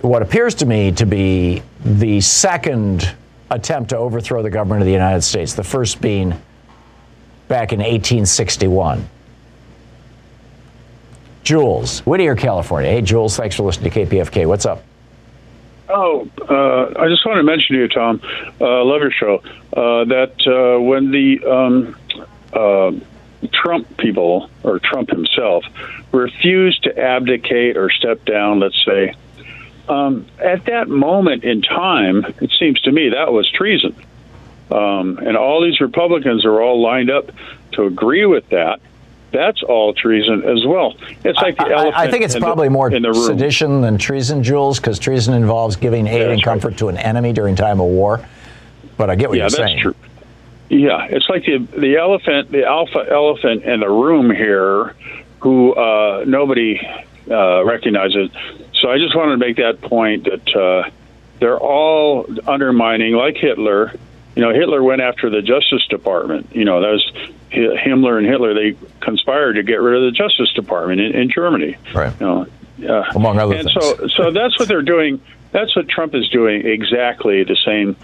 what 0.00 0.22
appears 0.22 0.54
to 0.56 0.66
me 0.66 0.92
to 0.92 1.04
be 1.04 1.62
the 1.84 2.20
second 2.20 3.14
attempt 3.50 3.90
to 3.90 3.98
overthrow 3.98 4.42
the 4.42 4.50
government 4.50 4.82
of 4.82 4.86
the 4.86 4.92
United 4.92 5.22
States, 5.22 5.54
the 5.54 5.64
first 5.64 6.00
being 6.00 6.30
back 7.48 7.72
in 7.72 7.80
1861. 7.80 9.08
Jules, 11.42 12.00
Whittier, 12.00 12.34
California. 12.34 12.90
Hey, 12.90 13.02
Jules, 13.02 13.36
thanks 13.36 13.54
for 13.54 13.62
listening 13.62 13.90
to 13.90 14.06
KPFK. 14.06 14.46
What's 14.46 14.66
up? 14.66 14.82
Oh, 15.88 16.28
uh, 16.40 17.00
I 17.00 17.08
just 17.08 17.24
want 17.24 17.38
to 17.38 17.42
mention 17.44 17.76
to 17.76 17.82
you, 17.82 17.88
Thom, 17.88 18.20
uh, 18.60 18.84
love 18.84 19.02
your 19.02 19.10
show, 19.10 19.36
uh, 19.72 20.04
that 20.04 20.34
uh, 20.46 20.80
when 20.82 21.10
the 21.12 21.44
um, 21.44 21.96
uh, 22.52 22.92
Trump 23.52 23.96
people, 23.96 24.50
or 24.64 24.78
Trump 24.80 25.10
himself, 25.10 25.64
refused 26.12 26.84
to 26.84 26.98
abdicate 26.98 27.76
or 27.76 27.90
step 27.90 28.24
down, 28.24 28.58
let's 28.60 28.84
say, 28.84 29.14
um, 29.88 30.26
at 30.38 30.64
that 30.64 30.88
moment 30.88 31.44
in 31.44 31.62
time, 31.62 32.24
it 32.40 32.50
seems 32.58 32.80
to 32.82 32.92
me 32.92 33.10
that 33.10 33.32
was 33.32 33.48
treason. 33.50 33.94
Um, 34.70 35.18
and 35.18 35.36
all 35.36 35.62
these 35.62 35.80
Republicans 35.80 36.44
are 36.44 36.60
all 36.60 36.82
lined 36.82 37.10
up 37.10 37.30
to 37.72 37.84
agree 37.84 38.26
with 38.26 38.48
that 38.48 38.80
that's 39.32 39.62
all 39.62 39.92
treason 39.92 40.44
as 40.44 40.64
well. 40.64 40.96
It's 41.24 41.38
like 41.38 41.56
the 41.56 41.66
I, 41.66 41.72
elephant. 41.72 41.96
I 41.96 42.10
think 42.10 42.24
it's 42.24 42.38
probably 42.38 42.68
the, 42.68 42.72
more 42.72 43.14
sedition 43.14 43.80
than 43.80 43.98
treason, 43.98 44.42
Jules, 44.42 44.78
because 44.80 44.98
treason 44.98 45.34
involves 45.34 45.76
giving 45.76 46.06
aid 46.06 46.22
yeah, 46.22 46.32
and 46.32 46.42
comfort 46.42 46.70
right. 46.70 46.78
to 46.78 46.88
an 46.88 46.98
enemy 46.98 47.32
during 47.32 47.56
time 47.56 47.80
of 47.80 47.86
war. 47.86 48.26
But 48.96 49.10
I 49.10 49.16
get 49.16 49.28
what 49.28 49.36
yeah, 49.36 49.44
you're 49.44 49.50
saying. 49.50 49.78
Yeah, 49.78 49.84
that's 49.84 49.96
true. 49.98 50.06
Yeah, 50.68 51.06
it's 51.08 51.28
like 51.28 51.44
the 51.44 51.58
the 51.58 51.96
elephant, 51.96 52.50
the 52.50 52.64
alpha 52.64 53.06
elephant 53.10 53.64
in 53.64 53.80
the 53.80 53.88
room 53.88 54.30
here, 54.30 54.94
who 55.40 55.74
uh, 55.74 56.24
nobody 56.26 56.80
uh, 57.30 57.64
recognizes. 57.64 58.30
So 58.80 58.90
I 58.90 58.98
just 58.98 59.14
wanted 59.14 59.32
to 59.32 59.38
make 59.38 59.56
that 59.56 59.80
point 59.80 60.24
that 60.24 60.56
uh, 60.56 60.90
they're 61.38 61.58
all 61.58 62.26
undermining, 62.48 63.14
like 63.14 63.36
Hitler. 63.36 63.92
You 64.34 64.42
know, 64.42 64.52
Hitler 64.52 64.82
went 64.82 65.00
after 65.00 65.30
the 65.30 65.40
Justice 65.40 65.86
Department. 65.86 66.54
You 66.54 66.64
know, 66.64 66.80
that 66.80 66.90
was 66.90 67.30
Himmler 67.50 68.18
and 68.18 68.26
Hitler, 68.26 68.54
they 68.54 68.76
conspired 69.00 69.54
to 69.54 69.62
get 69.62 69.80
rid 69.80 70.02
of 70.02 70.12
the 70.12 70.16
Justice 70.16 70.52
Department 70.52 71.00
in, 71.00 71.14
in 71.14 71.30
Germany. 71.30 71.76
Right. 71.94 72.12
You 72.20 72.26
know, 72.26 72.46
uh, 72.88 73.04
Among 73.14 73.38
other 73.38 73.54
and 73.54 73.68
things. 73.68 73.84
so, 73.84 74.06
so 74.08 74.30
that's 74.30 74.58
what 74.58 74.68
they're 74.68 74.82
doing. 74.82 75.20
That's 75.52 75.74
what 75.74 75.88
Trump 75.88 76.14
is 76.14 76.28
doing. 76.28 76.66
Exactly 76.66 77.44
the 77.44 77.56
same. 77.64 77.96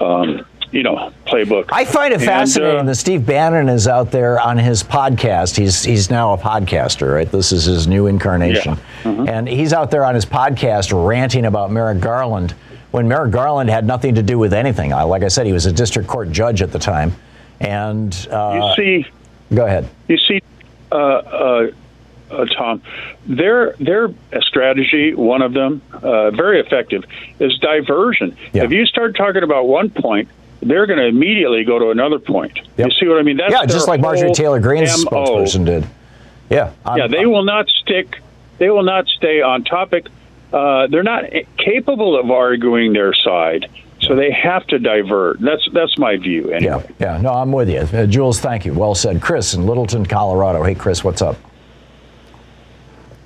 Um, 0.00 0.44
you 0.70 0.82
know, 0.82 1.12
playbook. 1.26 1.70
I 1.72 1.84
find 1.84 2.12
it 2.12 2.20
fascinating 2.20 2.80
and, 2.80 2.88
uh, 2.88 2.92
that 2.92 2.96
Steve 2.96 3.24
Bannon 3.24 3.70
is 3.70 3.88
out 3.88 4.10
there 4.10 4.38
on 4.38 4.58
his 4.58 4.82
podcast. 4.82 5.56
He's 5.56 5.82
he's 5.82 6.10
now 6.10 6.34
a 6.34 6.38
podcaster, 6.38 7.14
right? 7.14 7.30
This 7.30 7.52
is 7.52 7.64
his 7.64 7.86
new 7.86 8.06
incarnation, 8.06 8.74
yeah. 8.74 9.02
mm-hmm. 9.10 9.28
and 9.28 9.48
he's 9.48 9.72
out 9.72 9.90
there 9.90 10.04
on 10.04 10.14
his 10.14 10.26
podcast 10.26 10.92
ranting 10.92 11.46
about 11.46 11.70
Merrick 11.70 12.00
Garland 12.00 12.54
when 12.90 13.08
Merrick 13.08 13.32
Garland 13.32 13.70
had 13.70 13.86
nothing 13.86 14.14
to 14.16 14.22
do 14.22 14.38
with 14.38 14.52
anything. 14.52 14.90
Like 14.90 15.22
I 15.22 15.28
said, 15.28 15.46
he 15.46 15.52
was 15.52 15.66
a 15.66 15.72
district 15.72 16.08
court 16.08 16.30
judge 16.30 16.60
at 16.60 16.72
the 16.72 16.78
time. 16.78 17.14
And 17.60 18.28
uh, 18.30 18.74
you 18.76 19.02
see, 19.02 19.10
go 19.54 19.66
ahead. 19.66 19.88
You 20.06 20.18
see, 20.18 20.40
uh, 20.92 20.94
uh, 20.94 21.70
uh 22.30 22.46
Thom, 22.56 22.82
their 23.26 23.72
their 23.74 24.10
strategy, 24.40 25.14
one 25.14 25.42
of 25.42 25.52
them, 25.54 25.82
uh, 25.92 26.30
very 26.30 26.60
effective, 26.60 27.04
is 27.38 27.58
diversion. 27.58 28.36
Yeah. 28.52 28.64
If 28.64 28.72
you 28.72 28.86
start 28.86 29.16
talking 29.16 29.42
about 29.42 29.66
one 29.66 29.90
point, 29.90 30.28
they're 30.60 30.86
going 30.86 30.98
to 30.98 31.06
immediately 31.06 31.64
go 31.64 31.78
to 31.78 31.90
another 31.90 32.18
point. 32.18 32.58
Yep. 32.76 32.88
You 32.88 32.90
see 32.98 33.08
what 33.08 33.18
I 33.18 33.22
mean? 33.22 33.36
That's 33.36 33.52
yeah, 33.52 33.66
just 33.66 33.88
like 33.88 34.00
Marjorie 34.00 34.32
Taylor 34.32 34.60
Greene's 34.60 35.04
MO. 35.04 35.10
spokesperson 35.10 35.64
did. 35.64 35.86
Yeah, 36.50 36.72
I'm, 36.84 36.98
yeah, 36.98 37.06
they 37.08 37.26
will 37.26 37.44
not 37.44 37.68
stick. 37.68 38.20
They 38.58 38.70
will 38.70 38.82
not 38.82 39.06
stay 39.08 39.42
on 39.42 39.64
topic. 39.64 40.06
Uh, 40.52 40.86
they're 40.86 41.02
not 41.02 41.24
capable 41.58 42.18
of 42.18 42.30
arguing 42.30 42.92
their 42.92 43.12
side. 43.12 43.68
So 44.08 44.16
they 44.16 44.32
have 44.32 44.66
to 44.68 44.78
divert. 44.78 45.38
That's 45.38 45.68
that's 45.74 45.98
my 45.98 46.16
view. 46.16 46.50
Anyway. 46.50 46.82
Yeah, 46.98 47.16
yeah. 47.16 47.20
No, 47.20 47.30
I'm 47.30 47.52
with 47.52 47.68
you, 47.68 47.80
uh, 47.80 48.06
Jules. 48.06 48.40
Thank 48.40 48.64
you. 48.64 48.72
Well 48.72 48.94
said, 48.94 49.20
Chris 49.20 49.52
in 49.52 49.66
Littleton, 49.66 50.06
Colorado. 50.06 50.62
Hey, 50.62 50.74
Chris, 50.74 51.04
what's 51.04 51.20
up? 51.20 51.36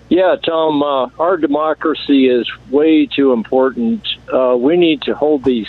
Yeah, 0.08 0.34
Thom. 0.44 0.82
Uh, 0.82 1.08
our 1.20 1.36
democracy 1.36 2.28
is 2.28 2.50
way 2.68 3.06
too 3.06 3.32
important. 3.32 4.06
Uh, 4.30 4.56
we 4.58 4.76
need 4.76 5.02
to 5.02 5.14
hold 5.14 5.44
these 5.44 5.68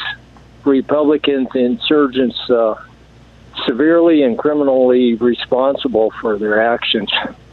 Republicans, 0.65 1.47
insurgents, 1.53 2.49
uh, 2.49 2.73
severely 3.67 4.23
and 4.23 4.35
criminally 4.35 5.13
responsible 5.13 6.11
for 6.19 6.39
their 6.39 6.59
actions. 6.59 7.11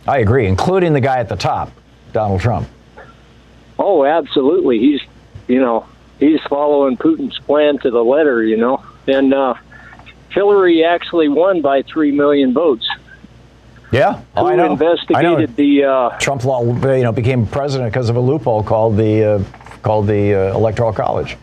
I 0.08 0.18
agree, 0.18 0.46
including 0.46 0.94
the 0.94 1.00
guy 1.00 1.18
at 1.18 1.28
the 1.28 1.36
top, 1.36 1.70
Donald 2.12 2.40
Trump. 2.40 2.66
Oh, 3.78 4.04
absolutely. 4.06 4.78
He's, 4.78 5.00
you 5.46 5.61
know, 5.61 5.86
he's 6.20 6.40
following 6.42 6.96
Putin's 6.96 7.38
plan 7.40 7.78
to 7.78 7.90
the 7.90 8.04
letter, 8.04 8.44
you 8.44 8.56
know. 8.56 8.84
And 9.08 9.34
uh, 9.34 9.54
Hillary 10.28 10.84
actually 10.84 11.28
won 11.28 11.62
by 11.62 11.82
three 11.82 12.12
million 12.12 12.52
votes. 12.52 12.88
Yeah, 13.90 14.22
oh, 14.36 14.46
I 14.46 14.54
know. 14.54 14.70
investigated 14.70 15.16
I 15.16 15.22
know. 15.22 15.46
the 15.46 15.84
uh, 15.84 16.18
Trump 16.18 16.44
law? 16.44 16.62
You 16.62 17.02
know, 17.02 17.10
became 17.10 17.44
president 17.46 17.92
because 17.92 18.08
of 18.08 18.14
a 18.14 18.20
loophole 18.20 18.62
called 18.62 18.96
the 18.96 19.24
uh, 19.24 19.44
called 19.82 20.06
the 20.06 20.34
uh, 20.34 20.54
Electoral 20.54 20.92
College. 20.92 21.36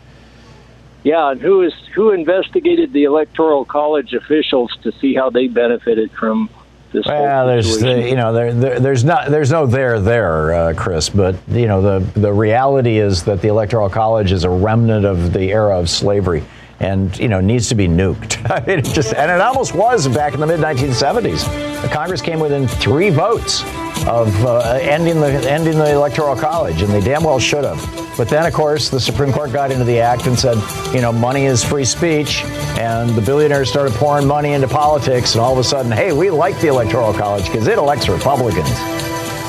Yeah, 1.03 1.31
and 1.31 1.41
who 1.41 1.61
is 1.61 1.73
who 1.93 2.11
investigated 2.11 2.93
the 2.93 3.03
Electoral 3.03 3.65
College 3.65 4.13
officials 4.13 4.71
to 4.83 4.93
see 4.93 5.13
how 5.13 5.29
they 5.29 5.47
benefited 5.47 6.09
from 6.11 6.49
this 6.97 7.05
well, 7.05 7.47
there's 7.47 7.79
the, 7.79 8.09
you 8.09 8.15
know 8.15 8.33
there, 8.33 8.53
there, 8.53 8.79
there's 8.79 9.03
not 9.03 9.29
there's 9.29 9.51
no 9.51 9.65
there 9.65 9.99
there, 9.99 10.53
uh, 10.53 10.73
Chris. 10.73 11.09
But 11.09 11.35
you 11.49 11.67
know 11.67 11.81
the 11.81 12.19
the 12.19 12.31
reality 12.31 12.97
is 12.97 13.23
that 13.23 13.41
the 13.41 13.47
Electoral 13.49 13.89
College 13.89 14.31
is 14.31 14.43
a 14.43 14.49
remnant 14.49 15.05
of 15.05 15.33
the 15.33 15.51
era 15.51 15.79
of 15.79 15.89
slavery, 15.89 16.43
and 16.79 17.17
you 17.19 17.27
know 17.27 17.39
needs 17.39 17.69
to 17.69 17.75
be 17.75 17.87
nuked. 17.87 18.49
I 18.51 18.65
mean, 18.65 18.79
it 18.79 18.85
just 18.85 19.13
and 19.13 19.31
it 19.31 19.41
almost 19.41 19.73
was 19.75 20.07
back 20.07 20.33
in 20.33 20.39
the 20.39 20.47
mid 20.47 20.59
1970s. 20.59 21.81
The 21.81 21.89
Congress 21.89 22.21
came 22.21 22.39
within 22.39 22.67
three 22.67 23.09
votes 23.09 23.63
of 24.05 24.45
uh, 24.45 24.77
ending 24.81 25.19
the 25.19 25.49
ending 25.49 25.77
the 25.77 25.93
electoral 25.93 26.35
college, 26.35 26.81
and 26.81 26.91
they 26.91 27.01
damn 27.01 27.23
well 27.23 27.39
should 27.39 27.63
have. 27.63 27.79
But 28.17 28.29
then, 28.29 28.45
of 28.45 28.53
course, 28.53 28.89
the 28.89 28.99
Supreme 28.99 29.31
Court 29.31 29.53
got 29.53 29.71
into 29.71 29.83
the 29.83 29.99
act 29.99 30.27
and 30.27 30.37
said, 30.37 30.57
you 30.93 31.01
know, 31.01 31.11
money 31.11 31.45
is 31.45 31.63
free 31.63 31.85
speech, 31.85 32.43
and 32.77 33.09
the 33.11 33.21
billionaires 33.21 33.69
started 33.69 33.93
pouring 33.93 34.27
money 34.27 34.53
into 34.53 34.67
politics, 34.67 35.33
and 35.33 35.41
all 35.41 35.53
of 35.53 35.59
a 35.59 35.63
sudden, 35.63 35.91
hey, 35.91 36.11
we 36.11 36.29
like 36.29 36.59
the 36.59 36.67
electoral 36.67 37.13
college 37.13 37.45
because 37.45 37.67
it 37.67 37.77
elects 37.77 38.09
Republicans. 38.09 38.69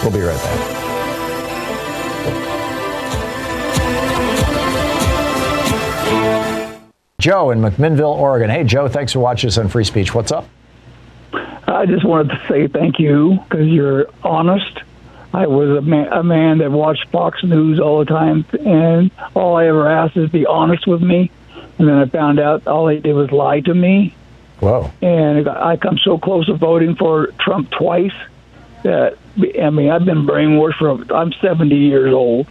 We'll 0.03 0.13
be 0.13 0.21
right 0.21 0.37
back. 0.37 0.79
Joe 7.21 7.51
in 7.51 7.59
McMinnville, 7.59 8.17
Oregon. 8.17 8.49
Hey, 8.49 8.63
Joe, 8.63 8.89
thanks 8.89 9.13
for 9.13 9.19
watching 9.19 9.49
us 9.49 9.59
on 9.59 9.69
Free 9.69 9.83
Speech. 9.83 10.15
What's 10.15 10.31
up? 10.31 10.47
I 11.69 11.87
just 11.87 12.05
wanted 12.05 12.31
to 12.31 12.47
say 12.49 12.66
thank 12.66 12.99
you 12.99 13.39
because 13.49 13.66
you're 13.66 14.07
honest. 14.23 14.81
I 15.33 15.47
was 15.47 15.77
a 15.77 15.83
man, 15.83 16.09
a 16.12 16.23
man 16.23 16.59
that 16.59 16.71
watched 16.71 17.09
Fox 17.11 17.45
News 17.45 17.79
all 17.79 17.99
the 17.99 18.07
time, 18.07 18.47
and 18.64 19.11
all 19.35 19.57
I 19.57 19.66
ever 19.66 19.87
asked 19.87 20.16
is 20.16 20.31
be 20.31 20.47
honest 20.47 20.87
with 20.87 21.03
me. 21.03 21.31
And 21.79 21.87
then 21.87 21.97
I 21.97 22.07
found 22.07 22.41
out 22.41 22.66
all 22.66 22.87
they 22.87 22.99
did 22.99 23.14
was 23.14 23.31
lie 23.31 23.61
to 23.61 23.75
me. 23.75 24.14
Wow. 24.61 24.91
And 25.03 25.49
I 25.49 25.77
come 25.77 25.99
so 25.99 26.19
close 26.19 26.47
to 26.47 26.55
voting 26.55 26.97
for 26.97 27.29
Trump 27.39 27.71
twice 27.71 28.14
that, 28.83 29.19
I 29.39 29.71
mean, 29.71 29.91
I've 29.91 30.05
been 30.05 30.27
brainwashed 30.27 30.79
from, 30.79 31.07
I'm 31.14 31.33
70 31.35 31.77
years 31.77 32.12
old. 32.12 32.49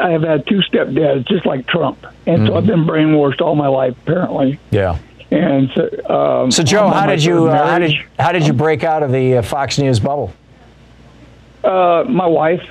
I 0.00 0.10
have 0.10 0.22
had 0.22 0.46
two 0.46 0.60
stepdads 0.60 1.26
just 1.26 1.46
like 1.46 1.66
Trump. 1.66 2.06
And 2.26 2.46
so 2.46 2.52
mm-hmm. 2.52 2.56
I've 2.56 2.66
been 2.66 2.84
brainwashed 2.84 3.40
all 3.40 3.56
my 3.56 3.66
life, 3.66 3.96
apparently. 4.02 4.60
Yeah. 4.70 4.98
And 5.30 5.70
so, 5.74 6.42
um, 6.42 6.50
So, 6.50 6.62
Joe, 6.62 6.88
how 6.88 7.06
did 7.06 7.22
you 7.22 7.48
uh, 7.48 7.66
how 7.66 7.78
did 7.78 7.92
how 8.18 8.32
did 8.32 8.46
you 8.46 8.52
break 8.52 8.82
out 8.82 9.02
of 9.02 9.12
the 9.12 9.38
uh, 9.38 9.42
Fox 9.42 9.78
News 9.78 10.00
bubble? 10.00 10.32
Uh, 11.62 12.04
my 12.08 12.26
wife. 12.26 12.64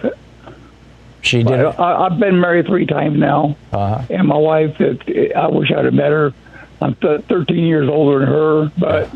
She 1.21 1.43
did 1.43 1.59
it. 1.59 1.79
I, 1.79 2.05
I've 2.05 2.19
been 2.19 2.39
married 2.39 2.65
three 2.65 2.85
times 2.85 3.19
now, 3.19 3.55
uh-huh. 3.71 4.03
and 4.09 4.27
my 4.27 4.37
wife. 4.37 4.79
It, 4.79 5.35
I 5.35 5.47
wish 5.47 5.71
I'd 5.71 5.85
have 5.85 5.93
met 5.93 6.11
her. 6.11 6.33
I'm 6.81 6.95
th- 6.95 7.25
13 7.25 7.57
years 7.57 7.89
older 7.89 8.19
than 8.19 8.27
her, 8.29 8.71
but 8.77 9.09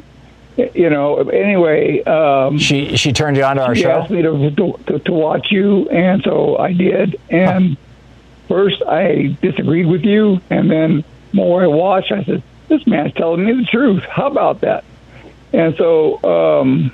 you 0.76 0.90
know. 0.90 1.18
Anyway, 1.30 2.04
um, 2.04 2.58
she 2.58 2.96
she 2.98 3.14
turned 3.14 3.38
you 3.38 3.44
on 3.44 3.56
to 3.56 3.64
our 3.66 3.76
she 3.76 3.84
show? 3.84 3.92
asked 3.92 4.12
me 4.12 4.22
to, 4.22 4.52
to 4.52 5.00
to 5.00 5.12
watch 5.12 5.48
you, 5.52 5.90
and 5.90 6.22
so 6.24 6.58
I 6.58 6.74
did. 6.74 7.20
And 7.30 7.78
first, 8.48 8.82
I 8.84 9.38
disagreed 9.42 9.88
with 9.88 10.04
you, 10.04 10.40
and 10.50 10.70
then 10.70 11.04
more 11.32 11.64
I 11.64 11.68
watched, 11.68 12.12
I 12.12 12.24
said, 12.24 12.44
"This 12.68 12.86
man's 12.88 13.14
telling 13.14 13.46
me 13.46 13.54
the 13.54 13.66
truth. 13.66 14.04
How 14.04 14.28
about 14.28 14.62
that?" 14.62 14.84
And 15.52 15.76
so. 15.76 16.24
um 16.24 16.92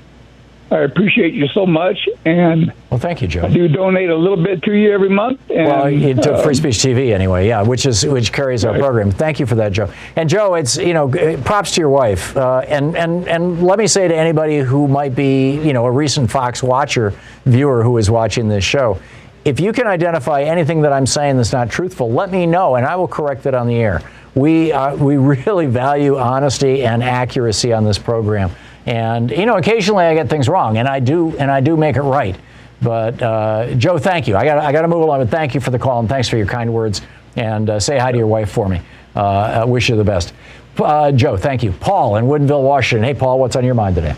I 0.72 0.80
appreciate 0.82 1.34
you 1.34 1.48
so 1.48 1.66
much, 1.66 2.08
and 2.26 2.72
well, 2.92 3.00
thank 3.00 3.24
you, 3.24 3.28
Joe. 3.28 3.42
I 3.44 3.50
do 3.50 3.68
donate 3.68 4.12
a 4.12 4.16
little 4.16 4.42
bit 4.42 4.62
to 4.64 4.72
you 4.72 4.92
every 4.92 5.10
month. 5.10 5.42
And, 5.50 5.66
well, 5.66 6.22
to 6.22 6.36
um, 6.38 6.44
Free 6.44 6.54
Speech 6.54 6.76
TV 6.76 7.12
anyway, 7.12 7.48
yeah, 7.48 7.64
which 7.64 7.88
is 7.88 8.06
which 8.06 8.32
carries 8.32 8.64
our 8.66 8.78
program. 8.78 9.10
Thank 9.10 9.40
you 9.40 9.48
for 9.48 9.56
that, 9.56 9.72
Joe. 9.72 9.92
And 10.16 10.30
Joe, 10.30 10.54
it's 10.54 10.78
you 10.78 10.94
know, 10.94 11.10
props 11.44 11.72
to 11.72 11.82
your 11.82 11.90
wife. 11.90 12.38
Uh, 12.38 12.60
and 12.68 12.96
and 12.96 13.28
and 13.28 13.64
let 13.64 13.80
me 13.80 13.88
say 13.88 14.08
to 14.08 14.16
anybody 14.16 14.60
who 14.60 14.88
might 14.88 15.16
be 15.16 15.54
you 15.54 15.74
know 15.74 15.88
a 15.88 15.92
recent 15.92 16.30
Fox 16.30 16.62
watcher 16.62 17.14
viewer 17.46 17.84
who 17.84 17.98
is 17.98 18.12
watching 18.12 18.48
this 18.48 18.64
show, 18.64 19.00
if 19.46 19.60
you 19.60 19.74
can 19.74 19.88
identify 19.88 20.44
anything 20.44 20.82
that 20.82 20.94
I'm 20.94 21.08
saying 21.08 21.38
that's 21.38 21.54
not 21.54 21.72
truthful, 21.72 22.12
let 22.12 22.32
me 22.32 22.46
know, 22.46 22.76
and 22.76 22.86
I 22.86 22.96
will 22.96 23.08
correct 23.08 23.48
it 23.48 23.56
on 23.56 23.68
the 23.68 23.78
air. 23.78 24.04
We 24.40 24.72
uh, 24.72 24.96
we 24.96 25.18
really 25.18 25.66
value 25.66 26.18
honesty 26.18 26.84
and 26.84 27.04
accuracy 27.04 27.74
on 27.74 27.84
this 27.84 27.98
program. 27.98 28.52
And 28.86 29.30
you 29.30 29.46
know, 29.46 29.58
occasionally 29.58 30.06
I 30.06 30.14
get 30.14 30.30
things 30.30 30.48
wrong, 30.48 30.78
and 30.78 30.88
I 30.88 31.00
do, 31.00 31.38
and 31.38 31.52
I 31.52 31.60
do 31.60 31.76
make 31.76 31.98
it 31.98 32.02
right. 32.02 32.38
But 32.82 33.22
uh, 33.22 33.74
Joe, 33.76 33.98
thank 33.98 34.28
you. 34.28 34.38
I 34.38 34.46
got 34.46 34.58
I 34.60 34.72
to 34.72 34.88
move 34.88 35.02
along, 35.02 35.20
but 35.20 35.30
thank 35.30 35.54
you 35.54 35.60
for 35.60 35.72
the 35.72 35.80
call 35.80 36.00
and 36.00 36.08
thanks 36.08 36.30
for 36.30 36.38
your 36.38 36.46
kind 36.46 36.74
words. 36.74 37.02
And 37.36 37.70
uh, 37.70 37.80
say 37.80 38.00
hi 38.00 38.12
to 38.12 38.18
your 38.18 38.28
wife 38.28 38.50
for 38.50 38.70
me. 38.70 38.82
Uh, 39.16 39.22
I 39.62 39.66
wish 39.66 39.90
you 39.90 39.98
the 39.98 40.04
best. 40.04 40.34
Uh, 40.78 41.12
Joe, 41.12 41.36
thank 41.36 41.62
you. 41.62 41.74
Paul 41.74 42.16
in 42.16 42.26
Woodinville, 42.26 42.64
Washington. 42.64 43.04
Hey, 43.04 43.20
Paul, 43.20 43.40
what's 43.40 43.58
on 43.58 43.66
your 43.66 43.76
mind 43.76 43.96
today? 43.96 44.16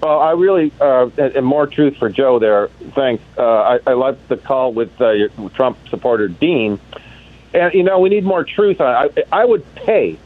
Well, 0.00 0.20
I 0.20 0.30
really, 0.32 0.72
uh, 0.80 1.10
and 1.18 1.44
more 1.44 1.66
truth 1.66 1.96
for 1.96 2.08
Joe 2.08 2.38
there. 2.38 2.68
Thanks. 2.94 3.24
Uh, 3.36 3.78
I, 3.84 3.92
I 3.92 4.12
the 4.28 4.36
call 4.36 4.72
with 4.72 4.92
uh, 5.00 5.10
your 5.10 5.30
Trump 5.50 5.76
supporter 5.88 6.28
Dean, 6.28 6.78
and 7.54 7.72
you 7.74 7.82
know 7.82 8.00
we 8.00 8.08
need 8.08 8.24
more 8.24 8.44
truth. 8.44 8.80
on 8.80 9.10
I, 9.16 9.24
I 9.32 9.44
would 9.44 9.64
pay. 9.74 10.18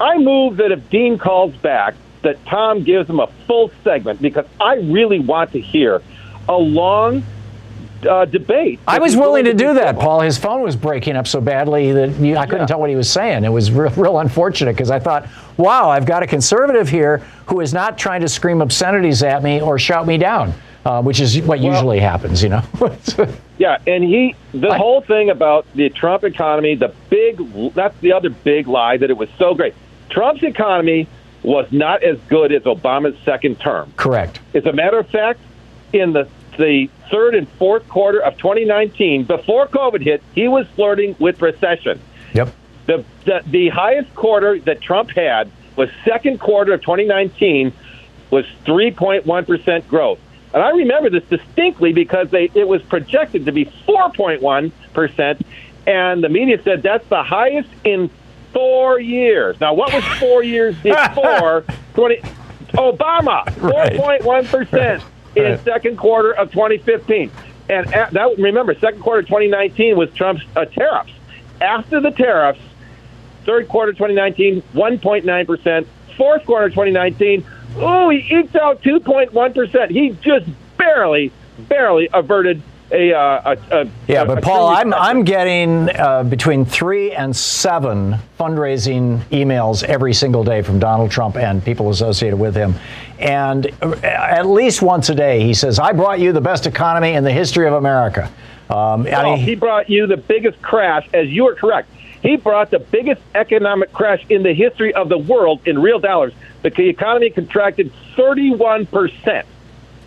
I 0.00 0.18
move 0.18 0.56
that 0.56 0.72
if 0.72 0.90
Dean 0.90 1.18
calls 1.18 1.54
back, 1.56 1.94
that 2.22 2.44
Thom 2.46 2.82
gives 2.82 3.08
him 3.08 3.20
a 3.20 3.28
full 3.46 3.70
segment 3.84 4.20
because 4.20 4.46
I 4.60 4.76
really 4.76 5.20
want 5.20 5.52
to 5.52 5.60
hear 5.60 6.02
a 6.48 6.56
long 6.56 7.22
uh, 8.06 8.24
debate. 8.24 8.80
I 8.86 8.98
was 8.98 9.16
willing 9.16 9.44
to 9.44 9.54
do 9.54 9.74
that, 9.74 9.98
Paul. 9.98 10.20
His 10.20 10.36
phone 10.36 10.62
was 10.62 10.76
breaking 10.76 11.16
up 11.16 11.26
so 11.26 11.40
badly 11.40 11.92
that 11.92 12.10
you, 12.16 12.36
I 12.36 12.46
couldn't 12.46 12.66
tell 12.66 12.80
what 12.80 12.90
he 12.90 12.96
was 12.96 13.10
saying. 13.10 13.44
It 13.44 13.50
was 13.50 13.70
real, 13.72 13.90
real 13.92 14.18
unfortunate 14.18 14.72
because 14.72 14.90
I 14.90 14.98
thought, 14.98 15.28
wow, 15.56 15.90
I've 15.90 16.06
got 16.06 16.22
a 16.22 16.26
conservative 16.26 16.88
here 16.88 17.18
who 17.46 17.60
is 17.60 17.72
not 17.72 17.96
trying 17.96 18.20
to 18.22 18.28
scream 18.28 18.60
obscenities 18.60 19.22
at 19.22 19.42
me 19.42 19.60
or 19.60 19.78
shout 19.78 20.06
me 20.06 20.18
down, 20.18 20.52
uh, 20.84 21.02
which 21.02 21.20
is 21.20 21.40
what 21.42 21.60
usually 21.60 21.98
happens, 22.00 22.42
you 22.42 22.48
know. 22.48 22.62
Yeah, 23.56 23.78
and 23.86 24.02
he 24.02 24.34
the 24.52 24.74
whole 24.74 25.00
thing 25.00 25.30
about 25.30 25.64
the 25.74 25.88
Trump 25.88 26.24
economy, 26.24 26.74
the 26.74 26.92
big 27.08 27.38
that's 27.72 27.96
the 28.00 28.12
other 28.12 28.30
big 28.30 28.66
lie 28.66 28.96
that 28.96 29.10
it 29.10 29.16
was 29.16 29.28
so 29.38 29.54
great. 29.54 29.74
Trump's 30.10 30.42
economy 30.42 31.06
was 31.44 31.70
not 31.70 32.02
as 32.02 32.18
good 32.28 32.50
as 32.50 32.62
Obama's 32.62 33.16
second 33.24 33.60
term. 33.60 33.92
Correct. 33.96 34.40
As 34.54 34.66
a 34.66 34.72
matter 34.72 34.98
of 34.98 35.08
fact, 35.08 35.38
in 35.92 36.12
the 36.12 36.28
the 36.58 36.88
third 37.10 37.36
and 37.36 37.48
fourth 37.50 37.88
quarter 37.88 38.20
of 38.20 38.36
2019, 38.38 39.24
before 39.24 39.68
COVID 39.68 40.02
hit, 40.02 40.22
he 40.34 40.48
was 40.48 40.66
flirting 40.74 41.14
with 41.20 41.40
recession. 41.40 42.00
Yep. 42.32 42.52
The, 42.86 43.04
the 43.24 43.42
the 43.46 43.68
highest 43.68 44.12
quarter 44.16 44.58
that 44.60 44.80
Trump 44.80 45.10
had 45.10 45.48
was 45.76 45.90
second 46.04 46.40
quarter 46.40 46.72
of 46.72 46.80
2019 46.80 47.72
was 48.30 48.44
3.1 48.66 49.46
percent 49.46 49.86
growth. 49.88 50.18
And 50.54 50.62
I 50.62 50.70
remember 50.70 51.10
this 51.10 51.24
distinctly 51.24 51.92
because 51.92 52.30
they 52.30 52.48
it 52.54 52.66
was 52.68 52.80
projected 52.82 53.44
to 53.46 53.52
be 53.52 53.66
4.1 53.88 54.70
percent, 54.94 55.44
and 55.86 56.22
the 56.22 56.28
media 56.28 56.62
said 56.62 56.82
that's 56.82 57.06
the 57.08 57.24
highest 57.24 57.68
in 57.82 58.08
four 58.52 59.00
years. 59.00 59.60
Now, 59.60 59.74
what 59.74 59.92
was 59.92 60.04
four 60.20 60.44
years 60.44 60.76
before 60.82 61.64
20? 61.94 62.18
Obama, 62.74 63.44
4.1 63.46 64.46
percent 64.50 65.02
in 65.36 65.42
Right. 65.42 65.60
second 65.64 65.96
quarter 65.98 66.32
of 66.32 66.52
2015, 66.52 67.30
and 67.68 67.92
at, 67.92 68.12
that 68.12 68.38
remember 68.38 68.74
second 68.78 69.00
quarter 69.00 69.22
2019 69.22 69.96
was 69.96 70.08
Trump's 70.14 70.44
uh, 70.54 70.64
tariffs. 70.66 71.12
After 71.60 72.00
the 72.00 72.12
tariffs, 72.12 72.60
third 73.44 73.68
quarter 73.68 73.92
2019, 73.92 74.62
1.9 74.72 75.46
percent. 75.48 75.88
Fourth 76.16 76.44
quarter 76.46 76.68
2019, 76.68 77.44
oh, 77.76 78.10
he 78.10 78.18
eked 78.34 78.56
out 78.56 78.82
2.1 78.82 79.54
percent. 79.54 79.90
He 79.90 80.10
just 80.22 80.46
barely, 80.76 81.32
barely 81.68 82.08
averted 82.12 82.62
a, 82.92 83.12
uh, 83.12 83.56
a, 83.70 83.80
a 83.82 83.90
Yeah, 84.06 84.24
but 84.24 84.42
Paul, 84.42 84.68
I'm 84.68 84.92
I'm 84.94 85.24
getting 85.24 85.90
uh, 85.96 86.22
between 86.24 86.64
three 86.64 87.12
and 87.12 87.34
seven 87.34 88.16
fundraising 88.38 89.20
emails 89.30 89.82
every 89.84 90.14
single 90.14 90.44
day 90.44 90.62
from 90.62 90.78
Donald 90.78 91.10
Trump 91.10 91.36
and 91.36 91.64
people 91.64 91.90
associated 91.90 92.36
with 92.36 92.54
him, 92.54 92.74
and 93.18 93.70
uh, 93.82 93.96
at 94.02 94.46
least 94.46 94.82
once 94.82 95.08
a 95.08 95.14
day 95.14 95.40
he 95.40 95.54
says, 95.54 95.78
"I 95.78 95.92
brought 95.92 96.20
you 96.20 96.32
the 96.32 96.40
best 96.40 96.66
economy 96.66 97.14
in 97.14 97.24
the 97.24 97.32
history 97.32 97.66
of 97.66 97.74
America." 97.74 98.30
Um, 98.70 99.06
I 99.06 99.24
mean, 99.24 99.38
he 99.38 99.54
brought 99.54 99.90
you 99.90 100.06
the 100.06 100.16
biggest 100.16 100.60
crash, 100.62 101.06
as 101.12 101.28
you 101.28 101.46
are 101.48 101.54
correct. 101.54 101.88
He 102.24 102.36
brought 102.36 102.70
the 102.70 102.78
biggest 102.78 103.20
economic 103.34 103.92
crash 103.92 104.24
in 104.30 104.42
the 104.42 104.54
history 104.54 104.94
of 104.94 105.10
the 105.10 105.18
world 105.18 105.60
in 105.66 105.78
real 105.80 105.98
dollars. 106.00 106.32
The 106.62 106.88
economy 106.88 107.28
contracted 107.28 107.92
31 108.16 108.86
percent 108.86 109.46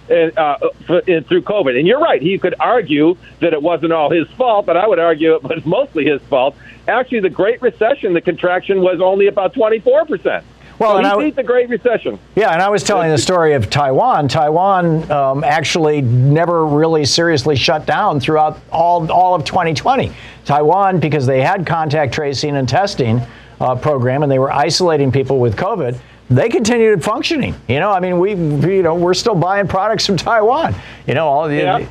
uh, 0.09 0.57
f- 0.89 1.05
through 1.05 1.43
COVID. 1.43 1.77
And 1.77 1.85
you're 1.85 1.99
right. 1.99 2.19
He 2.19 2.39
could 2.39 2.55
argue 2.59 3.17
that 3.39 3.53
it 3.53 3.61
wasn't 3.61 3.93
all 3.93 4.09
his 4.09 4.27
fault, 4.29 4.65
but 4.65 4.75
I 4.75 4.87
would 4.87 4.97
argue 4.97 5.35
it 5.35 5.43
was 5.43 5.63
mostly 5.77 6.05
his 6.05 6.19
fault. 6.23 6.55
Actually, 6.87 7.19
the 7.19 7.29
Great 7.29 7.61
Recession, 7.61 8.13
the 8.13 8.21
contraction 8.21 8.81
was 8.81 8.99
only 8.99 9.27
about 9.27 9.53
24 9.53 10.05
percent. 10.05 10.43
Well, 10.79 10.91
so 10.91 10.97
and 10.97 11.05
he 11.07 11.11
I- 11.11 11.17
beat 11.17 11.35
the 11.35 11.43
Great 11.43 11.69
Recession. 11.69 12.19
Yeah, 12.35 12.51
and 12.51 12.61
I 12.61 12.69
was 12.69 12.83
telling 12.83 13.09
the 13.09 13.17
story 13.17 13.53
of 13.53 13.69
Taiwan. 13.69 14.27
Taiwan 14.27 15.11
um, 15.11 15.43
actually 15.43 16.01
never 16.01 16.65
really 16.65 17.05
seriously 17.05 17.55
shut 17.55 17.85
down 17.85 18.19
throughout 18.19 18.59
all, 18.71 19.11
all 19.11 19.33
of 19.35 19.43
2020. 19.43 20.11
Taiwan, 20.45 20.99
because 20.99 21.25
they 21.25 21.41
had 21.41 21.65
contact 21.65 22.13
tracing 22.13 22.55
and 22.55 22.69
testing 22.69 23.21
uh, 23.59 23.75
program, 23.75 24.23
and 24.23 24.31
they 24.31 24.39
were 24.39 24.51
isolating 24.51 25.11
people 25.11 25.39
with 25.39 25.55
COVID. 25.55 25.99
They 26.29 26.49
continued 26.49 27.03
functioning. 27.03 27.55
You 27.67 27.79
know, 27.79 27.89
I 27.91 27.99
mean, 27.99 28.19
we, 28.19 28.31
you 28.31 28.83
know, 28.83 28.95
we're 28.95 29.13
still 29.13 29.35
buying 29.35 29.67
products 29.67 30.05
from 30.05 30.17
Taiwan. 30.17 30.75
You 31.07 31.13
know, 31.15 31.27
all 31.27 31.47
the. 31.47 31.55
Yeah, 31.55 31.77
and, 31.77 31.89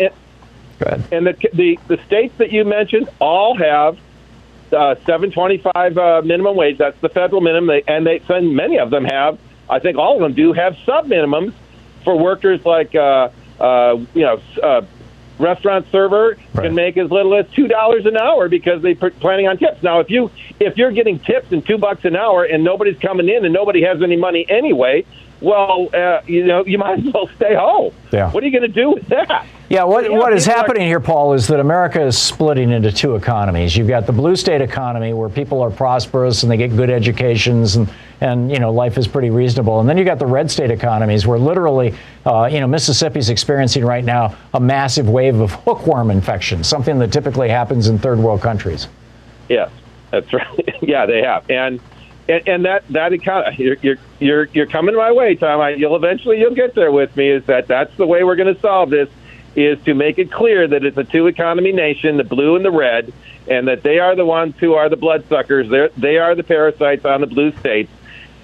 Go 0.78 0.84
ahead. 0.86 1.04
and 1.10 1.26
the, 1.26 1.34
the 1.54 1.78
the 1.88 1.98
states 2.04 2.34
that 2.36 2.52
you 2.52 2.64
mentioned 2.66 3.08
all 3.18 3.56
have 3.56 3.96
uh, 4.72 4.94
725 5.06 5.98
uh, 5.98 6.22
minimum 6.24 6.56
wage. 6.56 6.78
That's 6.78 6.98
the 7.00 7.08
federal 7.08 7.40
minimum, 7.40 7.68
they, 7.68 7.82
and 7.86 8.06
they 8.06 8.20
and 8.28 8.54
many 8.54 8.78
of 8.78 8.90
them 8.90 9.04
have. 9.04 9.38
I 9.68 9.78
think 9.78 9.98
all 9.98 10.14
of 10.14 10.20
them 10.20 10.34
do 10.34 10.52
have 10.52 10.76
sub 10.84 11.06
minimums 11.06 11.52
for 12.04 12.18
workers 12.18 12.64
like 12.64 12.94
uh, 12.94 13.30
uh, 13.58 13.98
you 14.14 14.22
know, 14.22 14.40
uh, 14.62 14.82
restaurant 15.38 15.86
server 15.90 16.36
can 16.54 16.74
make 16.74 16.96
as 16.96 17.10
little 17.10 17.34
as 17.34 17.46
two 17.50 17.68
dollars 17.68 18.06
an 18.06 18.16
hour 18.16 18.48
because 18.48 18.82
they 18.82 18.96
are 19.00 19.10
planning 19.10 19.48
on 19.48 19.58
tips. 19.58 19.82
Now, 19.82 20.00
if 20.00 20.10
you 20.10 20.30
if 20.60 20.76
you're 20.76 20.92
getting 20.92 21.18
tips 21.18 21.52
and 21.52 21.64
two 21.64 21.78
bucks 21.78 22.04
an 22.04 22.16
hour 22.16 22.44
and 22.44 22.64
nobody's 22.64 22.98
coming 22.98 23.28
in 23.28 23.44
and 23.44 23.52
nobody 23.52 23.82
has 23.82 24.02
any 24.02 24.16
money 24.16 24.46
anyway, 24.48 25.04
well, 25.40 25.88
uh, 25.94 26.20
you 26.26 26.44
know, 26.44 26.64
you 26.64 26.78
might 26.86 26.98
as 27.06 27.12
well 27.12 27.28
stay 27.36 27.54
home. 27.54 27.92
Yeah. 28.12 28.30
What 28.32 28.42
are 28.42 28.46
you 28.46 28.52
going 28.58 28.70
to 28.70 28.80
do 28.80 28.90
with 28.90 29.06
that? 29.08 29.46
Yeah, 29.68 29.82
what, 29.82 30.04
Yeah, 30.04 30.16
what 30.16 30.32
is 30.32 30.44
people 30.44 30.54
are- 30.54 30.62
happening 30.62 30.86
here, 30.86 31.00
Paul, 31.00 31.32
is 31.34 31.46
that 31.48 31.58
America 31.60 32.00
is 32.00 32.16
splitting 32.16 32.70
into 32.70 32.92
two 32.92 33.16
economies. 33.16 33.76
You've 33.76 33.88
got 33.88 34.06
the 34.06 34.12
blue 34.12 34.36
state 34.36 34.60
economy 34.60 35.12
where 35.12 35.28
people 35.28 35.60
are 35.60 35.70
prosperous 35.70 36.42
and 36.44 36.52
they 36.52 36.56
get 36.56 36.76
good 36.76 36.88
educations 36.90 37.74
and, 37.76 37.88
and 38.20 38.50
you 38.50 38.60
know, 38.60 38.72
life 38.72 38.96
is 38.96 39.08
pretty 39.08 39.30
reasonable. 39.30 39.80
And 39.80 39.88
then 39.88 39.98
you've 39.98 40.06
got 40.06 40.20
the 40.20 40.26
red 40.26 40.50
state 40.50 40.70
economies 40.70 41.26
where 41.26 41.38
literally, 41.38 41.94
uh, 42.24 42.48
you 42.50 42.60
know, 42.60 42.68
Mississippi's 42.68 43.28
experiencing 43.28 43.84
right 43.84 44.04
now 44.04 44.36
a 44.54 44.60
massive 44.60 45.08
wave 45.08 45.40
of 45.40 45.50
hookworm 45.64 46.10
infection, 46.12 46.62
something 46.62 46.98
that 47.00 47.12
typically 47.12 47.48
happens 47.48 47.88
in 47.88 47.98
third 47.98 48.18
world 48.20 48.40
countries. 48.40 48.86
Yes, 49.48 49.70
that's 50.12 50.32
right. 50.32 50.78
yeah, 50.82 51.06
they 51.06 51.22
have, 51.22 51.48
and 51.50 51.80
and, 52.28 52.48
and 52.48 52.64
that 52.64 52.86
that 52.88 53.12
account 53.12 53.58
you're, 53.58 53.76
you're 53.82 53.96
you're 54.18 54.44
you're 54.52 54.66
coming 54.66 54.96
my 54.96 55.12
way, 55.12 55.36
Thom. 55.36 55.60
I, 55.60 55.70
you'll 55.70 55.96
eventually 55.96 56.38
you'll 56.38 56.54
get 56.54 56.74
there 56.74 56.90
with 56.90 57.16
me. 57.16 57.30
Is 57.30 57.44
that 57.46 57.66
that's 57.66 57.94
the 57.96 58.06
way 58.06 58.24
we're 58.24 58.36
going 58.36 58.52
to 58.54 58.60
solve 58.60 58.90
this? 58.90 59.08
Is 59.54 59.82
to 59.84 59.94
make 59.94 60.18
it 60.18 60.30
clear 60.30 60.68
that 60.68 60.84
it's 60.84 60.98
a 60.98 61.04
two 61.04 61.26
economy 61.28 61.72
nation, 61.72 62.18
the 62.18 62.24
blue 62.24 62.56
and 62.56 62.64
the 62.64 62.70
red, 62.70 63.12
and 63.48 63.68
that 63.68 63.82
they 63.82 63.98
are 63.98 64.14
the 64.14 64.26
ones 64.26 64.54
who 64.58 64.74
are 64.74 64.88
the 64.88 64.96
bloodsuckers. 64.96 65.68
They 65.70 65.88
they 65.96 66.18
are 66.18 66.34
the 66.34 66.44
parasites 66.44 67.04
on 67.04 67.20
the 67.20 67.26
blue 67.26 67.52
states. 67.52 67.90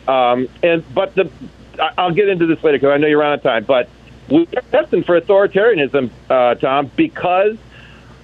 Um, 0.09 0.49
and 0.63 0.83
but 0.95 1.15
the 1.15 1.31
I'll 1.99 2.13
get 2.13 2.29
into 2.29 2.47
this 2.47 2.63
later 2.63 2.79
because 2.79 2.95
I 2.95 2.97
know 2.99 3.09
you're 3.09 3.23
out 3.23 3.35
of 3.35 3.43
time. 3.43 3.65
But 3.65 3.89
we're 4.29 4.47
testing 4.47 5.03
for 5.03 5.21
authoritarianism, 5.21 6.11
uh, 6.31 6.55
Thom, 6.55 6.91
because 6.97 7.57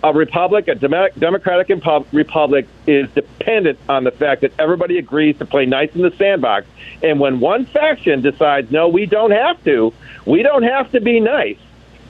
a 0.03 0.13
republic, 0.13 0.69
a 0.69 0.75
democratic 0.75 1.69
republic, 2.13 2.67
is 2.87 3.11
dependent 3.11 3.79
on 3.89 4.05
the 4.05 4.11
fact 4.11 4.43
that 4.43 4.53
everybody 4.59 4.99
agrees 4.99 5.37
to 5.39 5.47
play 5.47 5.67
nice 5.67 5.95
in 5.95 6.03
the 6.03 6.13
sandbox. 6.13 6.67
And 7.03 7.19
when 7.19 7.41
one 7.41 7.67
faction 7.67 8.21
decides, 8.21 8.71
no, 8.71 8.89
we 8.89 9.07
don't 9.07 9.33
have 9.33 9.63
to, 9.65 9.93
we 10.25 10.43
don't 10.43 10.63
have 10.63 10.93
to 10.93 11.01
be 11.01 11.21
nice, 11.21 11.59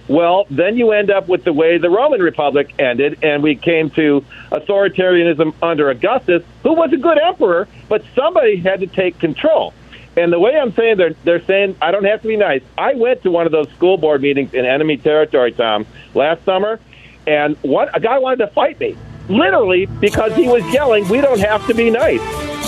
well, 0.08 0.46
then 0.50 0.76
you 0.76 0.92
end 0.92 1.10
up 1.10 1.28
with 1.28 1.44
the 1.44 1.52
way 1.52 1.76
the 1.76 1.90
Roman 1.90 2.22
Republic 2.22 2.74
ended, 2.78 3.18
and 3.22 3.42
we 3.42 3.54
came 3.54 3.90
to 3.90 4.24
authoritarianism 4.50 5.54
under 5.62 5.90
Augustus, 5.90 6.42
who 6.62 6.72
was 6.72 6.92
a 6.94 6.96
good 6.96 7.18
emperor, 7.18 7.68
but 7.88 8.02
somebody 8.14 8.56
had 8.56 8.80
to 8.80 8.86
take 8.86 9.18
control. 9.18 9.74
And 10.16 10.32
the 10.32 10.40
way 10.40 10.56
I'm 10.56 10.72
saying 10.72 10.96
they're 10.96 11.14
they're 11.22 11.44
saying 11.44 11.76
I 11.80 11.92
don't 11.92 12.04
have 12.04 12.22
to 12.22 12.28
be 12.28 12.36
nice. 12.36 12.62
I 12.76 12.94
went 12.94 13.22
to 13.22 13.30
one 13.30 13.46
of 13.46 13.52
those 13.52 13.68
school 13.70 13.98
board 13.98 14.20
meetings 14.20 14.52
in 14.52 14.64
enemy 14.64 14.96
territory, 14.96 15.52
Thom, 15.52 15.86
last 16.14 16.44
summer, 16.44 16.80
and 17.28 17.56
one 17.62 17.88
a 17.94 18.00
guy 18.00 18.18
wanted 18.18 18.38
to 18.46 18.48
fight 18.48 18.80
me, 18.80 18.96
literally 19.28 19.86
because 19.86 20.34
he 20.34 20.48
was 20.48 20.64
yelling, 20.72 21.06
"We 21.08 21.20
don't 21.20 21.40
have 21.40 21.66
to 21.66 21.74
be 21.74 21.90
nice." 21.90 22.22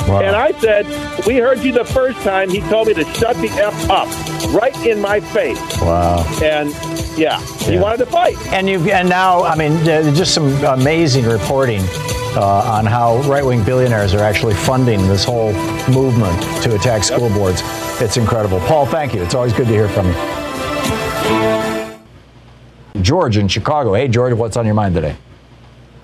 And 0.08 0.34
I 0.34 0.52
said, 0.60 0.86
"We 1.26 1.36
heard 1.36 1.60
you 1.60 1.72
the 1.72 1.84
first 1.84 2.18
time." 2.20 2.50
He 2.50 2.60
told 2.62 2.88
me 2.88 2.94
to 2.94 3.04
shut 3.14 3.36
the 3.36 3.48
f 3.48 3.90
up, 3.90 4.08
right 4.52 4.76
in 4.86 5.00
my 5.00 5.20
face. 5.20 5.60
Wow. 5.80 6.24
And 6.42 6.70
yeah, 7.16 7.40
he 7.58 7.78
wanted 7.78 7.98
to 7.98 8.06
fight. 8.06 8.36
And 8.52 8.68
you 8.68 8.78
and 8.90 9.08
now, 9.08 9.44
I 9.44 9.54
mean, 9.56 9.84
just 9.84 10.34
some 10.34 10.48
amazing 10.64 11.26
reporting 11.26 11.82
uh, 12.36 12.76
on 12.76 12.86
how 12.86 13.18
right-wing 13.22 13.64
billionaires 13.64 14.14
are 14.14 14.22
actually 14.22 14.54
funding 14.54 15.00
this 15.08 15.24
whole 15.24 15.52
movement 15.92 16.40
to 16.62 16.74
attack 16.74 17.04
school 17.04 17.30
boards. 17.30 17.62
It's 18.00 18.16
incredible. 18.16 18.60
Paul, 18.60 18.86
thank 18.86 19.14
you. 19.14 19.22
It's 19.22 19.34
always 19.34 19.52
good 19.52 19.66
to 19.66 19.72
hear 19.72 19.88
from 19.88 20.06
you. 20.06 21.89
George 23.00 23.36
in 23.36 23.48
Chicago. 23.48 23.94
Hey, 23.94 24.08
George, 24.08 24.34
what's 24.34 24.56
on 24.56 24.66
your 24.66 24.74
mind 24.74 24.94
today? 24.94 25.16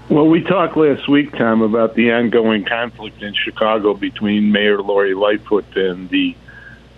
Well, 0.09 0.29
we 0.29 0.43
talked 0.43 0.77
last 0.77 1.09
week, 1.09 1.33
Thom, 1.33 1.63
about 1.63 1.95
the 1.95 2.13
ongoing 2.13 2.65
conflict 2.65 3.23
in 3.23 3.35
Chicago 3.35 3.95
between 3.95 4.53
Mayor 4.53 4.81
Lori 4.81 5.15
Lightfoot 5.15 5.77
and 5.77 6.09
the 6.11 6.37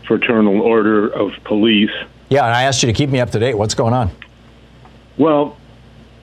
Fraternal 0.07 0.61
Order 0.61 1.09
of 1.09 1.33
Police. 1.45 1.91
Yeah, 2.29 2.45
and 2.45 2.55
I 2.55 2.65
asked 2.65 2.83
you 2.83 2.87
to 2.87 2.93
keep 2.93 3.09
me 3.09 3.21
up 3.21 3.31
to 3.31 3.39
date. 3.39 3.57
What's 3.57 3.75
going 3.75 3.95
on? 3.95 4.11
Well, 5.17 5.57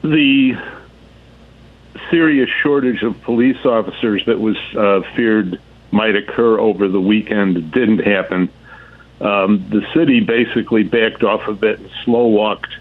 the 0.04 0.56
serious 2.12 2.50
shortage 2.62 3.02
of 3.02 3.20
police 3.24 3.66
officers 3.66 4.24
that 4.26 4.40
was 4.40 4.58
uh, 4.76 5.02
feared 5.16 5.60
might 5.92 6.16
occur 6.16 6.60
over 6.60 6.88
the 6.88 7.02
weekend 7.02 7.72
didn't 7.72 8.00
happen. 8.00 8.50
Um, 9.22 9.68
the 9.70 9.86
city 9.94 10.20
basically 10.20 10.84
backed 10.84 11.24
off 11.24 11.48
of 11.48 11.64
it 11.64 11.80
and 11.80 11.90
slow 12.04 12.28
walked 12.28 12.76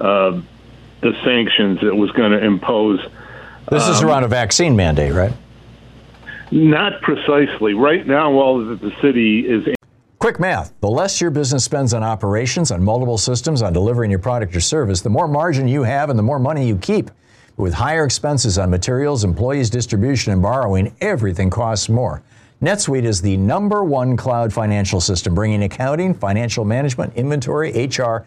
uh, 0.00 0.40
the 1.00 1.12
sanctions 1.24 1.80
it 1.82 1.94
was 1.94 2.10
going 2.12 2.32
to 2.32 2.44
impose. 2.44 3.00
This 3.70 3.86
is 3.88 4.00
Um, 4.00 4.08
around 4.08 4.24
a 4.24 4.28
vaccine 4.28 4.74
mandate, 4.74 5.12
right? 5.12 5.32
Not 6.50 7.02
precisely. 7.02 7.74
Right 7.74 8.06
now, 8.06 8.32
all 8.32 8.64
that 8.64 8.80
the 8.80 8.92
city 9.02 9.40
is 9.40 9.68
Quick 10.18 10.40
math. 10.40 10.72
The 10.80 10.88
less 10.88 11.20
your 11.20 11.30
business 11.30 11.62
spends 11.62 11.94
on 11.94 12.02
operations, 12.02 12.72
on 12.72 12.82
multiple 12.82 13.18
systems, 13.18 13.62
on 13.62 13.72
delivering 13.72 14.10
your 14.10 14.18
product 14.18 14.56
or 14.56 14.60
service, 14.60 15.00
the 15.00 15.10
more 15.10 15.28
margin 15.28 15.68
you 15.68 15.84
have 15.84 16.10
and 16.10 16.18
the 16.18 16.24
more 16.24 16.40
money 16.40 16.66
you 16.66 16.76
keep. 16.76 17.12
With 17.56 17.74
higher 17.74 18.04
expenses 18.04 18.58
on 18.58 18.68
materials, 18.68 19.22
employees, 19.22 19.70
distribution, 19.70 20.32
and 20.32 20.42
borrowing, 20.42 20.92
everything 21.00 21.50
costs 21.50 21.88
more. 21.88 22.22
NetSuite 22.60 23.04
is 23.04 23.22
the 23.22 23.36
number 23.36 23.84
one 23.84 24.16
cloud 24.16 24.52
financial 24.52 25.00
system, 25.00 25.36
bringing 25.36 25.62
accounting, 25.62 26.14
financial 26.14 26.64
management, 26.64 27.14
inventory, 27.14 27.70
HR, 27.86 28.26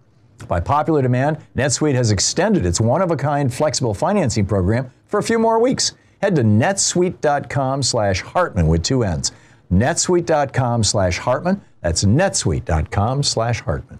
By 0.47 0.59
popular 0.59 1.01
demand, 1.01 1.37
NetSuite 1.55 1.95
has 1.95 2.11
extended 2.11 2.65
its 2.65 2.81
one-of-a-kind 2.81 3.53
flexible 3.53 3.93
financing 3.93 4.45
program 4.45 4.91
for 5.05 5.19
a 5.19 5.23
few 5.23 5.39
more 5.39 5.59
weeks. 5.59 5.93
Head 6.21 6.35
to 6.35 6.43
netsuite.com 6.43 7.83
slash 7.83 8.21
Hartmann 8.21 8.67
with 8.67 8.83
two 8.83 9.03
N's. 9.03 9.31
netsuite.com 9.71 10.83
slash 10.83 11.17
Hartmann. 11.17 11.61
That's 11.81 12.03
netsuite.com 12.03 13.23
slash 13.23 13.61
Hartmann. 13.61 13.99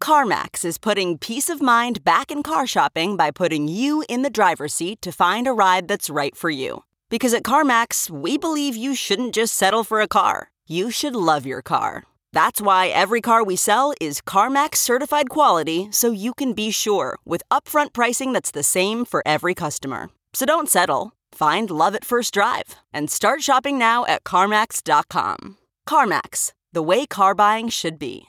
CarMax 0.00 0.64
is 0.64 0.78
putting 0.78 1.18
peace 1.18 1.48
of 1.48 1.60
mind 1.60 2.04
back 2.04 2.30
in 2.30 2.42
car 2.42 2.66
shopping 2.66 3.16
by 3.16 3.30
putting 3.32 3.66
you 3.66 4.04
in 4.08 4.22
the 4.22 4.30
driver's 4.30 4.72
seat 4.72 5.02
to 5.02 5.10
find 5.10 5.46
a 5.46 5.52
ride 5.52 5.88
that's 5.88 6.08
right 6.08 6.36
for 6.36 6.50
you. 6.50 6.84
Because 7.10 7.34
at 7.34 7.42
CarMax, 7.42 8.08
we 8.08 8.38
believe 8.38 8.76
you 8.76 8.94
shouldn't 8.94 9.34
just 9.34 9.54
settle 9.54 9.82
for 9.82 10.00
a 10.00 10.06
car, 10.06 10.50
you 10.68 10.90
should 10.90 11.16
love 11.16 11.46
your 11.46 11.62
car. 11.62 12.04
That's 12.32 12.60
why 12.60 12.88
every 12.88 13.20
car 13.20 13.42
we 13.42 13.56
sell 13.56 13.92
is 14.00 14.20
CarMax 14.20 14.76
certified 14.76 15.28
quality 15.30 15.88
so 15.90 16.10
you 16.10 16.34
can 16.34 16.52
be 16.52 16.70
sure 16.70 17.18
with 17.24 17.42
upfront 17.50 17.92
pricing 17.92 18.32
that's 18.32 18.50
the 18.50 18.62
same 18.62 19.04
for 19.04 19.22
every 19.26 19.54
customer. 19.54 20.10
So 20.34 20.46
don't 20.46 20.68
settle. 20.68 21.12
Find 21.32 21.70
love 21.70 21.94
at 21.94 22.04
first 22.04 22.34
drive 22.34 22.76
and 22.92 23.10
start 23.10 23.42
shopping 23.42 23.78
now 23.78 24.04
at 24.06 24.24
CarMax.com. 24.24 25.56
CarMax, 25.88 26.52
the 26.72 26.82
way 26.82 27.06
car 27.06 27.34
buying 27.34 27.68
should 27.68 27.98
be. 27.98 28.26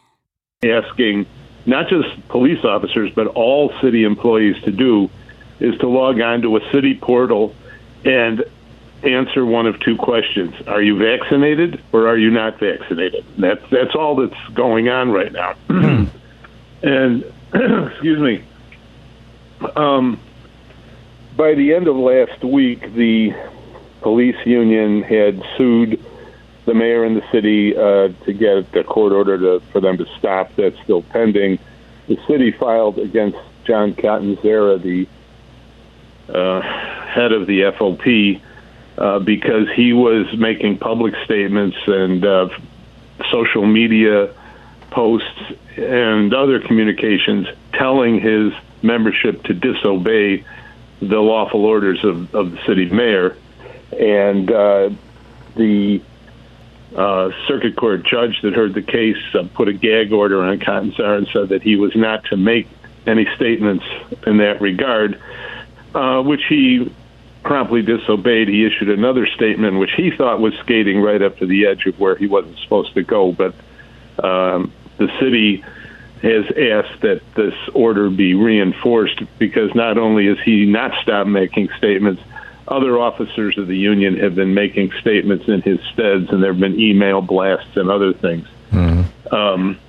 asking 0.63 1.25
not 1.65 1.87
just 1.89 2.27
police 2.29 2.63
officers 2.63 3.11
but 3.15 3.27
all 3.27 3.71
city 3.81 4.03
employees 4.03 4.61
to 4.63 4.71
do 4.71 5.09
is 5.59 5.77
to 5.79 5.87
log 5.87 6.19
on 6.21 6.41
to 6.41 6.55
a 6.55 6.71
city 6.71 6.95
portal 6.95 7.53
and 8.05 8.43
answer 9.03 9.45
one 9.45 9.65
of 9.65 9.79
two 9.79 9.95
questions 9.95 10.53
are 10.67 10.81
you 10.81 10.97
vaccinated 10.97 11.81
or 11.93 12.07
are 12.07 12.17
you 12.17 12.29
not 12.29 12.59
vaccinated 12.59 13.25
that's 13.37 13.61
that's 13.69 13.95
all 13.95 14.15
that's 14.15 14.47
going 14.53 14.89
on 14.89 15.11
right 15.11 15.31
now 15.31 15.55
and 16.83 17.23
excuse 17.53 18.19
me 18.19 18.43
um, 19.75 20.19
by 21.35 21.53
the 21.53 21.73
end 21.73 21.87
of 21.87 21.95
last 21.95 22.43
week 22.43 22.93
the 22.93 23.33
police 24.01 24.37
union 24.45 25.01
had 25.03 25.41
sued 25.57 26.03
the 26.69 26.75
mayor 26.75 27.03
and 27.03 27.17
the 27.17 27.31
city 27.31 27.75
uh, 27.75 28.09
to 28.25 28.33
get 28.33 28.75
a 28.75 28.83
court 28.83 29.11
order 29.11 29.37
to, 29.39 29.65
for 29.71 29.81
them 29.81 29.97
to 29.97 30.05
stop. 30.17 30.55
That's 30.55 30.79
still 30.83 31.01
pending. 31.01 31.57
The 32.07 32.17
city 32.27 32.51
filed 32.51 32.99
against 32.99 33.39
John 33.65 33.95
Catanzara, 33.95 34.79
the 34.79 35.07
uh, 36.31 36.61
head 36.61 37.31
of 37.31 37.47
the 37.47 37.61
FOP, 37.61 38.39
uh, 38.99 39.17
because 39.17 39.69
he 39.75 39.93
was 39.93 40.27
making 40.37 40.77
public 40.77 41.13
statements 41.23 41.77
and 41.87 42.25
uh, 42.25 42.49
social 43.31 43.65
media 43.65 44.33
posts 44.91 45.39
and 45.77 46.33
other 46.33 46.59
communications 46.59 47.47
telling 47.71 48.19
his 48.19 48.51
membership 48.81 49.41
to 49.43 49.53
disobey 49.53 50.43
the 50.99 51.19
lawful 51.19 51.63
orders 51.63 52.03
of, 52.03 52.35
of 52.35 52.51
the 52.51 52.57
city 52.65 52.85
mayor. 52.89 53.37
And 53.97 54.51
uh, 54.51 54.89
the 55.55 56.01
uh, 56.93 57.31
circuit 57.47 57.77
court 57.77 58.03
judge 58.05 58.41
that 58.41 58.53
heard 58.53 58.73
the 58.73 58.81
case 58.81 59.17
uh, 59.33 59.47
put 59.53 59.69
a 59.69 59.73
gag 59.73 60.11
order 60.11 60.43
on 60.43 60.59
Catanzara 60.59 61.19
and 61.19 61.27
said 61.31 61.49
that 61.49 61.61
he 61.61 61.77
was 61.77 61.95
not 61.95 62.25
to 62.25 62.35
make 62.35 62.67
any 63.07 63.27
statements 63.37 63.85
in 64.27 64.37
that 64.37 64.59
regard, 64.59 65.21
uh, 65.95 66.21
which 66.21 66.41
he 66.49 66.91
promptly 67.43 67.81
disobeyed. 67.81 68.47
He 68.47 68.65
issued 68.65 68.89
another 68.89 69.27
statement, 69.27 69.79
which 69.79 69.91
he 69.95 70.11
thought 70.11 70.39
was 70.39 70.53
skating 70.55 71.01
right 71.01 71.21
up 71.21 71.37
to 71.37 71.45
the 71.45 71.67
edge 71.67 71.85
of 71.85 71.99
where 71.99 72.15
he 72.15 72.27
wasn't 72.27 72.57
supposed 72.59 72.93
to 72.95 73.03
go. 73.03 73.31
But 73.31 73.53
um, 74.23 74.71
the 74.97 75.07
city 75.19 75.63
has 76.21 76.45
asked 76.47 77.01
that 77.01 77.21
this 77.35 77.53
order 77.73 78.09
be 78.09 78.33
reinforced 78.33 79.21
because 79.37 79.73
not 79.73 79.97
only 79.97 80.27
has 80.27 80.37
he 80.39 80.65
not 80.65 80.91
stopped 81.01 81.29
making 81.29 81.69
statements, 81.77 82.21
other 82.67 82.99
officers 82.99 83.57
of 83.57 83.67
the 83.67 83.77
union 83.77 84.17
have 84.17 84.35
been 84.35 84.53
making 84.53 84.91
statements 84.99 85.47
in 85.47 85.61
his 85.61 85.79
steads, 85.93 86.29
and 86.29 86.43
there 86.43 86.51
have 86.51 86.59
been 86.59 86.79
email 86.79 87.21
blasts 87.21 87.75
and 87.77 87.89
other 87.89 88.13
things. 88.13 88.47
Mm-hmm. 88.71 89.33
Um, 89.33 89.79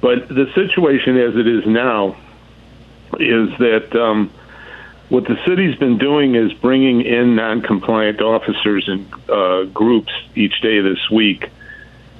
but 0.00 0.28
the 0.28 0.50
situation 0.54 1.16
as 1.16 1.36
it 1.36 1.46
is 1.46 1.66
now 1.66 2.16
is 3.18 3.50
that 3.58 3.94
um, 3.94 4.30
what 5.10 5.24
the 5.24 5.36
city's 5.44 5.76
been 5.76 5.98
doing 5.98 6.36
is 6.36 6.52
bringing 6.54 7.02
in 7.02 7.34
non-compliant 7.34 8.22
officers 8.22 8.88
in 8.88 9.06
uh, 9.28 9.64
groups 9.64 10.12
each 10.36 10.60
day 10.62 10.80
this 10.80 11.10
week 11.10 11.50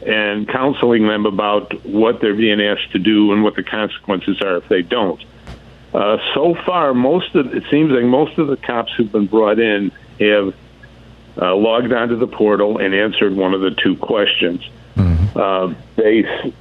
and 0.04 0.48
counseling 0.48 1.06
them 1.06 1.24
about 1.24 1.84
what 1.84 2.20
they're 2.20 2.34
being 2.34 2.60
asked 2.60 2.90
to 2.92 2.98
do 2.98 3.32
and 3.32 3.44
what 3.44 3.54
the 3.54 3.62
consequences 3.62 4.42
are 4.42 4.56
if 4.56 4.68
they 4.68 4.82
don't. 4.82 5.22
Uh, 5.94 6.18
so 6.34 6.54
far, 6.66 6.92
most 6.92 7.34
of 7.36 7.54
it 7.54 7.64
seems 7.70 7.92
like 7.92 8.04
most 8.04 8.38
of 8.38 8.48
the 8.48 8.56
cops 8.56 8.92
who've 8.96 9.10
been 9.12 9.26
brought 9.26 9.58
in 9.58 9.92
have 10.18 10.54
uh, 11.40 11.54
logged 11.54 11.92
onto 11.92 12.16
the 12.16 12.26
portal 12.26 12.78
and 12.78 12.92
answered 12.94 13.36
one 13.36 13.54
of 13.54 13.60
the 13.60 13.70
two 13.70 13.96
questions. 13.96 14.68
Uh, 15.36 15.74
they 15.96 16.52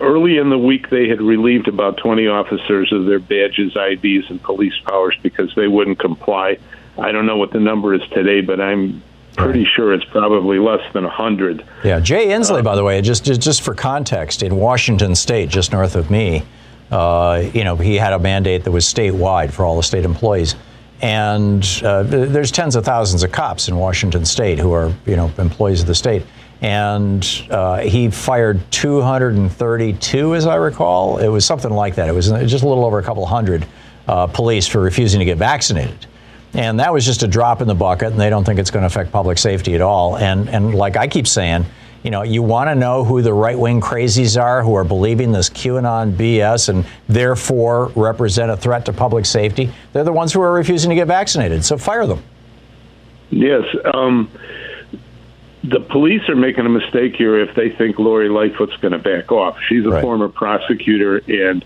early 0.00 0.38
in 0.38 0.50
the 0.50 0.58
week 0.58 0.90
they 0.90 1.08
had 1.08 1.20
relieved 1.20 1.68
about 1.68 1.96
20 1.98 2.26
officers 2.28 2.92
of 2.92 3.06
their 3.06 3.18
badges, 3.18 3.76
IDs, 3.76 4.30
and 4.30 4.42
police 4.42 4.78
powers 4.84 5.16
because 5.22 5.54
they 5.54 5.68
wouldn't 5.68 5.98
comply. 5.98 6.58
I 6.98 7.12
don't 7.12 7.26
know 7.26 7.36
what 7.36 7.52
the 7.52 7.60
number 7.60 7.94
is 7.94 8.02
today, 8.10 8.40
but 8.40 8.60
I'm 8.60 9.02
pretty 9.36 9.64
sure 9.64 9.92
it's 9.92 10.04
probably 10.04 10.58
less 10.58 10.82
than 10.92 11.04
100. 11.04 11.64
Yeah, 11.84 12.00
Jay 12.00 12.28
Inslee, 12.28 12.62
by 12.62 12.76
the 12.76 12.84
way, 12.84 13.00
just, 13.00 13.24
just 13.24 13.40
just 13.40 13.62
for 13.62 13.74
context, 13.74 14.42
in 14.42 14.56
Washington 14.56 15.14
State, 15.14 15.48
just 15.48 15.72
north 15.72 15.96
of 15.96 16.10
me, 16.10 16.44
uh, 16.90 17.42
you 17.54 17.64
know, 17.64 17.76
he 17.76 17.96
had 17.96 18.12
a 18.12 18.18
mandate 18.18 18.64
that 18.64 18.70
was 18.70 18.84
statewide 18.84 19.52
for 19.52 19.64
all 19.64 19.76
the 19.76 19.82
state 19.82 20.04
employees. 20.04 20.54
And 21.00 21.64
uh, 21.82 22.04
there's 22.04 22.52
tens 22.52 22.76
of 22.76 22.84
thousands 22.84 23.24
of 23.24 23.32
cops 23.32 23.68
in 23.68 23.76
Washington 23.76 24.24
State 24.24 24.60
who 24.60 24.72
are, 24.72 24.94
you 25.04 25.16
know, 25.16 25.32
employees 25.38 25.80
of 25.80 25.88
the 25.88 25.96
state. 25.96 26.22
And 26.62 27.28
uh, 27.50 27.78
he 27.78 28.08
fired 28.08 28.60
232, 28.70 30.34
as 30.36 30.46
I 30.46 30.54
recall. 30.54 31.18
It 31.18 31.26
was 31.26 31.44
something 31.44 31.72
like 31.72 31.96
that. 31.96 32.08
It 32.08 32.12
was 32.12 32.28
just 32.28 32.62
a 32.62 32.68
little 32.68 32.84
over 32.84 33.00
a 33.00 33.02
couple 33.02 33.26
hundred 33.26 33.66
uh, 34.06 34.28
police 34.28 34.68
for 34.68 34.80
refusing 34.80 35.18
to 35.18 35.24
get 35.24 35.38
vaccinated. 35.38 36.06
And 36.54 36.78
that 36.78 36.92
was 36.92 37.04
just 37.04 37.24
a 37.24 37.26
drop 37.26 37.62
in 37.62 37.68
the 37.68 37.74
bucket, 37.74 38.12
and 38.12 38.20
they 38.20 38.30
don't 38.30 38.44
think 38.44 38.60
it's 38.60 38.70
going 38.70 38.82
to 38.82 38.86
affect 38.86 39.10
public 39.10 39.38
safety 39.38 39.74
at 39.74 39.80
all. 39.80 40.16
And, 40.16 40.48
and 40.48 40.72
like 40.74 40.96
I 40.96 41.08
keep 41.08 41.26
saying, 41.26 41.66
you 42.04 42.10
know, 42.10 42.22
you 42.22 42.42
want 42.42 42.68
to 42.68 42.74
know 42.74 43.04
who 43.04 43.22
the 43.22 43.32
right 43.32 43.58
wing 43.58 43.80
crazies 43.80 44.40
are 44.40 44.62
who 44.62 44.74
are 44.74 44.84
believing 44.84 45.32
this 45.32 45.48
QAnon 45.48 46.14
BS 46.14 46.68
and 46.68 46.84
therefore 47.08 47.86
represent 47.96 48.50
a 48.50 48.56
threat 48.56 48.84
to 48.86 48.92
public 48.92 49.24
safety. 49.24 49.72
They're 49.92 50.04
the 50.04 50.12
ones 50.12 50.32
who 50.32 50.40
are 50.42 50.52
refusing 50.52 50.90
to 50.90 50.96
get 50.96 51.06
vaccinated. 51.06 51.64
So 51.64 51.78
fire 51.78 52.06
them. 52.06 52.22
Yes. 53.30 53.62
Um, 53.94 54.30
the 55.64 55.80
police 55.80 56.28
are 56.28 56.34
making 56.36 56.66
a 56.66 56.68
mistake 56.68 57.14
here 57.16 57.38
if 57.38 57.54
they 57.54 57.70
think 57.70 57.98
Lori 57.98 58.28
Lightfoot's 58.28 58.76
going 58.78 58.92
to 58.92 58.98
back 58.98 59.30
off. 59.30 59.58
She's 59.68 59.84
a 59.86 59.90
Right. 59.90 60.02
former 60.02 60.28
prosecutor 60.28 61.22
and 61.28 61.64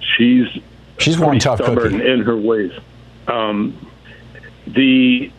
she's 0.00 0.46
She's 0.98 1.18
one 1.18 1.38
tough 1.38 1.58
stubborn 1.60 1.92
cookie. 1.98 2.06
in 2.10 2.22
her 2.22 2.36
ways. 2.36 2.72
Um, 3.28 3.74
the 4.66 5.30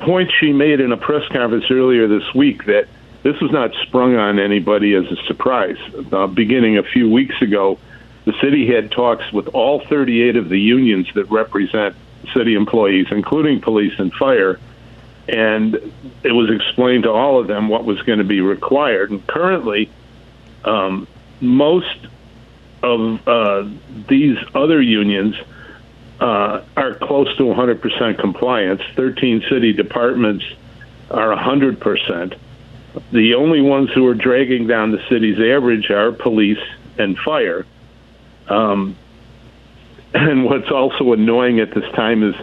point 0.00 0.30
she 0.40 0.52
made 0.52 0.80
in 0.80 0.92
a 0.92 0.96
press 0.96 1.26
conference 1.28 1.64
earlier 1.70 2.06
this 2.08 2.34
week 2.34 2.64
that 2.66 2.86
this 3.22 3.40
was 3.40 3.50
not 3.50 3.72
sprung 3.82 4.14
on 4.16 4.38
anybody 4.38 4.94
as 4.94 5.04
a 5.06 5.16
surprise. 5.26 5.76
Uh, 6.12 6.26
beginning 6.28 6.78
a 6.78 6.82
few 6.82 7.10
weeks 7.10 7.40
ago, 7.42 7.78
the 8.24 8.32
city 8.40 8.66
had 8.72 8.90
talks 8.92 9.32
with 9.32 9.48
all 9.48 9.80
38 9.86 10.36
of 10.36 10.48
the 10.48 10.58
unions 10.60 11.08
that 11.14 11.24
represent 11.30 11.96
city 12.34 12.54
employees, 12.54 13.06
including 13.10 13.60
police 13.60 13.98
and 13.98 14.12
fire, 14.14 14.58
and 15.28 15.74
it 16.22 16.32
was 16.32 16.50
explained 16.50 17.04
to 17.04 17.10
all 17.10 17.38
of 17.38 17.46
them 17.46 17.68
what 17.68 17.84
was 17.84 18.00
going 18.02 18.18
to 18.18 18.24
be 18.24 18.40
required. 18.40 19.10
And 19.10 19.26
currently, 19.26 19.90
um, 20.64 21.06
most 21.40 22.06
of 22.82 23.28
uh, 23.28 23.68
these 24.08 24.38
other 24.54 24.80
unions 24.80 25.36
uh, 26.20 26.62
are 26.76 26.94
close 26.94 27.34
to 27.36 27.42
100% 27.44 28.18
compliance. 28.18 28.82
13 28.96 29.44
city 29.50 29.72
departments 29.72 30.44
are 31.10 31.36
100%. 31.36 32.38
The 33.12 33.34
only 33.34 33.60
ones 33.60 33.90
who 33.92 34.06
are 34.06 34.14
dragging 34.14 34.66
down 34.66 34.92
the 34.92 35.06
city's 35.08 35.38
average 35.38 35.90
are 35.90 36.10
police 36.12 36.62
and 36.96 37.18
fire. 37.18 37.66
Um, 38.48 38.96
and 40.14 40.44
what's 40.44 40.70
also 40.70 41.12
annoying 41.12 41.60
at 41.60 41.72
this 41.74 41.88
time 41.92 42.22
is 42.22 42.34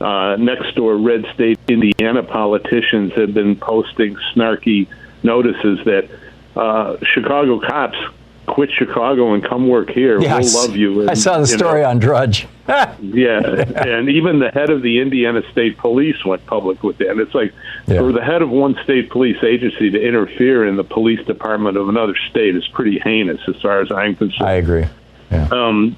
uh, 0.00 0.36
next 0.36 0.74
door 0.74 0.96
red 0.96 1.24
state 1.34 1.58
Indiana 1.68 2.22
politicians 2.22 3.12
have 3.14 3.34
been 3.34 3.56
posting 3.56 4.16
snarky 4.34 4.88
notices 5.22 5.84
that 5.84 6.08
uh, 6.56 6.96
Chicago 7.02 7.60
cops 7.60 7.98
quit 8.46 8.70
Chicago 8.70 9.34
and 9.34 9.42
come 9.42 9.68
work 9.68 9.90
here. 9.90 10.20
Yeah, 10.20 10.34
I 10.34 10.38
we'll 10.38 10.46
s- 10.46 10.54
love 10.54 10.76
you. 10.76 11.02
And, 11.02 11.10
I 11.10 11.14
saw 11.14 11.38
the 11.38 11.46
story 11.46 11.82
know, 11.82 11.90
on 11.90 11.98
Drudge. 11.98 12.46
yeah, 12.68 13.40
and 13.40 14.08
even 14.08 14.38
the 14.38 14.50
head 14.52 14.70
of 14.70 14.82
the 14.82 15.00
Indiana 15.00 15.42
State 15.52 15.78
Police 15.78 16.24
went 16.24 16.44
public 16.46 16.82
with 16.82 16.98
that. 16.98 17.10
And 17.10 17.20
it's 17.20 17.34
like 17.34 17.52
for 17.86 18.12
the 18.12 18.22
head 18.22 18.42
of 18.42 18.50
one 18.50 18.76
state 18.84 19.10
police 19.10 19.42
agency 19.42 19.90
to 19.90 20.00
interfere 20.00 20.66
in 20.66 20.76
the 20.76 20.84
police 20.84 21.24
department 21.26 21.76
of 21.76 21.88
another 21.88 22.14
state 22.30 22.56
is 22.56 22.66
pretty 22.68 22.98
heinous, 22.98 23.40
as 23.48 23.60
far 23.60 23.80
as 23.80 23.90
I'm 23.90 24.14
concerned. 24.16 24.48
I 24.48 24.54
agree. 24.54 24.86
Um, 25.30 25.96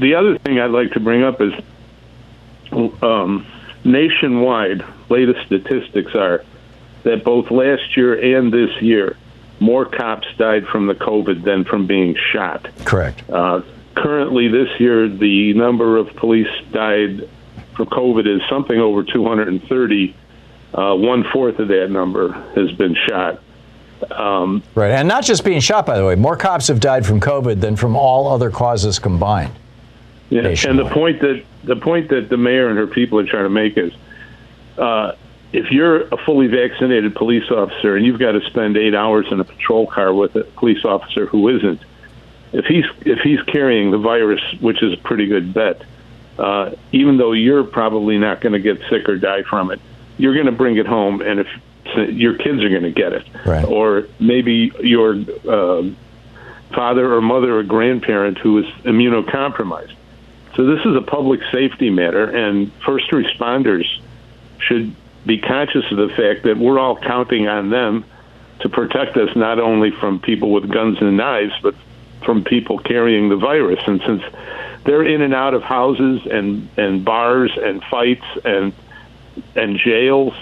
the 0.00 0.14
other 0.14 0.36
thing 0.38 0.58
I'd 0.58 0.70
like 0.70 0.92
to 0.92 1.00
bring 1.00 1.22
up 1.22 1.40
is 1.40 1.52
um, 2.72 3.46
nationwide. 3.84 4.84
Latest 5.08 5.46
statistics 5.46 6.14
are 6.14 6.44
that 7.04 7.24
both 7.24 7.50
last 7.50 7.96
year 7.96 8.38
and 8.38 8.52
this 8.52 8.80
year, 8.80 9.16
more 9.60 9.84
cops 9.84 10.26
died 10.36 10.66
from 10.66 10.86
the 10.86 10.94
COVID 10.94 11.44
than 11.44 11.64
from 11.64 11.86
being 11.86 12.16
shot. 12.32 12.66
Correct. 12.84 13.22
Uh, 13.30 13.62
currently, 13.94 14.48
this 14.48 14.68
year, 14.80 15.08
the 15.08 15.52
number 15.54 15.96
of 15.96 16.14
police 16.16 16.48
died 16.72 17.28
from 17.74 17.86
COVID 17.86 18.26
is 18.26 18.42
something 18.48 18.78
over 18.78 19.02
230. 19.04 20.16
Uh, 20.72 20.94
one 20.96 21.24
fourth 21.32 21.58
of 21.58 21.68
that 21.68 21.90
number 21.90 22.32
has 22.54 22.72
been 22.72 22.96
shot. 23.06 23.40
Um, 24.10 24.62
Right. 24.74 24.90
And 24.90 25.06
not 25.06 25.24
just 25.24 25.44
being 25.44 25.60
shot, 25.60 25.86
by 25.86 25.96
the 25.98 26.04
way. 26.04 26.14
More 26.14 26.36
cops 26.36 26.68
have 26.68 26.80
died 26.80 27.06
from 27.06 27.20
COVID 27.20 27.60
than 27.60 27.76
from 27.76 27.96
all 27.96 28.28
other 28.32 28.50
causes 28.50 28.98
combined. 28.98 29.52
Yeah, 30.30 30.54
and 30.66 30.78
the 30.78 30.88
point 30.90 31.20
that 31.20 31.44
the 31.64 31.76
point 31.76 32.08
that 32.10 32.28
the 32.28 32.36
mayor 32.36 32.68
and 32.68 32.78
her 32.78 32.86
people 32.86 33.18
are 33.20 33.26
trying 33.26 33.44
to 33.44 33.50
make 33.50 33.76
is, 33.76 33.92
uh, 34.78 35.12
if 35.52 35.70
you're 35.70 36.02
a 36.08 36.16
fully 36.24 36.46
vaccinated 36.48 37.14
police 37.14 37.48
officer 37.50 37.96
and 37.96 38.04
you've 38.04 38.18
got 38.18 38.32
to 38.32 38.40
spend 38.46 38.76
eight 38.76 38.94
hours 38.94 39.26
in 39.30 39.38
a 39.40 39.44
patrol 39.44 39.86
car 39.86 40.12
with 40.12 40.34
a 40.34 40.44
police 40.44 40.84
officer 40.84 41.26
who 41.26 41.48
isn't, 41.48 41.80
if 42.52 42.64
he's 42.66 42.84
if 43.02 43.20
he's 43.20 43.40
carrying 43.42 43.90
the 43.90 43.98
virus, 43.98 44.40
which 44.60 44.82
is 44.82 44.92
a 44.94 44.96
pretty 44.96 45.26
good 45.26 45.52
bet, 45.54 45.82
uh, 46.38 46.72
even 46.92 47.18
though 47.18 47.32
you're 47.32 47.64
probably 47.64 48.18
not 48.18 48.40
going 48.40 48.54
to 48.54 48.58
get 48.60 48.80
sick 48.90 49.08
or 49.08 49.16
die 49.16 49.42
from 49.42 49.70
it, 49.70 49.80
you're 50.18 50.34
going 50.34 50.46
to 50.46 50.52
bring 50.52 50.76
it 50.76 50.86
home, 50.86 51.20
and 51.20 51.38
if 51.40 51.48
your 52.08 52.34
kids 52.34 52.62
are 52.64 52.70
going 52.70 52.82
to 52.82 52.90
get 52.90 53.12
it, 53.12 53.26
Right. 53.44 53.64
or 53.64 54.08
maybe 54.18 54.72
your 54.80 55.16
uh, 55.48 55.82
father 56.74 57.12
or 57.14 57.20
mother 57.20 57.58
or 57.58 57.62
grandparent 57.62 58.38
who 58.38 58.58
is 58.58 58.64
immunocompromised. 58.84 59.92
So 60.56 60.64
this 60.64 60.84
is 60.84 60.96
a 60.96 61.02
public 61.02 61.40
safety 61.52 61.90
matter, 61.90 62.24
and 62.24 62.72
first 62.84 63.10
responders 63.10 63.86
should 64.58 64.94
be 65.26 65.38
conscious 65.38 65.84
of 65.90 65.96
the 65.96 66.08
fact 66.08 66.44
that 66.44 66.58
we're 66.58 66.78
all 66.78 66.96
counting 66.96 67.48
on 67.48 67.70
them 67.70 68.04
to 68.60 68.68
protect 68.68 69.16
us 69.16 69.34
not 69.34 69.58
only 69.58 69.90
from 69.90 70.20
people 70.20 70.52
with 70.52 70.70
guns 70.70 70.98
and 71.00 71.16
knives, 71.16 71.52
but 71.62 71.74
from 72.24 72.44
people 72.44 72.78
carrying 72.78 73.28
the 73.28 73.36
virus. 73.36 73.80
And 73.86 74.00
since 74.06 74.22
they're 74.84 75.04
in 75.04 75.22
and 75.22 75.34
out 75.34 75.54
of 75.54 75.62
houses 75.62 76.26
and, 76.30 76.68
and 76.76 77.04
bars 77.04 77.52
and 77.60 77.82
fights 77.84 78.24
and 78.44 78.72
and 79.56 79.76
jails, 79.76 80.32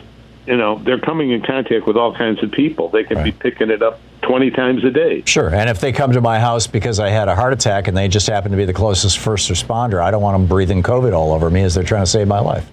you 0.47 0.57
know, 0.57 0.79
they're 0.79 0.99
coming 0.99 1.31
in 1.31 1.43
contact 1.43 1.87
with 1.87 1.97
all 1.97 2.15
kinds 2.15 2.43
of 2.43 2.51
people. 2.51 2.89
They 2.89 3.05
can 3.05 3.23
be 3.23 3.33
picking 3.33 3.71
it 3.71 3.83
up 3.83 4.01
20 4.23 4.51
times 4.51 4.85
a 4.85 4.91
day. 4.91 5.23
Sure. 5.27 5.55
And 5.55 5.71
if 5.71 5.81
they 5.81 5.93
come 5.93 6.13
to 6.13 6.21
my 6.21 6.41
house 6.41 6.67
because 6.67 6.99
I 6.99 7.11
had 7.11 7.29
a 7.29 7.35
heart 7.35 7.53
attack 7.53 7.89
and 7.89 7.97
they 7.97 8.09
just 8.09 8.27
happen 8.27 8.51
to 8.51 8.57
be 8.57 8.65
the 8.65 8.73
closest 8.73 9.19
first 9.19 9.51
responder, 9.51 10.03
I 10.03 10.11
don't 10.11 10.23
want 10.23 10.35
them 10.35 10.47
breathing 10.47 10.83
COVID 10.83 11.13
all 11.13 11.33
over 11.33 11.51
me 11.51 11.63
as 11.63 11.75
they're 11.75 11.85
trying 11.85 12.03
to 12.03 12.11
save 12.11 12.27
my 12.29 12.41
life. 12.41 12.69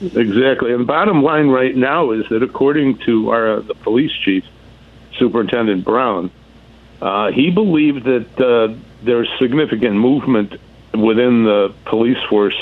Exactly. 0.00 0.72
And 0.72 0.80
the 0.80 0.86
bottom 0.86 1.22
line 1.22 1.48
right 1.48 1.76
now 1.76 2.12
is 2.12 2.26
that 2.30 2.42
according 2.42 2.98
to 2.98 3.30
our 3.30 3.60
the 3.60 3.74
police 3.74 4.12
chief, 4.24 4.44
Superintendent 5.18 5.84
Brown, 5.84 6.30
uh, 7.02 7.32
he 7.32 7.50
believed 7.50 8.04
that 8.04 8.40
uh, 8.40 8.74
there's 9.02 9.28
significant 9.38 9.96
movement 9.96 10.54
within 10.94 11.44
the 11.44 11.74
police 11.84 12.22
force 12.28 12.56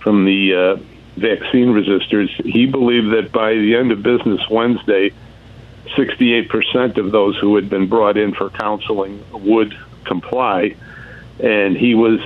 from 0.00 0.24
the 0.24 0.54
uh, 0.54 0.76
vaccine 1.20 1.68
resistors. 1.68 2.28
He 2.44 2.66
believed 2.66 3.12
that 3.12 3.30
by 3.32 3.54
the 3.54 3.76
end 3.76 3.92
of 3.92 4.02
business 4.02 4.40
Wednesday, 4.50 5.12
68% 5.96 6.96
of 6.96 7.12
those 7.12 7.36
who 7.38 7.56
had 7.56 7.68
been 7.68 7.88
brought 7.88 8.16
in 8.16 8.34
for 8.34 8.50
counseling 8.50 9.24
would 9.32 9.76
comply. 10.04 10.74
And 11.38 11.76
he 11.76 11.94
was 11.94 12.20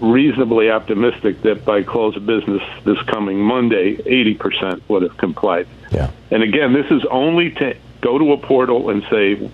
reasonably 0.00 0.70
optimistic 0.70 1.42
that 1.42 1.64
by 1.64 1.82
close 1.82 2.16
of 2.16 2.26
business 2.26 2.62
this 2.84 3.00
coming 3.02 3.38
Monday, 3.38 3.96
80% 3.96 4.82
would 4.88 5.02
have 5.02 5.16
complied. 5.16 5.68
Yeah. 5.92 6.10
And 6.30 6.42
again, 6.42 6.72
this 6.72 6.90
is 6.90 7.04
only 7.10 7.52
to 7.52 7.76
go 8.00 8.18
to 8.18 8.32
a 8.32 8.36
portal 8.36 8.90
and 8.90 9.04
say, 9.10 9.50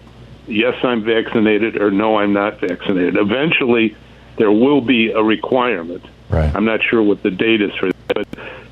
yes, 0.47 0.83
I'm 0.83 1.05
vaccinated 1.05 1.77
or 1.81 1.91
no, 1.91 2.17
I'm 2.17 2.33
not 2.33 2.61
vaccinated. 2.61 3.17
Eventually, 3.17 3.97
there 4.37 4.53
will 4.53 4.81
be 4.81 5.11
a 5.11 5.23
requirement. 5.23 6.05
Right. 6.31 6.55
I'm 6.55 6.65
not 6.65 6.83
sure 6.83 7.03
what 7.03 7.23
the 7.23 7.31
date 7.31 7.61
is 7.61 7.75
for 7.75 7.89
that, 7.89 7.97
but 8.09 8.27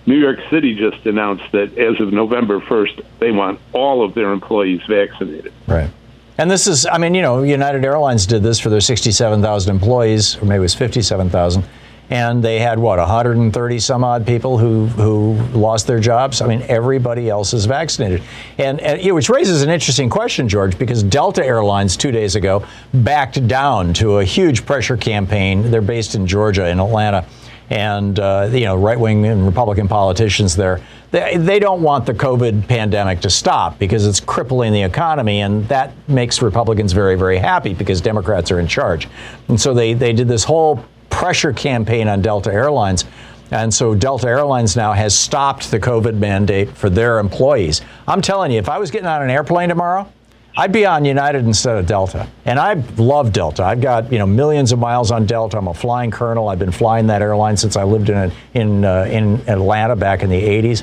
New 0.07 0.17
York 0.17 0.39
City 0.51 0.75
just 0.75 1.05
announced 1.07 1.51
that 1.53 1.77
as 1.77 2.01
of 2.01 2.13
November 2.13 2.61
1st, 2.61 3.05
they 3.19 3.33
want 3.33 3.61
all 3.73 4.05
of 4.05 4.15
their 4.15 4.33
employees 4.33 4.81
vaccinated. 4.89 5.53
Right. 5.67 5.91
And 6.39 6.51
this 6.51 6.67
is, 6.67 6.87
I 6.87 6.99
mean, 6.99 7.15
you 7.15 7.23
know, 7.23 7.43
United 7.43 7.85
Airlines 7.85 8.27
did 8.27 8.43
this 8.43 8.61
for 8.61 8.69
their 8.69 8.81
67,000 8.81 9.75
employees, 9.75 10.37
or 10.37 10.45
maybe 10.45 10.59
it 10.59 10.61
was 10.61 10.75
57,000. 10.75 11.65
And 12.09 12.41
they 12.41 12.61
had 12.61 12.79
what 12.79 13.01
130 13.01 13.79
some 13.81 14.05
odd 14.05 14.25
people 14.25 14.59
who 14.59 14.87
who 14.87 15.35
lost 15.59 15.89
their 15.89 15.99
jobs. 15.99 16.41
I 16.41 16.47
mean, 16.47 16.63
everybody 16.69 17.29
else 17.29 17.53
is 17.53 17.65
vaccinated, 17.65 18.23
and, 18.59 18.81
and 18.81 19.13
which 19.13 19.29
raises 19.29 19.63
an 19.63 19.71
interesting 19.71 20.09
question, 20.09 20.49
George, 20.49 20.79
because 20.79 21.03
Delta 21.03 21.45
Airlines 21.45 21.97
two 21.97 22.13
days 22.13 22.37
ago 22.37 22.65
backed 22.95 23.49
down 23.49 23.93
to 23.95 24.19
a 24.19 24.25
huge 24.25 24.65
pressure 24.65 24.97
campaign. 24.97 25.69
They're 25.69 25.83
based 25.83 26.15
in 26.15 26.29
Georgia, 26.29 26.69
in 26.69 26.79
Atlanta, 26.79 27.27
and 27.71 28.19
uh, 28.21 28.49
you 28.53 28.65
know, 28.65 28.77
right 28.77 28.99
wing 28.99 29.27
and 29.27 29.45
Republican 29.47 29.89
politicians 29.89 30.55
there. 30.55 30.81
They, 31.11 31.37
they 31.37 31.59
don't 31.59 31.83
want 31.83 32.07
the 32.07 32.15
COVID 32.15 32.69
pandemic 32.69 33.21
to 33.21 33.31
stop 33.31 33.79
because 33.79 34.07
it's 34.07 34.21
crippling 34.21 34.73
the 34.73 34.83
economy, 34.83 35.41
and 35.41 35.67
that 35.69 35.93
makes 36.09 36.43
Republicans 36.43 36.93
very, 36.93 37.17
very 37.17 37.39
happy 37.39 37.75
because 37.75 38.01
Democrats 38.01 38.51
are 38.51 38.61
in 38.61 38.67
charge. 38.67 39.09
And 39.49 39.61
so 39.61 39.75
they, 39.75 39.95
they 39.95 40.13
did 40.13 40.29
this 40.29 40.45
whole 40.45 40.85
pressure 41.11 41.53
campaign 41.53 42.09
on 42.09 42.23
Delta 42.23 42.53
Airlines. 42.53 43.05
And 43.51 43.73
so 43.73 43.95
Delta 43.95 44.27
Airlines 44.27 44.77
now 44.77 44.93
has 44.93 45.17
stopped 45.17 45.71
the 45.71 45.79
COVID 45.79 46.17
mandate 46.17 46.69
for 46.71 46.91
their 46.91 47.21
employees. 47.21 47.81
I'm 48.09 48.21
telling 48.21 48.51
you, 48.51 48.59
if 48.59 48.69
I 48.69 48.79
was 48.79 48.91
getting 48.91 49.07
on 49.07 49.23
an 49.23 49.31
airplane 49.31 49.69
tomorrow, 49.69 50.13
I'd 50.59 50.73
be 50.73 50.87
on 50.87 51.05
United 51.05 51.45
instead 51.45 51.77
of 51.77 51.87
Delta. 51.87 52.27
And 52.47 52.59
I 52.59 52.75
love 52.97 53.33
Delta. 53.33 53.63
I've 53.63 53.83
got, 53.83 54.11
you 54.11 54.19
know, 54.19 54.27
millions 54.27 54.73
of 54.73 54.79
miles 54.79 55.11
on 55.11 55.27
Delta. 55.27 55.59
I'm 55.59 55.69
a 55.69 55.75
flying 55.75 56.11
colonel. 56.11 56.49
I've 56.49 56.59
been 56.59 56.73
flying 56.73 57.09
that 57.09 57.21
airline 57.21 57.59
since 57.59 57.77
I 57.77 57.85
lived 57.85 58.09
in 58.09 58.33
in 58.55 58.85
uh, 58.85 59.05
in 59.05 59.43
Atlanta 59.49 59.97
back 59.97 60.23
in 60.23 60.31
the 60.31 60.41
80s. 60.41 60.83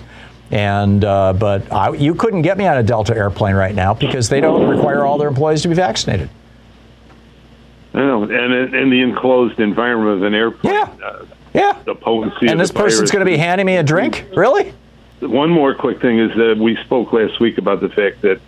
And 0.51 1.03
uh, 1.03 1.33
but 1.33 1.71
I, 1.71 1.91
you 1.93 2.13
couldn't 2.13 2.43
get 2.43 2.57
me 2.57 2.67
on 2.67 2.77
a 2.77 2.83
Delta 2.83 3.15
airplane 3.15 3.55
right 3.55 3.73
now 3.73 3.95
because 3.95 4.29
they 4.29 4.41
don't 4.41 4.69
require 4.69 5.03
all 5.03 5.17
their 5.17 5.29
employees 5.29 5.63
to 5.63 5.69
be 5.69 5.73
vaccinated. 5.73 6.29
I 7.95 7.99
know, 7.99 8.23
and 8.23 8.53
in, 8.53 8.75
in 8.75 8.89
the 8.91 9.01
enclosed 9.01 9.59
environment 9.59 10.17
of 10.17 10.23
an 10.23 10.35
airplane. 10.35 10.73
Yeah. 10.73 10.93
Uh, 11.03 11.25
yeah. 11.53 11.79
The 11.85 11.95
potency. 11.95 12.47
And 12.47 12.59
this 12.59 12.71
person's 12.71 13.11
going 13.11 13.25
to 13.25 13.31
be 13.31 13.37
handing 13.37 13.65
me 13.65 13.77
a 13.77 13.83
drink? 13.83 14.25
Really? 14.35 14.73
One 15.19 15.49
more 15.49 15.75
quick 15.75 16.01
thing 16.01 16.19
is 16.19 16.35
that 16.35 16.57
we 16.57 16.75
spoke 16.77 17.13
last 17.13 17.39
week 17.39 17.57
about 17.57 17.79
the 17.79 17.89
fact 17.89 18.21
that 18.21 18.41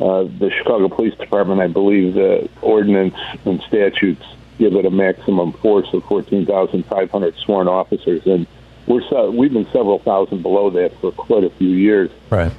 uh, 0.00 0.24
the 0.24 0.50
Chicago 0.58 0.88
Police 0.88 1.14
Department, 1.14 1.60
I 1.60 1.68
believe, 1.68 2.14
the 2.14 2.48
ordinance 2.62 3.16
and 3.44 3.60
statutes 3.62 4.24
give 4.58 4.74
it 4.74 4.84
a 4.84 4.90
maximum 4.90 5.52
force 5.52 5.88
of 5.92 6.04
14,500 6.04 7.36
sworn 7.38 7.68
officers, 7.68 8.26
and 8.26 8.46
we're 8.86 9.30
we've 9.30 9.52
been 9.52 9.66
several 9.66 9.98
thousand 9.98 10.42
below 10.42 10.70
that 10.70 10.98
for 11.00 11.12
quite 11.12 11.44
a 11.44 11.50
few 11.50 11.70
years. 11.70 12.10
Right. 12.30 12.52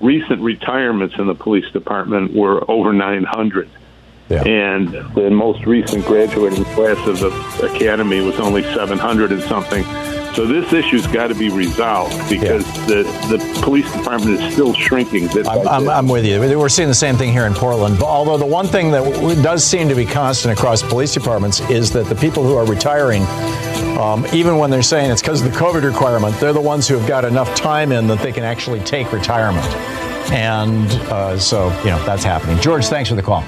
Recent 0.00 0.40
retirements 0.40 1.16
in 1.18 1.26
the 1.26 1.34
police 1.34 1.70
department 1.72 2.34
were 2.34 2.68
over 2.70 2.92
900. 2.92 3.68
Yeah. 4.28 4.42
And 4.42 4.88
the 5.14 5.30
most 5.30 5.64
recent 5.66 6.04
graduating 6.04 6.64
class 6.64 7.06
of 7.06 7.20
the 7.20 7.72
academy 7.72 8.20
was 8.20 8.38
only 8.40 8.62
700 8.62 9.32
and 9.32 9.42
something. 9.42 9.84
So 10.36 10.46
this 10.46 10.70
issue's 10.70 11.06
got 11.06 11.28
to 11.28 11.34
be 11.34 11.48
resolved 11.48 12.28
because 12.28 12.62
the, 12.86 13.04
the 13.30 13.60
police 13.62 13.90
department 13.90 14.38
is 14.38 14.52
still 14.52 14.74
shrinking. 14.74 15.30
I'm, 15.48 15.66
I'm. 15.66 15.88
I'm 15.88 16.08
with 16.08 16.26
you. 16.26 16.38
We're 16.38 16.68
seeing 16.68 16.88
the 16.88 16.94
same 16.94 17.16
thing 17.16 17.32
here 17.32 17.46
in 17.46 17.54
Portland. 17.54 17.98
But 17.98 18.04
although 18.04 18.36
the 18.36 18.44
one 18.44 18.66
thing 18.66 18.90
that 18.90 19.02
w- 19.02 19.42
does 19.42 19.64
seem 19.64 19.88
to 19.88 19.94
be 19.94 20.04
constant 20.04 20.52
across 20.52 20.82
police 20.82 21.14
departments 21.14 21.60
is 21.70 21.90
that 21.92 22.04
the 22.10 22.14
people 22.14 22.42
who 22.42 22.54
are 22.54 22.66
retiring, 22.66 23.22
um, 23.98 24.26
even 24.34 24.58
when 24.58 24.68
they're 24.68 24.82
saying 24.82 25.10
it's 25.10 25.22
because 25.22 25.40
of 25.42 25.50
the 25.50 25.58
COVID 25.58 25.82
requirement, 25.84 26.38
they're 26.38 26.52
the 26.52 26.60
ones 26.60 26.86
who 26.86 26.98
have 26.98 27.08
got 27.08 27.24
enough 27.24 27.54
time 27.54 27.90
in 27.90 28.06
that 28.08 28.18
they 28.18 28.30
can 28.30 28.44
actually 28.44 28.80
take 28.80 29.14
retirement. 29.14 29.66
And 30.32 30.86
uh, 31.10 31.38
so, 31.38 31.68
you 31.78 31.86
know, 31.86 32.04
that's 32.04 32.24
happening. 32.24 32.60
George, 32.60 32.84
thanks 32.88 33.08
for 33.08 33.16
the 33.16 33.22
call. 33.22 33.42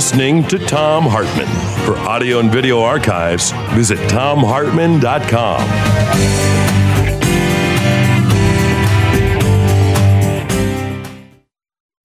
Listening 0.00 0.48
to 0.48 0.58
Thom 0.58 1.04
Hartmann. 1.04 1.46
For 1.84 1.94
audio 2.08 2.38
and 2.38 2.50
video 2.50 2.80
archives, 2.80 3.52
visit 3.74 3.98
thomhartmann.com. 4.08 5.60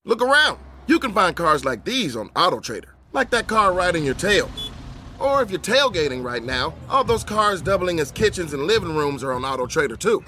Look 0.03 0.21
around. 0.21 0.59
You 0.87 0.99
can 0.99 1.13
find 1.13 1.37
cars 1.37 1.63
like 1.63 1.85
these 1.85 2.17
on 2.17 2.27
AutoTrader, 2.31 2.89
like 3.13 3.29
that 3.29 3.47
car 3.47 3.71
right 3.71 3.95
your 3.95 4.13
tail. 4.13 4.51
Or 5.17 5.41
if 5.41 5.49
you're 5.49 5.57
tailgating 5.61 6.21
right 6.21 6.43
now, 6.43 6.73
all 6.89 7.05
those 7.05 7.23
cars 7.23 7.61
doubling 7.61 8.01
as 8.01 8.11
kitchens 8.11 8.51
and 8.51 8.63
living 8.63 8.93
rooms 8.93 9.23
are 9.23 9.31
on 9.31 9.43
AutoTrader 9.43 9.97
too. 9.97 10.21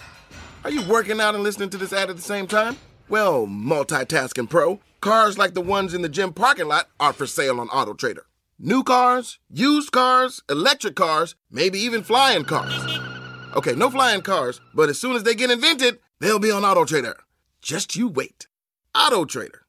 Are 0.64 0.72
you 0.72 0.88
working 0.88 1.20
out 1.20 1.36
and 1.36 1.44
listening 1.44 1.70
to 1.72 1.78
this 1.78 1.92
ad 1.92 2.10
at 2.10 2.16
the 2.16 2.22
same 2.22 2.48
time? 2.48 2.78
Well, 3.10 3.48
multitasking 3.48 4.50
pro, 4.50 4.82
cars 5.00 5.38
like 5.38 5.54
the 5.54 5.62
ones 5.62 5.94
in 5.94 6.02
the 6.02 6.10
gym 6.10 6.34
parking 6.34 6.68
lot 6.68 6.90
are 7.00 7.14
for 7.14 7.26
sale 7.26 7.62
on 7.62 7.70
AutoTrader. 7.70 8.26
New 8.60 8.84
cars, 8.84 9.40
used 9.50 9.94
cars, 9.94 10.42
electric 10.50 10.96
cars, 10.96 11.36
maybe 11.50 11.80
even 11.80 12.04
flying 12.04 12.44
cars. 12.44 13.00
Okay, 13.56 13.76
no 13.76 13.90
flying 13.90 14.22
cars, 14.22 14.60
but 14.74 14.90
as 14.90 15.00
soon 15.00 15.16
as 15.16 15.24
they 15.24 15.36
get 15.36 15.50
invented, 15.52 16.00
they'll 16.20 16.38
be 16.38 16.52
on 16.52 16.64
AutoTrader. 16.64 17.14
Just 17.62 17.96
you 17.96 18.10
wait. 18.10 18.48
AutoTrader. 18.94 19.60